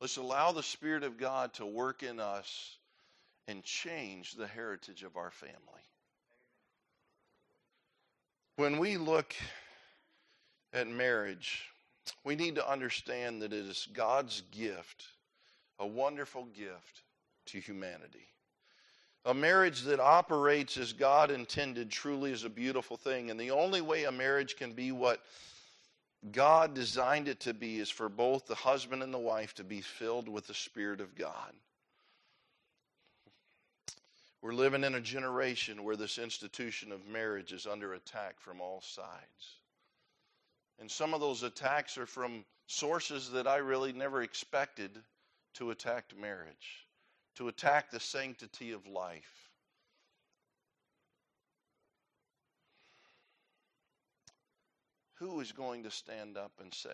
Let's 0.00 0.16
allow 0.16 0.50
the 0.50 0.62
Spirit 0.62 1.04
of 1.04 1.18
God 1.18 1.52
to 1.54 1.66
work 1.66 2.02
in 2.02 2.20
us 2.20 2.78
and 3.46 3.62
change 3.62 4.32
the 4.32 4.46
heritage 4.46 5.02
of 5.02 5.18
our 5.18 5.30
family. 5.30 5.52
When 8.56 8.78
we 8.78 8.96
look 8.96 9.34
at 10.72 10.88
marriage, 10.88 11.68
we 12.24 12.34
need 12.34 12.54
to 12.54 12.68
understand 12.68 13.42
that 13.42 13.52
it 13.52 13.66
is 13.66 13.88
God's 13.92 14.42
gift, 14.52 15.04
a 15.78 15.86
wonderful 15.86 16.46
gift 16.46 17.02
to 17.46 17.60
humanity. 17.60 18.31
A 19.24 19.32
marriage 19.32 19.82
that 19.82 20.00
operates 20.00 20.76
as 20.76 20.92
God 20.92 21.30
intended 21.30 21.90
truly 21.90 22.32
is 22.32 22.44
a 22.44 22.50
beautiful 22.50 22.96
thing. 22.96 23.30
And 23.30 23.38
the 23.38 23.52
only 23.52 23.80
way 23.80 24.04
a 24.04 24.12
marriage 24.12 24.56
can 24.56 24.72
be 24.72 24.90
what 24.90 25.22
God 26.32 26.74
designed 26.74 27.28
it 27.28 27.38
to 27.40 27.54
be 27.54 27.78
is 27.78 27.90
for 27.90 28.08
both 28.08 28.46
the 28.46 28.54
husband 28.54 29.02
and 29.02 29.14
the 29.14 29.18
wife 29.18 29.54
to 29.54 29.64
be 29.64 29.80
filled 29.80 30.28
with 30.28 30.48
the 30.48 30.54
Spirit 30.54 31.00
of 31.00 31.14
God. 31.14 31.52
We're 34.40 34.54
living 34.54 34.82
in 34.82 34.96
a 34.96 35.00
generation 35.00 35.84
where 35.84 35.94
this 35.94 36.18
institution 36.18 36.90
of 36.90 37.06
marriage 37.06 37.52
is 37.52 37.64
under 37.64 37.94
attack 37.94 38.40
from 38.40 38.60
all 38.60 38.80
sides. 38.80 39.60
And 40.80 40.90
some 40.90 41.14
of 41.14 41.20
those 41.20 41.44
attacks 41.44 41.96
are 41.96 42.06
from 42.06 42.44
sources 42.66 43.30
that 43.30 43.46
I 43.46 43.58
really 43.58 43.92
never 43.92 44.22
expected 44.22 44.98
to 45.54 45.70
attack 45.70 46.06
marriage 46.20 46.86
to 47.36 47.48
attack 47.48 47.90
the 47.90 48.00
sanctity 48.00 48.72
of 48.72 48.86
life. 48.86 49.50
Who 55.14 55.40
is 55.40 55.52
going 55.52 55.84
to 55.84 55.90
stand 55.90 56.36
up 56.36 56.52
and 56.60 56.74
say, 56.74 56.90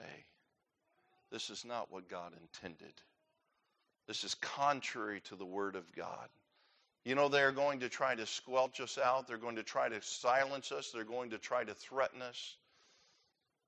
This 1.32 1.50
is 1.50 1.64
not 1.64 1.90
what 1.90 2.08
God 2.08 2.32
intended? 2.40 2.92
This 4.06 4.24
is 4.24 4.34
contrary 4.36 5.20
to 5.26 5.36
the 5.36 5.46
Word 5.46 5.76
of 5.76 5.90
God. 5.94 6.28
You 7.04 7.14
know, 7.14 7.28
they're 7.28 7.52
going 7.52 7.80
to 7.80 7.88
try 7.88 8.14
to 8.14 8.26
squelch 8.26 8.80
us 8.80 8.98
out. 8.98 9.26
They're 9.26 9.38
going 9.38 9.56
to 9.56 9.62
try 9.62 9.88
to 9.88 10.02
silence 10.02 10.72
us. 10.72 10.90
They're 10.90 11.04
going 11.04 11.30
to 11.30 11.38
try 11.38 11.64
to 11.64 11.74
threaten 11.74 12.20
us. 12.20 12.56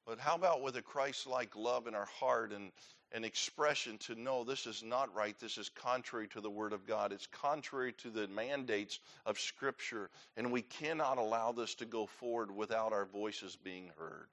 But 0.07 0.19
how 0.19 0.35
about 0.35 0.63
with 0.63 0.77
a 0.77 0.83
Christ 0.83 1.27
like 1.27 1.57
love 1.57 1.87
in 1.87 1.95
our 1.95 2.07
heart 2.07 2.53
and 2.53 2.73
an 3.13 3.25
expression 3.25 3.99
to 3.99 4.15
know 4.15 4.45
this 4.45 4.67
is 4.67 4.83
not 4.83 5.15
right, 5.15 5.39
this 5.41 5.59
is 5.59 5.69
contrary 5.69 6.29
to 6.29 6.41
the 6.41 6.51
Word 6.51 6.73
of 6.73 6.87
God, 6.87 7.13
it's 7.13 7.27
contrary 7.27 7.93
to 7.95 8.11
the 8.11 8.29
mandates 8.29 9.01
of 9.27 9.39
Scripture, 9.39 10.11
and 10.37 10.53
we 10.53 10.63
cannot 10.63 11.19
allow 11.19 11.53
this 11.53 11.75
to 11.77 11.85
go 11.85 12.07
forward 12.07 12.55
without 12.55 12.93
our 12.93 13.05
voices 13.05 13.57
being 13.57 13.91
heard. 13.99 14.29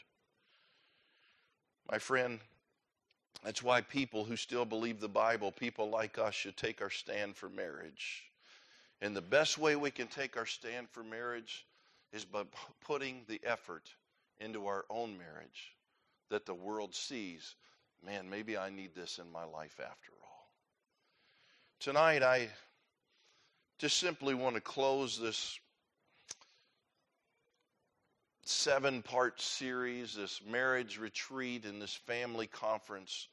My 1.92 1.98
friend, 1.98 2.40
that's 3.44 3.64
why 3.64 3.82
people 3.82 4.26
who 4.26 4.36
still 4.36 4.66
believe 4.66 5.00
the 5.00 5.08
Bible, 5.08 5.52
people 5.52 5.90
like 5.90 6.18
us, 6.18 6.34
should 6.34 6.58
take 6.58 6.82
our 6.82 6.90
stand 6.90 7.36
for 7.36 7.50
marriage. 7.50 8.24
And 9.02 9.16
the 9.16 9.22
best 9.22 9.58
way 9.58 9.76
we 9.76 9.92
can 9.92 10.08
take 10.08 10.38
our 10.38 10.46
stand 10.46 10.90
for 10.90 11.04
marriage 11.04 11.66
is 12.12 12.26
by 12.26 12.44
putting 12.84 13.24
the 13.28 13.40
effort 13.44 13.90
into 14.40 14.68
our 14.68 14.86
own 14.90 15.18
marriage 15.18 15.76
that 16.30 16.46
the 16.46 16.54
world 16.54 16.94
sees 16.94 17.56
man, 18.06 18.30
maybe 18.30 18.58
I 18.58 18.70
need 18.70 18.96
this 18.96 19.20
in 19.20 19.32
my 19.32 19.44
life 19.44 19.80
after 19.80 20.12
all. 20.22 20.50
Tonight, 21.80 22.24
I 22.24 22.50
just 23.78 23.98
simply 23.98 24.34
want 24.34 24.56
to 24.56 24.62
close 24.62 25.20
this 25.20 25.60
seven 28.44 29.02
part 29.02 29.42
series, 29.42 30.16
this 30.16 30.42
marriage 30.50 30.98
retreat, 30.98 31.66
and 31.66 31.82
this 31.82 31.94
family 31.94 32.48
conference 32.48 33.28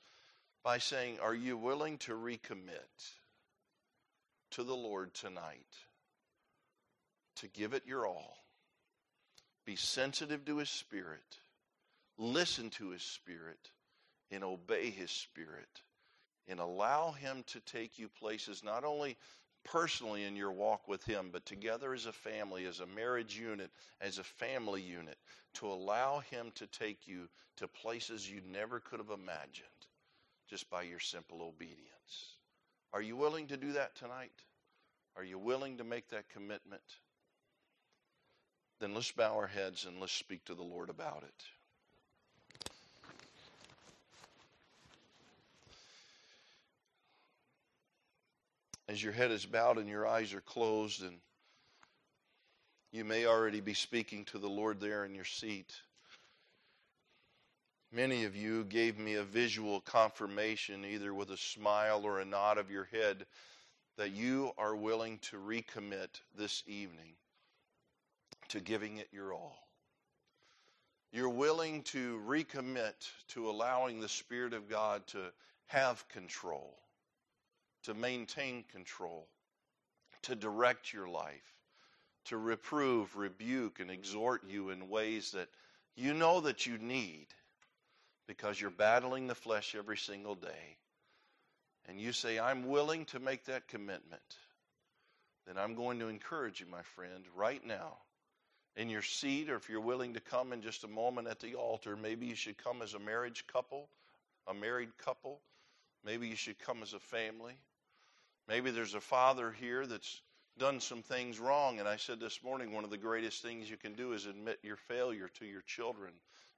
by 0.63 0.79
saying, 0.79 1.19
Are 1.21 1.35
you 1.35 1.57
willing 1.57 1.99
to 1.99 2.13
recommit 2.13 3.13
to 4.53 4.65
the 4.65 4.75
Lord 4.75 5.15
tonight? 5.15 5.67
To 7.37 7.49
give 7.49 7.75
it 7.75 7.83
your 7.87 8.07
all, 8.07 8.37
be 9.65 9.77
sensitive 9.77 10.45
to 10.45 10.59
His 10.59 10.71
Spirit, 10.71 11.39
listen 12.19 12.71
to 12.71 12.91
His 12.91 13.03
Spirit 13.03 13.71
and 14.35 14.45
obey 14.45 14.91
His 14.91 15.11
Spirit 15.11 15.83
and 16.49 16.61
allow 16.61 17.13
Him 17.13 17.45
to 17.49 17.61
take 17.61 17.99
you 17.99 18.09
places 18.09 18.63
not 18.63 18.85
only 18.85 19.17
personally 19.65 20.25
in 20.25 20.37
your 20.37 20.53
walk 20.53 20.87
with 20.87 21.03
Him, 21.05 21.31
but 21.33 21.47
together 21.47 21.95
as 21.95 22.07
a 22.07 22.13
family, 22.13 22.67
as 22.67 22.81
a 22.81 22.87
marriage 22.87 23.39
unit, 23.39 23.71
as 24.01 24.19
a 24.19 24.25
family 24.25 24.83
unit, 24.83 25.17
to 25.55 25.67
allow 25.67 26.21
Him 26.31 26.53
to 26.57 26.67
take 26.67 27.07
you 27.07 27.29
to 27.57 27.69
places 27.69 28.29
you 28.29 28.41
never 28.53 28.81
could 28.81 28.99
have 28.99 29.11
imagined 29.11 29.69
just 30.51 30.69
by 30.69 30.83
your 30.83 31.01
simple 31.01 31.43
obedience. 31.43 32.37
Are 32.93 33.03
you 33.03 33.17
willing 33.17 33.47
to 33.49 33.57
do 33.57 33.73
that 33.73 33.97
tonight? 33.97 34.33
Are 35.17 35.25
you 35.25 35.39
willing 35.39 35.79
to 35.79 35.85
make 35.85 36.09
that 36.11 36.29
commitment? 36.29 36.83
Then 38.81 38.95
let's 38.95 39.13
bow 39.13 39.37
our 39.37 39.47
heads 39.47 39.87
and 39.87 40.01
let's 40.01 40.13
speak 40.13 40.45
to 40.47 40.55
the 40.55 40.63
Lord 40.63 40.91
about 40.91 41.23
it. 41.23 41.45
As 48.95 49.03
your 49.03 49.13
head 49.13 49.33
is 49.33 49.45
bowed 49.45 49.77
and 49.77 49.89
your 49.89 50.07
eyes 50.07 50.33
are 50.33 50.41
closed, 50.41 51.03
and 51.03 51.17
you 52.93 53.05
may 53.05 53.27
already 53.27 53.61
be 53.61 53.75
speaking 53.75 54.25
to 54.25 54.39
the 54.39 54.49
Lord 54.49 54.79
there 54.79 55.05
in 55.05 55.17
your 55.17 55.25
seat. 55.25 55.75
Many 57.91 58.23
of 58.23 58.37
you 58.37 58.63
gave 58.63 58.97
me 58.97 59.15
a 59.15 59.25
visual 59.25 59.81
confirmation, 59.81 60.85
either 60.85 61.13
with 61.13 61.31
a 61.31 61.37
smile 61.37 62.03
or 62.05 62.21
a 62.21 62.25
nod 62.25 62.57
of 62.57 62.71
your 62.71 62.85
head, 62.85 63.27
that 63.97 64.13
you 64.13 64.53
are 64.59 64.77
willing 64.77 65.19
to 65.23 65.39
recommit 65.39 66.21
this 66.39 66.63
evening 66.69 67.17
to 68.47 68.61
giving 68.61 68.99
it 68.99 69.09
your 69.11 69.33
all. 69.33 69.57
You're 71.11 71.29
willing 71.29 71.83
to 71.83 72.23
recommit 72.25 73.11
to 73.31 73.51
allowing 73.51 73.99
the 73.99 74.09
Spirit 74.09 74.55
of 74.55 74.69
God 74.69 75.05
to 75.09 75.33
have 75.67 76.09
control 76.09 76.79
to 77.85 77.95
maintain 77.95 78.65
control, 78.73 79.27
to 80.23 80.35
direct 80.35 80.93
your 80.93 81.09
life, 81.09 81.55
to 82.27 82.37
reprove, 82.37 83.17
rebuke, 83.17 83.81
and 83.81 83.91
exhort 83.91 84.43
you 84.49 84.71
in 84.71 84.89
ways 84.89 85.33
that 85.33 85.49
you 85.97 86.15
know 86.15 86.41
that 86.41 86.67
you 86.67 86.79
need 86.79 87.27
because 88.27 88.61
you're 88.61 88.71
battling 88.71 89.27
the 89.27 89.35
flesh 89.35 89.75
every 89.75 89.99
single 89.99 90.35
day. 90.35 90.77
And 91.87 92.01
you 92.01 92.13
say, 92.13 92.39
I'm 92.39 92.69
willing 92.69 93.05
to 93.07 93.21
make 93.21 93.45
that 93.45 93.69
commitment. 93.69 94.23
Then 95.47 95.59
I'm 95.59 95.75
going 95.75 95.99
to 95.99 96.09
encourage 96.09 96.61
you, 96.61 96.67
my 96.67 96.83
friend, 96.83 97.25
right 97.37 97.65
now 97.65 97.99
in 98.77 98.89
your 98.89 99.03
seat, 99.03 99.51
or 99.51 99.57
if 99.57 99.69
you're 99.69 99.81
willing 99.81 100.15
to 100.15 100.21
come 100.21 100.53
in 100.53 100.63
just 100.63 100.85
a 100.85 100.89
moment 100.89 101.29
at 101.29 101.41
the 101.41 101.55
altar, 101.55 101.97
maybe 101.97 102.27
you 102.27 102.35
should 102.35 102.59
come 102.59 102.83
as 102.83 102.95
a 102.95 102.99
marriage 102.99 103.47
couple, 103.47 103.89
a 104.49 104.55
married 104.55 104.97
couple. 104.99 105.41
Maybe 106.05 106.29
you 106.29 106.37
should 106.37 106.59
come 106.59 106.83
as 106.83 106.93
a 106.93 106.99
family. 106.99 107.55
Maybe 108.49 108.71
there's 108.71 108.95
a 108.95 109.01
father 109.01 109.53
here 109.53 109.87
that's 109.87 110.21
done 110.59 110.81
some 110.81 111.03
things 111.03 111.41
wrong. 111.41 111.81
And 111.81 111.89
I 111.89 111.97
said 111.97 112.21
this 112.21 112.43
morning, 112.45 112.73
one 112.73 112.85
of 112.85 112.91
the 112.91 112.99
greatest 112.99 113.43
things 113.43 113.71
you 113.71 113.77
can 113.77 113.95
do 113.95 114.13
is 114.13 114.27
admit 114.27 114.59
your 114.63 114.77
failure 114.77 115.31
to 115.39 115.47
your 115.47 115.63
children 115.63 116.13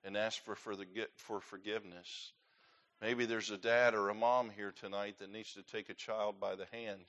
and 0.05 0.17
ask 0.17 0.43
for, 0.43 0.55
for, 0.55 0.75
the, 0.77 0.87
for 1.15 1.41
forgiveness. 1.41 2.33
Maybe 3.01 3.27
there's 3.27 3.51
a 3.51 3.59
dad 3.59 3.95
or 3.95 4.09
a 4.09 4.15
mom 4.15 4.51
here 4.57 4.73
tonight 4.81 5.17
that 5.21 5.33
needs 5.33 5.53
to 5.55 5.63
take 5.63 5.89
a 5.89 5.95
child 5.95 6.41
by 6.41 6.57
the 6.57 6.67
hand. 6.73 7.01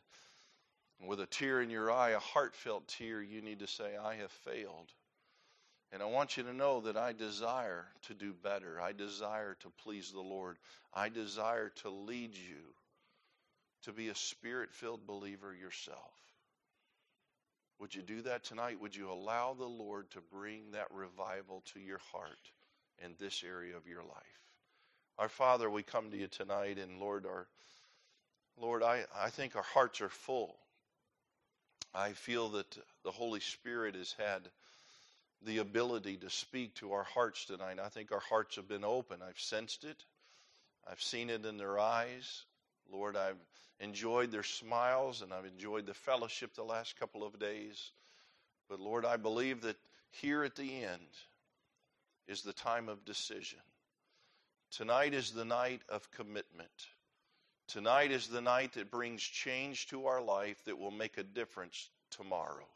And 1.00 1.10
with 1.10 1.20
a 1.20 1.26
tear 1.26 1.62
in 1.62 1.70
your 1.70 1.92
eye, 1.92 2.12
a 2.12 2.20
heartfelt 2.20 2.88
tear, 2.88 3.22
you 3.22 3.42
need 3.42 3.60
to 3.60 3.68
say, 3.68 3.98
I 3.98 4.16
have 4.16 4.32
failed. 4.32 4.92
And 5.92 6.02
I 6.02 6.06
want 6.06 6.36
you 6.36 6.44
to 6.44 6.54
know 6.54 6.82
that 6.82 6.98
I 6.98 7.14
desire 7.14 7.86
to 8.08 8.14
do 8.14 8.34
better. 8.34 8.82
I 8.82 8.92
desire 8.92 9.56
to 9.62 9.72
please 9.84 10.12
the 10.12 10.22
Lord. 10.22 10.58
I 10.94 11.10
desire 11.10 11.72
to 11.82 11.90
lead 11.90 12.36
you 12.36 12.74
to 13.88 13.94
be 13.94 14.10
a 14.10 14.16
spirit 14.16 14.74
filled 14.74 15.08
believer 15.08 15.56
yourself. 15.56 16.14
Would 17.80 17.96
you 17.96 18.02
do 18.02 18.22
that 18.24 18.44
tonight? 18.44 18.82
Would 18.82 18.96
you 18.96 19.10
allow 19.10 19.54
the 19.54 19.66
Lord 19.66 20.12
to 20.12 20.20
bring 20.32 20.72
that 20.72 20.88
revival 20.92 21.64
to 21.74 21.80
your 21.80 22.02
heart 22.12 22.52
in 23.04 23.16
this 23.18 23.44
area 23.48 23.78
of 23.78 23.88
your 23.88 24.04
life? 24.04 24.42
Our 25.18 25.30
Father, 25.30 25.70
we 25.70 25.84
come 25.84 26.12
to 26.12 26.18
you 26.18 26.28
tonight, 26.28 26.78
and 26.80 27.00
Lord, 27.00 27.26
our 27.26 27.48
Lord, 28.60 28.84
I, 28.84 29.06
I 29.16 29.30
think 29.30 29.56
our 29.56 29.66
hearts 29.74 30.02
are 30.02 30.10
full. 30.10 30.56
I 31.96 32.12
feel 32.12 32.50
that 32.50 32.78
the 33.06 33.12
Holy 33.12 33.40
Spirit 33.40 33.96
has 33.96 34.14
had 34.18 34.42
the 35.46 35.60
ability 35.60 36.18
to 36.18 36.30
speak 36.30 36.76
to 36.76 36.92
our 36.92 37.04
hearts 37.04 37.46
tonight. 37.46 37.78
I 37.82 37.88
think 37.88 38.12
our 38.12 38.20
hearts 38.20 38.58
have 38.58 38.68
been 38.68 38.84
open. 38.84 39.20
I've 39.26 39.40
sensed 39.40 39.86
it. 39.86 40.04
I've 40.90 41.02
seen 41.02 41.30
it 41.30 41.46
in 41.46 41.58
their 41.58 41.80
eyes. 41.80 42.44
Lord, 42.92 43.16
I've 43.16 43.38
enjoyed 43.80 44.32
their 44.32 44.44
smiles 44.44 45.22
and 45.22 45.34
I've 45.34 45.46
enjoyed 45.46 45.86
the 45.86 45.94
fellowship 45.94 46.54
the 46.54 46.64
last 46.64 47.00
couple 47.00 47.24
of 47.24 47.40
days. 47.40 47.92
But 48.70 48.80
Lord, 48.80 49.06
I 49.06 49.18
believe 49.18 49.62
that 49.62 49.78
here 50.10 50.44
at 50.44 50.56
the 50.56 50.84
end 50.84 51.08
is 52.28 52.42
the 52.42 52.54
time 52.54 52.90
of 52.90 53.06
decision. 53.06 53.60
Tonight 54.72 55.14
is 55.14 55.32
the 55.32 55.46
night 55.46 55.82
of 55.90 56.12
commitment. 56.12 56.88
Tonight 57.68 58.12
is 58.12 58.28
the 58.28 58.42
night 58.42 58.74
that 58.74 58.92
brings 58.92 59.22
change 59.22 59.88
to 59.88 60.08
our 60.08 60.22
life 60.22 60.64
that 60.66 60.78
will 60.78 60.92
make 60.92 61.18
a 61.18 61.24
difference 61.24 61.90
tomorrow. 62.10 62.68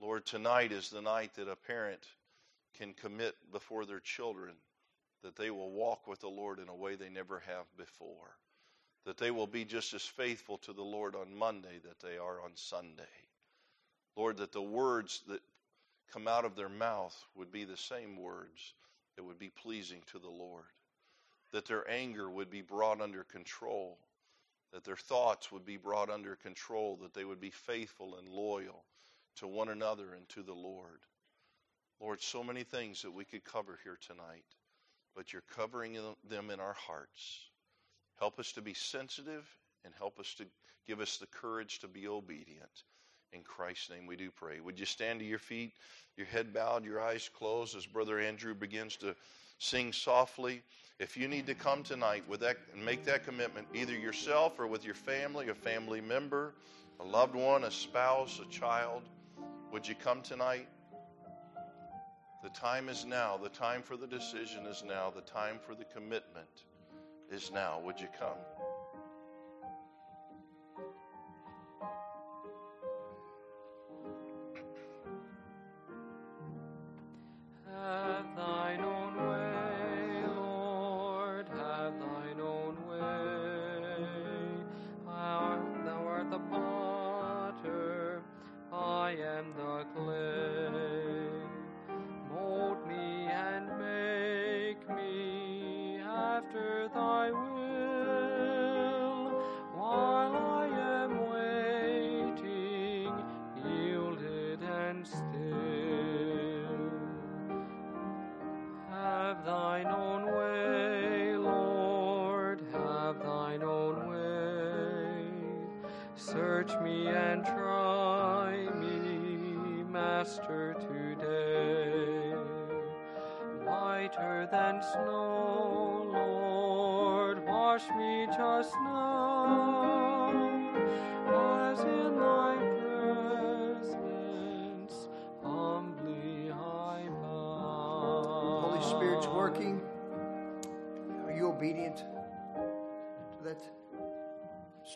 Lord, 0.00 0.26
tonight 0.26 0.72
is 0.72 0.90
the 0.90 1.02
night 1.02 1.34
that 1.34 1.48
a 1.48 1.56
parent 1.56 2.04
can 2.76 2.92
commit 2.94 3.36
before 3.52 3.86
their 3.86 4.00
children 4.00 4.54
that 5.22 5.36
they 5.36 5.50
will 5.50 5.70
walk 5.70 6.08
with 6.08 6.20
the 6.20 6.28
Lord 6.28 6.58
in 6.58 6.68
a 6.68 6.74
way 6.74 6.96
they 6.96 7.08
never 7.08 7.40
have 7.46 7.66
before 7.76 8.36
that 9.04 9.16
they 9.16 9.30
will 9.30 9.46
be 9.46 9.64
just 9.64 9.94
as 9.94 10.02
faithful 10.02 10.58
to 10.58 10.72
the 10.72 10.82
Lord 10.82 11.14
on 11.16 11.36
Monday 11.36 11.80
that 11.84 12.00
they 12.00 12.18
are 12.18 12.40
on 12.42 12.52
Sunday. 12.54 13.02
Lord, 14.16 14.36
that 14.38 14.52
the 14.52 14.62
words 14.62 15.22
that 15.28 15.40
come 16.12 16.28
out 16.28 16.44
of 16.44 16.54
their 16.54 16.68
mouth 16.68 17.16
would 17.34 17.50
be 17.50 17.64
the 17.64 17.76
same 17.76 18.16
words 18.16 18.74
that 19.16 19.24
would 19.24 19.38
be 19.38 19.50
pleasing 19.50 20.00
to 20.12 20.18
the 20.18 20.28
Lord. 20.28 20.64
That 21.52 21.66
their 21.66 21.88
anger 21.90 22.30
would 22.30 22.50
be 22.50 22.62
brought 22.62 23.00
under 23.00 23.24
control. 23.24 23.98
That 24.72 24.84
their 24.84 24.96
thoughts 24.96 25.50
would 25.52 25.66
be 25.66 25.76
brought 25.76 26.10
under 26.10 26.36
control. 26.36 26.98
That 27.02 27.14
they 27.14 27.24
would 27.24 27.40
be 27.40 27.50
faithful 27.50 28.16
and 28.16 28.28
loyal 28.28 28.84
to 29.36 29.46
one 29.46 29.68
another 29.68 30.14
and 30.14 30.28
to 30.30 30.42
the 30.42 30.54
Lord. 30.54 31.00
Lord, 32.00 32.20
so 32.20 32.42
many 32.42 32.64
things 32.64 33.02
that 33.02 33.12
we 33.12 33.24
could 33.24 33.44
cover 33.44 33.78
here 33.84 33.98
tonight, 34.06 34.44
but 35.14 35.32
you're 35.32 35.44
covering 35.54 35.96
them 36.28 36.50
in 36.50 36.60
our 36.60 36.72
hearts. 36.74 37.48
Help 38.22 38.38
us 38.38 38.52
to 38.52 38.62
be 38.62 38.72
sensitive 38.72 39.44
and 39.84 39.92
help 39.98 40.20
us 40.20 40.32
to 40.34 40.44
give 40.86 41.00
us 41.00 41.16
the 41.16 41.26
courage 41.26 41.80
to 41.80 41.88
be 41.88 42.06
obedient. 42.06 42.84
In 43.32 43.40
Christ's 43.42 43.90
name 43.90 44.06
we 44.06 44.14
do 44.14 44.30
pray. 44.30 44.60
Would 44.60 44.78
you 44.78 44.86
stand 44.86 45.18
to 45.18 45.26
your 45.26 45.40
feet, 45.40 45.72
your 46.16 46.28
head 46.28 46.54
bowed, 46.54 46.84
your 46.84 47.00
eyes 47.00 47.28
closed 47.36 47.76
as 47.76 47.84
Brother 47.84 48.20
Andrew 48.20 48.54
begins 48.54 48.94
to 48.98 49.16
sing 49.58 49.92
softly? 49.92 50.62
If 51.00 51.16
you 51.16 51.26
need 51.26 51.48
to 51.48 51.54
come 51.56 51.82
tonight 51.82 52.22
with 52.28 52.38
that 52.42 52.58
and 52.72 52.84
make 52.84 53.06
that 53.06 53.24
commitment, 53.24 53.66
either 53.74 53.92
yourself 53.92 54.60
or 54.60 54.68
with 54.68 54.84
your 54.84 54.94
family, 54.94 55.48
a 55.48 55.54
family 55.56 56.00
member, 56.00 56.54
a 57.00 57.04
loved 57.04 57.34
one, 57.34 57.64
a 57.64 57.72
spouse, 57.72 58.38
a 58.38 58.48
child, 58.52 59.02
would 59.72 59.88
you 59.88 59.96
come 59.96 60.22
tonight? 60.22 60.68
The 62.44 62.50
time 62.50 62.88
is 62.88 63.04
now. 63.04 63.36
The 63.36 63.48
time 63.48 63.82
for 63.82 63.96
the 63.96 64.06
decision 64.06 64.66
is 64.66 64.84
now. 64.86 65.10
The 65.10 65.22
time 65.22 65.58
for 65.66 65.74
the 65.74 65.86
commitment 65.86 66.62
is 67.32 67.50
now. 67.50 67.80
Would 67.84 68.00
you 68.00 68.08
come? 68.18 68.36
will. 97.32 98.01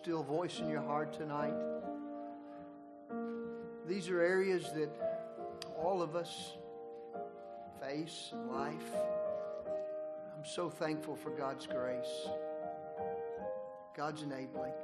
Still 0.07 0.23
voice 0.23 0.61
in 0.61 0.69
your 0.69 0.83
heart 0.83 1.13
tonight. 1.13 1.53
These 3.89 4.09
are 4.09 4.21
areas 4.21 4.71
that 4.73 4.89
all 5.77 6.01
of 6.01 6.15
us 6.15 6.57
face 7.81 8.31
in 8.33 8.53
life. 8.53 8.93
I'm 10.37 10.45
so 10.45 10.71
thankful 10.71 11.17
for 11.17 11.31
God's 11.31 11.67
grace, 11.67 12.29
God's 13.97 14.23
enabling. 14.23 14.75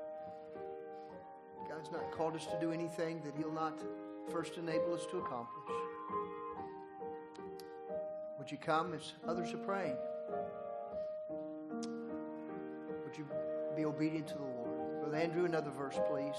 God's 1.69 1.93
not 1.93 2.11
called 2.11 2.35
us 2.35 2.47
to 2.47 2.59
do 2.61 2.73
anything 2.73 3.21
that 3.25 3.37
He'll 3.37 3.53
not 3.53 3.79
first 4.29 4.57
enable 4.57 4.93
us 4.93 5.07
to 5.13 5.19
accomplish. 5.19 5.77
Would 8.39 8.51
you 8.51 8.59
come 8.59 8.93
as 8.93 9.13
others 9.25 9.55
are 9.55 9.59
praying? 9.59 9.97
Would 13.13 13.19
you 13.19 13.27
be 13.77 13.85
obedient 13.85 14.27
to 14.29 14.35
the 14.37 14.41
Lord? 14.41 15.01
Brother 15.01 15.17
Andrew, 15.19 15.45
another 15.45 15.71
verse, 15.71 16.01
please. 16.09 16.35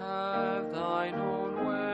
Have 0.00 0.72
thine 0.72 1.14
own 1.14 1.66
way, 1.68 1.85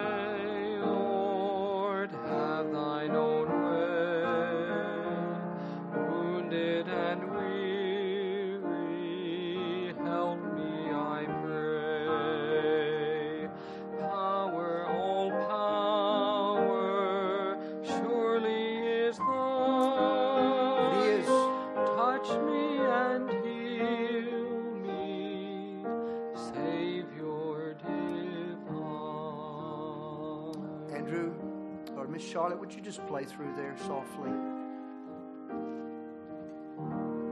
Charlotte, 32.42 32.58
would 32.58 32.74
you 32.74 32.80
just 32.80 33.06
play 33.06 33.24
through 33.24 33.54
there 33.54 33.76
softly? 33.86 34.32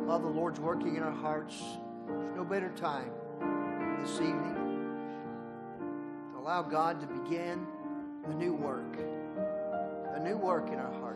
While 0.07 0.21
the 0.21 0.29
Lord's 0.29 0.61
working 0.61 0.95
in 0.95 1.03
our 1.03 1.11
hearts, 1.11 1.61
there's 2.07 2.37
no 2.37 2.45
better 2.45 2.71
time 2.77 3.11
this 3.99 4.21
evening 4.21 4.55
to 6.31 6.39
allow 6.39 6.63
God 6.63 7.01
to 7.01 7.09
begin 7.09 7.67
a 8.29 8.35
new 8.35 8.55
work, 8.55 9.01
a 10.15 10.21
new 10.23 10.37
work 10.37 10.69
in 10.69 10.79
our 10.79 10.93
hearts. 11.01 11.10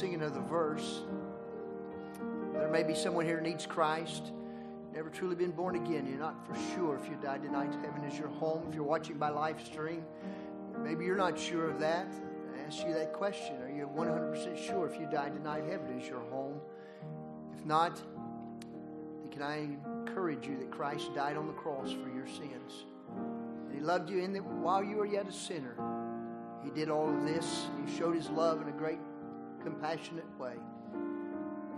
Going 0.00 0.20
to 0.20 0.26
ask 0.26 0.34
you 0.34 0.40
to 0.40 0.40
sing 0.40 0.40
another 0.40 0.40
verse. 0.48 1.00
There 2.54 2.68
may 2.68 2.82
be 2.82 2.94
someone 2.94 3.24
here 3.24 3.38
who 3.38 3.42
needs 3.42 3.66
Christ, 3.66 4.32
never 4.94 5.10
truly 5.10 5.34
been 5.34 5.50
born 5.50 5.76
again. 5.76 6.06
You're 6.06 6.18
not 6.18 6.46
for 6.46 6.54
sure 6.74 6.96
if 6.96 7.08
you 7.08 7.16
died 7.22 7.42
tonight, 7.42 7.72
heaven 7.82 8.04
is 8.04 8.18
your 8.18 8.28
home. 8.28 8.66
If 8.68 8.74
you're 8.74 8.84
watching 8.84 9.18
by 9.18 9.30
live 9.30 9.60
stream, 9.64 10.04
maybe 10.78 11.04
you're 11.04 11.16
not 11.16 11.38
sure 11.38 11.70
of 11.70 11.80
that. 11.80 12.06
I 12.54 12.66
ask 12.66 12.84
you 12.86 12.92
that 12.94 13.12
question. 13.12 13.56
Are 13.62 13.70
you 13.70 13.88
100% 13.94 14.66
sure 14.66 14.86
if 14.86 15.00
you 15.00 15.06
died 15.06 15.34
tonight, 15.34 15.64
heaven 15.68 15.98
is 15.98 16.08
your 16.08 16.20
home? 16.30 16.60
If 17.56 17.64
not, 17.64 18.00
can 19.30 19.42
I 19.42 19.68
encourage 20.06 20.46
you 20.46 20.58
that 20.58 20.70
Christ 20.70 21.14
died 21.14 21.36
on 21.36 21.46
the 21.46 21.54
cross 21.54 21.92
for 21.92 22.10
your 22.14 22.26
sins? 22.26 22.84
And 23.16 23.74
He 23.74 23.80
loved 23.80 24.10
you 24.10 24.18
in 24.18 24.32
that 24.34 24.44
while 24.44 24.84
you 24.84 24.96
were 24.96 25.06
yet 25.06 25.26
a 25.26 25.32
sinner. 25.32 25.74
He 26.62 26.70
did 26.70 26.90
all 26.90 27.08
of 27.08 27.24
this. 27.24 27.66
He 27.84 27.96
showed 27.96 28.14
His 28.14 28.28
love 28.28 28.60
in 28.60 28.68
a 28.68 28.72
great, 28.72 28.98
compassionate 29.62 30.26
way. 30.38 30.54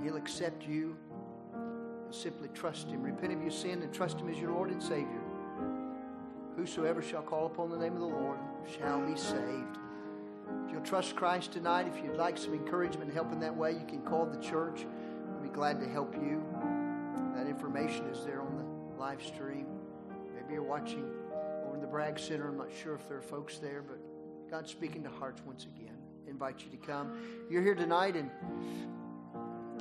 He'll 0.02 0.16
accept 0.16 0.66
you. 0.66 0.96
Simply 2.10 2.48
trust 2.54 2.88
Him. 2.88 3.02
Repent 3.02 3.32
of 3.32 3.40
your 3.40 3.50
sin 3.50 3.82
and 3.82 3.92
trust 3.92 4.20
Him 4.20 4.28
as 4.28 4.38
your 4.38 4.52
Lord 4.52 4.70
and 4.70 4.82
Savior. 4.82 5.20
Whosoever 6.56 7.02
shall 7.02 7.22
call 7.22 7.46
upon 7.46 7.70
the 7.70 7.76
name 7.76 7.94
of 7.94 8.00
the 8.00 8.06
Lord 8.06 8.38
shall 8.78 9.00
be 9.00 9.16
saved. 9.16 9.78
If 10.66 10.72
you'll 10.72 10.82
trust 10.82 11.16
Christ 11.16 11.52
tonight, 11.52 11.86
if 11.88 12.02
you'd 12.04 12.16
like 12.16 12.38
some 12.38 12.54
encouragement 12.54 13.04
and 13.04 13.12
help 13.12 13.32
in 13.32 13.40
that 13.40 13.56
way, 13.56 13.72
you 13.72 13.84
can 13.86 14.02
call 14.02 14.26
the 14.26 14.40
church. 14.40 14.86
We'll 15.26 15.42
be 15.42 15.48
glad 15.48 15.80
to 15.80 15.88
help 15.88 16.14
you. 16.14 16.44
That 17.34 17.48
information 17.48 18.06
is 18.06 18.24
there 18.24 18.40
on 18.40 18.56
the 18.56 19.00
live 19.00 19.22
stream. 19.22 19.66
Maybe 20.34 20.54
you're 20.54 20.62
watching 20.62 21.04
over 21.66 21.74
in 21.74 21.80
the 21.80 21.86
Bragg 21.86 22.18
Center. 22.18 22.48
I'm 22.48 22.56
not 22.56 22.70
sure 22.82 22.94
if 22.94 23.08
there 23.08 23.18
are 23.18 23.22
folks 23.22 23.58
there, 23.58 23.82
but 23.82 23.98
God's 24.50 24.70
speaking 24.70 25.02
to 25.02 25.10
hearts 25.10 25.42
once 25.44 25.64
again. 25.64 25.93
Invite 26.34 26.64
you 26.64 26.76
to 26.76 26.84
come. 26.84 27.12
You're 27.48 27.62
here 27.62 27.76
tonight 27.76 28.16
and 28.16 28.28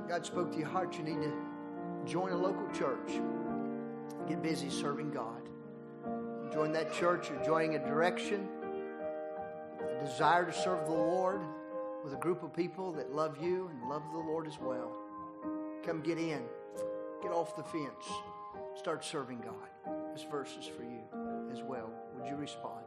God 0.08 0.24
spoke 0.24 0.52
to 0.52 0.60
your 0.60 0.68
heart. 0.68 0.96
You 0.96 1.04
need 1.04 1.20
to 1.24 1.34
join 2.06 2.32
a 2.32 2.38
local 2.38 2.70
church. 2.72 3.12
Get 4.30 4.44
busy 4.44 4.70
serving 4.70 5.10
God. 5.10 5.50
Join 6.54 6.72
that 6.74 6.94
church. 6.94 7.32
You're 7.32 7.44
joining 7.44 7.74
a 7.74 7.80
direction, 7.80 8.48
a 9.82 10.06
desire 10.06 10.46
to 10.46 10.54
serve 10.54 10.86
the 10.86 10.94
Lord 10.94 11.42
with 12.04 12.14
a 12.14 12.18
group 12.18 12.44
of 12.44 12.54
people 12.54 12.92
that 12.92 13.12
love 13.12 13.42
you 13.42 13.72
and 13.74 13.90
love 13.90 14.04
the 14.12 14.20
Lord 14.20 14.46
as 14.46 14.60
well. 14.62 14.96
Come 15.84 16.02
get 16.02 16.20
in. 16.20 16.44
Get 17.24 17.32
off 17.32 17.56
the 17.56 17.64
fence. 17.64 18.06
Start 18.78 19.04
serving 19.04 19.40
God. 19.40 19.96
This 20.14 20.24
verse 20.30 20.56
is 20.60 20.68
for 20.68 20.84
you 20.84 21.02
as 21.52 21.64
well. 21.64 21.90
Would 22.16 22.28
you 22.30 22.36
respond? 22.36 22.84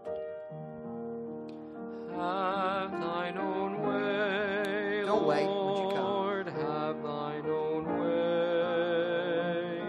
Have 2.19 2.93
thine 2.93 3.37
own 3.37 3.83
way, 3.83 5.03
Don't 5.05 5.27
wait. 5.27 5.47
Would 5.47 5.79
you 5.79 5.91
come? 5.95 6.03
Lord, 6.03 6.47
have 6.49 7.03
thine 7.03 7.47
own 7.47 7.85
way. 8.01 9.83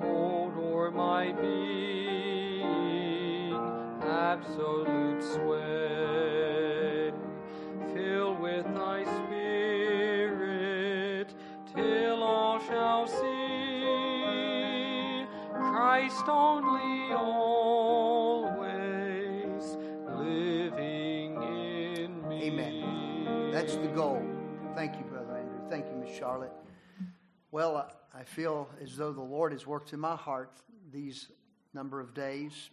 Hold 0.00 0.56
o'er 0.56 0.90
my 0.92 1.32
being 1.32 1.94
absolute 4.02 5.22
sway. 5.22 7.12
Fill 7.92 8.34
with 8.36 8.66
thy 8.66 9.02
spirit 9.26 10.54
till 11.74 12.22
all 12.22 12.60
shall 12.60 13.08
see 13.08 13.24
Christ 15.54 16.28
only 16.28 16.73
Well, 27.54 27.88
I- 28.12 28.24
feel 28.24 28.68
as 28.82 28.96
though 28.96 29.12
the 29.12 29.22
Lord 29.22 29.52
has 29.52 29.64
worked 29.64 29.92
in 29.92 30.00
my 30.00 30.16
heart 30.16 30.50
these 30.90 31.28
number 31.72 32.00
of 32.00 32.12
days. 32.12 32.70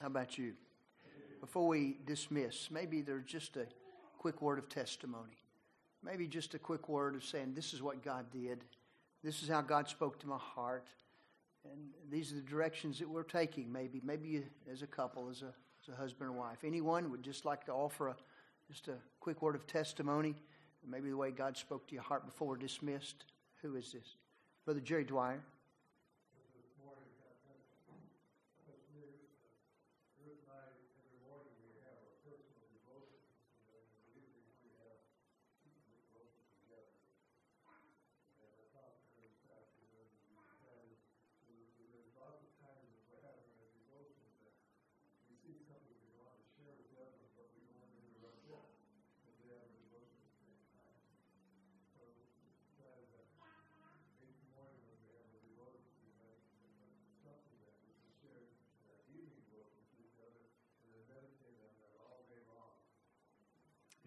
How 0.00 0.06
about 0.06 0.38
you? 0.38 0.54
Before 1.38 1.68
we 1.68 1.98
dismiss, 2.06 2.70
maybe 2.70 3.02
there's 3.02 3.26
just 3.26 3.58
a 3.58 3.66
quick 4.16 4.40
word 4.40 4.58
of 4.58 4.70
testimony. 4.70 5.36
Maybe 6.02 6.26
just 6.28 6.54
a 6.54 6.58
quick 6.58 6.88
word 6.88 7.14
of 7.14 7.24
saying, 7.24 7.52
This 7.52 7.74
is 7.74 7.82
what 7.82 8.02
God 8.02 8.30
did. 8.30 8.64
This 9.22 9.42
is 9.42 9.50
how 9.50 9.60
God 9.60 9.86
spoke 9.86 10.18
to 10.20 10.26
my 10.26 10.38
heart. 10.38 10.88
And 11.70 11.90
these 12.08 12.32
are 12.32 12.36
the 12.36 12.40
directions 12.40 12.98
that 13.00 13.10
we're 13.10 13.22
taking, 13.22 13.70
maybe. 13.70 14.00
Maybe 14.02 14.44
as 14.72 14.80
a 14.80 14.86
couple, 14.86 15.28
as 15.28 15.42
a, 15.42 15.52
as 15.82 15.92
a 15.92 15.94
husband 15.94 16.30
and 16.30 16.38
wife. 16.38 16.64
Anyone 16.64 17.10
would 17.10 17.22
just 17.22 17.44
like 17.44 17.66
to 17.66 17.72
offer 17.72 18.08
a, 18.08 18.16
just 18.66 18.88
a 18.88 18.96
quick 19.20 19.42
word 19.42 19.56
of 19.56 19.66
testimony, 19.66 20.36
maybe 20.88 21.10
the 21.10 21.18
way 21.18 21.32
God 21.32 21.58
spoke 21.58 21.86
to 21.88 21.92
your 21.92 22.02
heart 22.02 22.24
before 22.24 22.56
dismissed. 22.56 23.26
Who 23.66 23.74
is 23.74 23.90
this? 23.90 24.14
Brother 24.64 24.78
Jerry 24.80 25.02
Dwyer. 25.02 25.40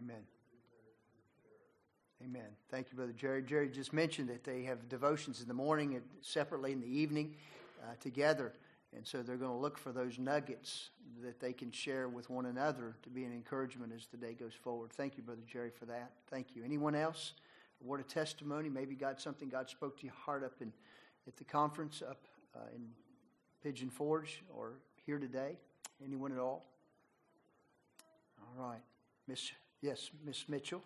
Amen. 0.10 0.24
Amen. 2.24 2.50
Thank 2.72 2.88
you, 2.90 2.96
Brother 2.96 3.14
Jerry. 3.14 3.44
Jerry 3.44 3.70
just 3.70 3.94
mentioned 3.94 4.28
that 4.30 4.44
they 4.44 4.64
have 4.64 4.90
devotions 4.90 5.40
in 5.40 5.48
the 5.48 5.54
morning 5.54 5.94
and 5.94 6.04
separately 6.22 6.72
in 6.72 6.82
the 6.82 6.88
evening 6.88 7.36
uh, 7.84 7.94
together. 8.00 8.54
And 8.96 9.06
so 9.06 9.22
they're 9.22 9.38
going 9.38 9.52
to 9.52 9.58
look 9.58 9.78
for 9.78 9.92
those 9.92 10.18
nuggets 10.18 10.90
that 11.24 11.40
they 11.40 11.54
can 11.54 11.72
share 11.72 12.10
with 12.10 12.28
one 12.28 12.48
another 12.48 12.96
to 13.04 13.10
be 13.10 13.24
an 13.24 13.32
encouragement 13.32 13.94
as 13.96 14.08
the 14.08 14.18
day 14.18 14.34
goes 14.34 14.54
forward. 14.54 14.92
Thank 14.94 15.16
you, 15.16 15.22
Brother 15.22 15.44
Jerry, 15.48 15.70
for 15.70 15.86
that. 15.86 16.12
Thank 16.32 16.56
you. 16.56 16.64
Anyone 16.64 16.96
else? 16.96 17.34
A 17.84 17.88
word 17.88 18.00
of 18.00 18.08
testimony? 18.08 18.68
Maybe 18.68 18.96
God, 18.96 19.22
something 19.22 19.48
God 19.48 19.70
spoke 19.70 20.00
to 20.00 20.06
your 20.06 20.16
heart 20.16 20.44
up 20.44 20.54
in, 20.60 20.74
at 21.28 21.38
the 21.38 21.44
conference 21.44 22.02
up 22.02 22.26
uh, 22.56 22.62
in 22.76 22.88
Pigeon 23.62 23.92
Forge 23.92 24.42
or 24.58 24.74
here 25.06 25.20
today? 25.20 25.58
Anyone 26.04 26.32
at 26.32 26.40
all? 26.40 26.66
All 28.58 28.66
right. 28.66 28.82
Miss 29.28 29.52
Yes, 29.82 30.10
Miss 30.26 30.50
Mitchell. 30.50 30.84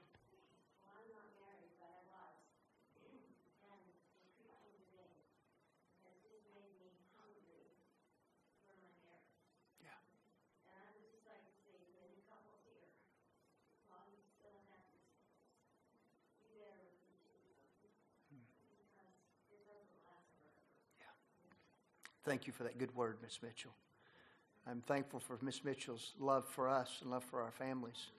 Thank 22.26 22.48
you 22.48 22.54
for 22.54 22.64
that 22.64 22.78
good 22.78 22.96
word, 22.96 23.18
Miss 23.22 23.40
Mitchell. 23.44 23.74
I'm 24.66 24.82
thankful 24.88 25.20
for 25.20 25.38
Miss 25.42 25.66
Mitchell's 25.66 26.14
love 26.18 26.48
for 26.48 26.70
us 26.70 27.00
and 27.02 27.12
love 27.12 27.26
for 27.26 27.42
our 27.42 27.52
families 27.52 28.12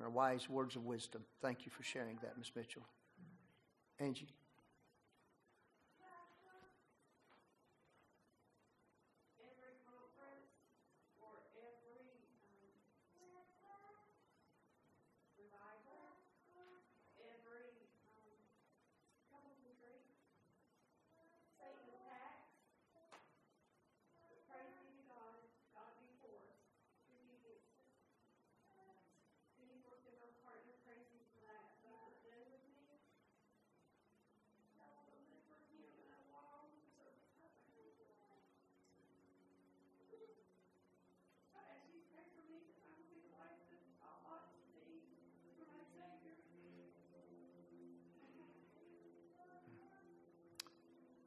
and 0.00 0.06
our 0.06 0.10
wise 0.10 0.48
words 0.48 0.76
of 0.76 0.84
wisdom. 0.86 1.22
Thank 1.42 1.66
you 1.66 1.70
for 1.70 1.82
sharing 1.82 2.16
that, 2.22 2.38
Miss 2.38 2.50
Mitchell. 2.56 2.82
Angie. 3.98 4.32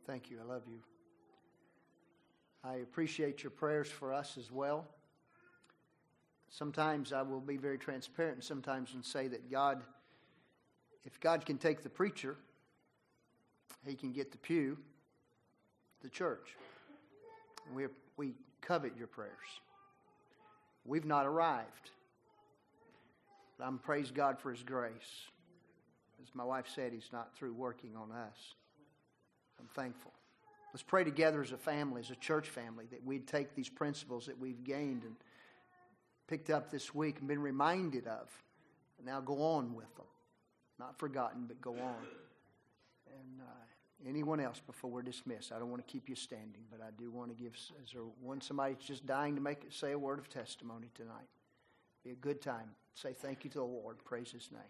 Thank 0.06 0.30
you. 0.30 0.38
I 0.44 0.52
love 0.52 0.64
you. 0.68 0.80
I 2.64 2.76
appreciate 2.76 3.44
your 3.44 3.52
prayers 3.52 3.88
for 3.88 4.14
us 4.14 4.38
as 4.38 4.52
well. 4.52 4.86
Sometimes 6.50 7.14
I 7.14 7.22
will 7.22 7.40
be 7.40 7.58
very 7.58 7.78
transparent 7.78 8.36
and 8.36 8.44
sometimes 8.44 8.94
and 8.94 9.04
say 9.04 9.28
that 9.30 9.50
God, 9.50 9.82
if 11.06 11.20
God 11.20 11.46
can 11.46 11.58
take 11.58 11.84
the 11.84 11.90
preacher, 11.90 12.36
he 13.86 13.96
can 13.96 14.12
get 14.12 14.32
the 14.32 14.38
pew, 14.38 14.78
the 16.02 16.10
church. 16.10 16.56
We, 17.74 17.86
we 18.18 18.34
covet 18.62 18.94
your 18.98 19.08
prayers. 19.08 19.32
We've 20.86 21.06
not 21.06 21.26
arrived. 21.26 21.92
But 23.58 23.66
I'm 23.66 23.78
praise 23.78 24.12
God 24.12 24.40
for 24.40 24.52
his 24.52 24.64
grace. 24.64 25.28
As 26.22 26.34
my 26.34 26.44
wife 26.44 26.68
said, 26.74 26.92
he's 26.94 27.10
not 27.12 27.36
through 27.36 27.54
working 27.54 27.96
on 27.96 28.12
us. 28.12 28.56
I'm 29.60 29.68
thankful. 29.76 30.12
Let's 30.74 30.84
pray 30.84 31.04
together 31.04 31.42
as 31.42 31.52
a 31.52 31.58
family, 31.58 32.02
as 32.02 32.10
a 32.10 32.16
church 32.16 32.50
family, 32.50 32.86
that 32.92 33.06
we'd 33.06 33.28
take 33.28 33.54
these 33.54 33.70
principles 33.70 34.26
that 34.26 34.40
we've 34.40 34.64
gained 34.64 35.04
and 35.04 35.16
picked 36.28 36.50
up 36.50 36.72
this 36.72 36.96
week 36.96 37.20
and 37.20 37.28
been 37.28 37.42
reminded 37.42 38.08
of, 38.08 38.28
and 38.98 39.06
now 39.06 39.22
go 39.22 39.42
on 39.42 39.76
with 39.76 39.94
them. 39.96 40.06
Not 40.80 40.98
forgotten, 40.98 41.46
but 41.48 41.62
go 41.62 41.74
on. 41.74 42.08
And 43.08 43.42
uh, 43.42 44.10
anyone 44.10 44.40
else 44.40 44.60
before 44.66 44.90
we're 44.90 45.04
dismissed? 45.04 45.52
I 45.52 45.60
don't 45.60 45.70
want 45.70 45.86
to 45.86 45.92
keep 45.92 46.10
you 46.10 46.16
standing, 46.16 46.64
but 46.72 46.82
I 46.82 46.90
do 46.98 47.12
want 47.12 47.30
to 47.30 47.36
give. 47.36 47.54
Is 47.54 47.92
there 47.94 48.02
one 48.22 48.42
somebody 48.42 48.76
just 48.84 49.06
dying 49.06 49.36
to 49.36 49.42
make 49.42 49.64
it, 49.64 49.74
say 49.74 49.92
a 49.92 50.00
word 50.00 50.18
of 50.18 50.30
testimony 50.30 50.88
tonight? 50.96 51.30
Be 52.04 52.12
a 52.12 52.16
good 52.16 52.42
time. 52.42 52.72
Say 52.96 53.14
thank 53.14 53.44
you 53.44 53.50
to 53.52 53.60
the 53.60 53.64
Lord. 53.64 54.04
Praise 54.04 54.32
His 54.32 54.50
name. 54.52 54.62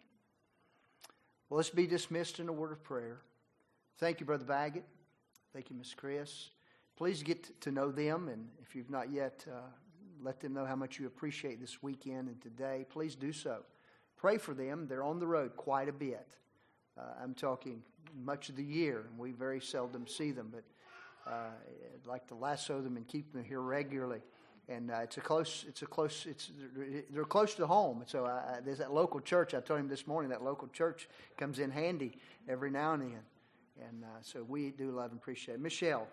Well, 1.49 1.57
let's 1.57 1.69
be 1.69 1.88
dismissed 1.88 2.39
in 2.39 2.49
a 2.49 2.53
word 2.53 2.71
of 2.71 2.84
prayer. 2.84 3.21
Thank 3.99 4.19
you, 4.19 4.25
Brother 4.25 4.45
Baggett. 4.45 4.85
Thank 5.53 5.69
you, 5.69 5.75
Miss 5.75 5.93
Chris. 5.93 6.49
Please 6.97 7.21
get 7.21 7.61
to 7.61 7.71
know 7.71 7.91
them, 7.91 8.27
and 8.27 8.47
if 8.61 8.75
you've 8.75 8.89
not 8.89 9.11
yet, 9.11 9.45
uh, 9.47 9.59
let 10.21 10.39
them 10.39 10.53
know 10.53 10.65
how 10.65 10.75
much 10.75 10.99
you 10.99 11.05
appreciate 11.05 11.61
this 11.61 11.83
weekend 11.83 12.27
and 12.27 12.41
today. 12.41 12.85
Please 12.89 13.15
do 13.15 13.31
so. 13.31 13.59
Pray 14.17 14.37
for 14.37 14.55
them. 14.55 14.87
They're 14.87 15.03
on 15.03 15.19
the 15.19 15.27
road 15.27 15.55
quite 15.55 15.89
a 15.89 15.93
bit. 15.93 16.37
Uh, 16.97 17.03
I'm 17.21 17.35
talking 17.35 17.83
much 18.15 18.49
of 18.49 18.55
the 18.55 18.63
year, 18.63 19.05
and 19.07 19.17
we 19.17 19.31
very 19.31 19.61
seldom 19.61 20.07
see 20.07 20.31
them, 20.31 20.51
but 20.51 20.63
uh, 21.31 21.51
I'd 21.93 22.07
like 22.07 22.27
to 22.27 22.35
lasso 22.35 22.81
them 22.81 22.97
and 22.97 23.07
keep 23.07 23.31
them 23.31 23.43
here 23.43 23.61
regularly. 23.61 24.21
And 24.69 24.89
uh, 24.89 25.01
it's 25.03 25.17
a 25.17 25.21
close, 25.21 25.65
it's 25.67 25.83
a 25.83 25.85
close, 25.85 26.25
it's 26.25 26.49
they're 27.11 27.25
close 27.25 27.53
to 27.55 27.67
home. 27.67 27.99
And 27.99 28.09
so 28.09 28.31
there's 28.65 28.79
that 28.79 28.93
local 28.93 29.19
church. 29.19 29.53
I 29.53 29.59
told 29.59 29.81
him 29.81 29.87
this 29.87 30.07
morning 30.07 30.29
that 30.31 30.43
local 30.43 30.67
church 30.69 31.09
comes 31.37 31.59
in 31.59 31.69
handy 31.69 32.17
every 32.47 32.71
now 32.71 32.93
and 32.93 33.03
then. 33.03 33.19
And 33.82 34.03
uh, 34.03 34.07
so 34.21 34.43
we 34.43 34.71
do 34.71 34.91
love 34.91 35.11
and 35.11 35.19
appreciate 35.19 35.55
it. 35.55 35.61
Michelle. 35.61 36.07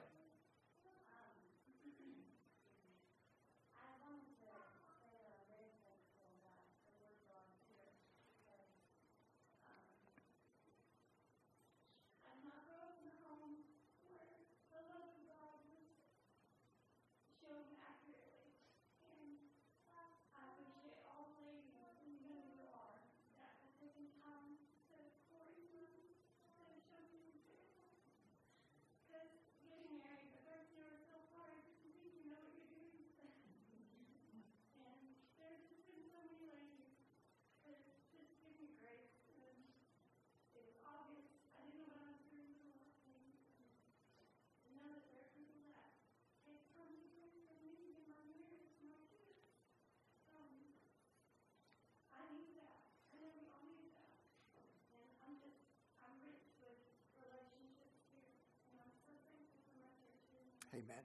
Amen. 60.72 61.02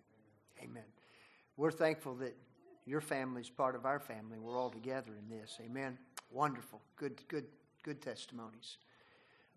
Amen. 0.62 0.84
We're 1.58 1.72
thankful 1.72 2.16
that 2.16 2.36
your 2.86 3.02
family 3.02 3.42
is 3.42 3.50
part 3.50 3.76
of 3.76 3.86
our 3.86 4.00
family. 4.00 4.38
We're 4.38 4.58
all 4.58 4.70
together 4.70 5.12
in 5.18 5.36
this. 5.36 5.58
Amen. 5.64 5.98
Wonderful. 6.32 6.82
Good, 6.96 7.28
good, 7.28 7.46
good 7.84 8.02
testimonies. 8.02 8.78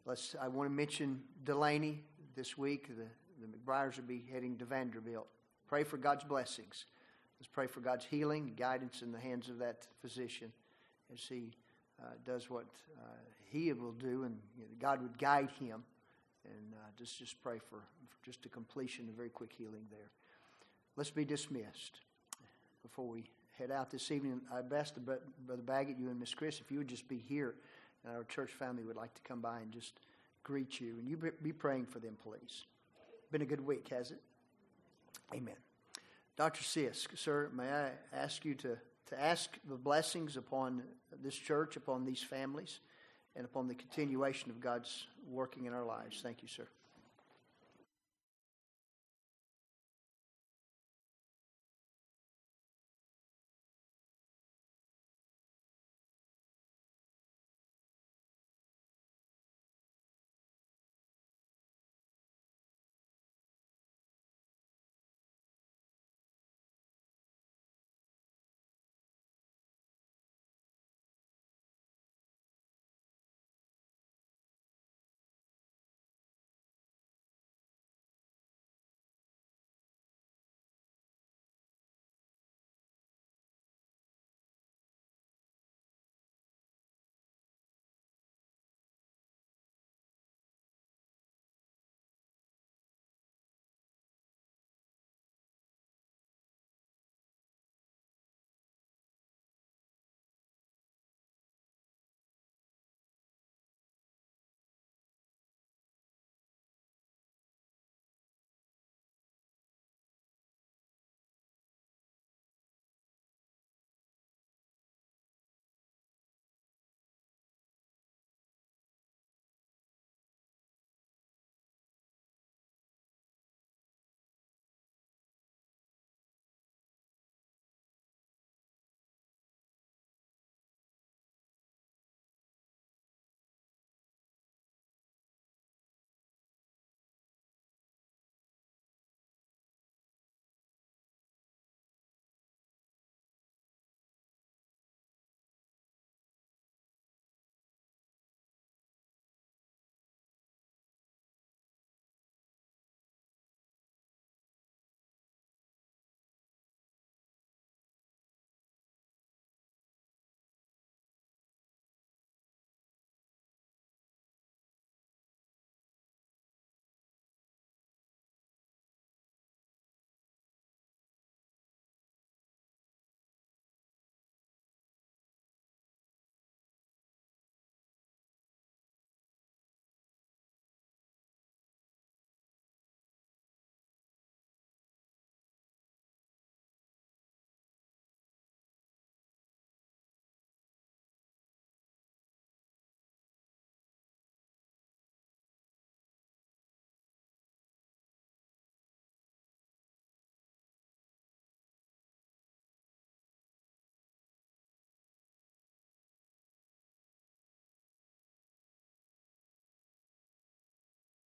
Let's. 0.06 0.34
I 0.40 0.48
want 0.48 0.70
to 0.70 0.74
mention 0.74 1.22
Delaney 1.44 2.02
this 2.34 2.56
week. 2.56 2.88
The, 2.88 3.04
the 3.40 3.46
McBriars 3.46 3.96
will 3.96 4.04
be 4.04 4.24
heading 4.32 4.56
to 4.58 4.64
Vanderbilt. 4.64 5.26
Pray 5.66 5.84
for 5.84 5.98
God's 5.98 6.24
blessings. 6.24 6.86
Let's 7.38 7.48
pray 7.52 7.66
for 7.66 7.80
God's 7.80 8.04
healing, 8.04 8.54
guidance 8.56 9.02
in 9.02 9.12
the 9.12 9.20
hands 9.20 9.48
of 9.48 9.58
that 9.58 9.86
physician 10.00 10.50
as 11.12 11.20
he 11.20 11.52
uh, 12.02 12.06
does 12.24 12.48
what 12.48 12.66
uh, 12.98 13.04
he 13.50 13.72
will 13.72 13.92
do, 13.92 14.24
and 14.24 14.38
you 14.56 14.64
know, 14.64 14.70
God 14.80 15.02
would 15.02 15.18
guide 15.18 15.50
him. 15.60 15.84
And 16.50 16.74
uh, 16.74 16.86
just 16.98 17.18
just 17.18 17.42
pray 17.42 17.58
for, 17.58 17.76
for 17.76 18.24
just 18.24 18.44
a 18.46 18.48
completion, 18.48 19.08
a 19.08 19.16
very 19.16 19.28
quick 19.28 19.52
healing 19.56 19.86
there. 19.90 20.10
Let's 20.96 21.10
be 21.10 21.24
dismissed 21.24 22.00
before 22.82 23.06
we 23.06 23.24
head 23.58 23.70
out 23.70 23.90
this 23.90 24.10
evening. 24.10 24.40
I've 24.52 24.72
asked 24.72 24.98
Brother 25.04 25.62
Baggett, 25.62 25.98
you 25.98 26.08
and 26.08 26.18
Miss 26.18 26.34
Chris, 26.34 26.60
if 26.60 26.70
you 26.70 26.78
would 26.78 26.88
just 26.88 27.08
be 27.08 27.18
here, 27.18 27.54
and 28.04 28.16
our 28.16 28.24
church 28.24 28.50
family 28.52 28.84
would 28.84 28.96
like 28.96 29.14
to 29.14 29.22
come 29.22 29.40
by 29.40 29.60
and 29.60 29.72
just 29.72 30.00
greet 30.44 30.80
you. 30.80 30.94
And 30.98 31.08
you 31.08 31.16
be 31.42 31.52
praying 31.52 31.86
for 31.86 31.98
them, 31.98 32.16
please. 32.22 32.64
Been 33.30 33.42
a 33.42 33.46
good 33.46 33.64
week, 33.64 33.88
has 33.88 34.10
it? 34.10 34.20
Amen. 35.34 35.56
Dr. 36.36 36.62
Sisk, 36.62 37.18
sir, 37.18 37.50
may 37.52 37.68
I 37.68 37.90
ask 38.12 38.44
you 38.44 38.54
to, 38.54 38.78
to 39.08 39.20
ask 39.20 39.58
the 39.68 39.74
blessings 39.74 40.36
upon 40.36 40.82
this 41.22 41.34
church, 41.34 41.76
upon 41.76 42.04
these 42.04 42.22
families, 42.22 42.80
and 43.36 43.44
upon 43.44 43.68
the 43.68 43.74
continuation 43.74 44.50
of 44.50 44.60
God's 44.60 45.06
working 45.28 45.66
in 45.66 45.72
our 45.72 45.84
lives. 45.84 46.20
Thank 46.22 46.42
you, 46.42 46.48
sir. 46.48 46.66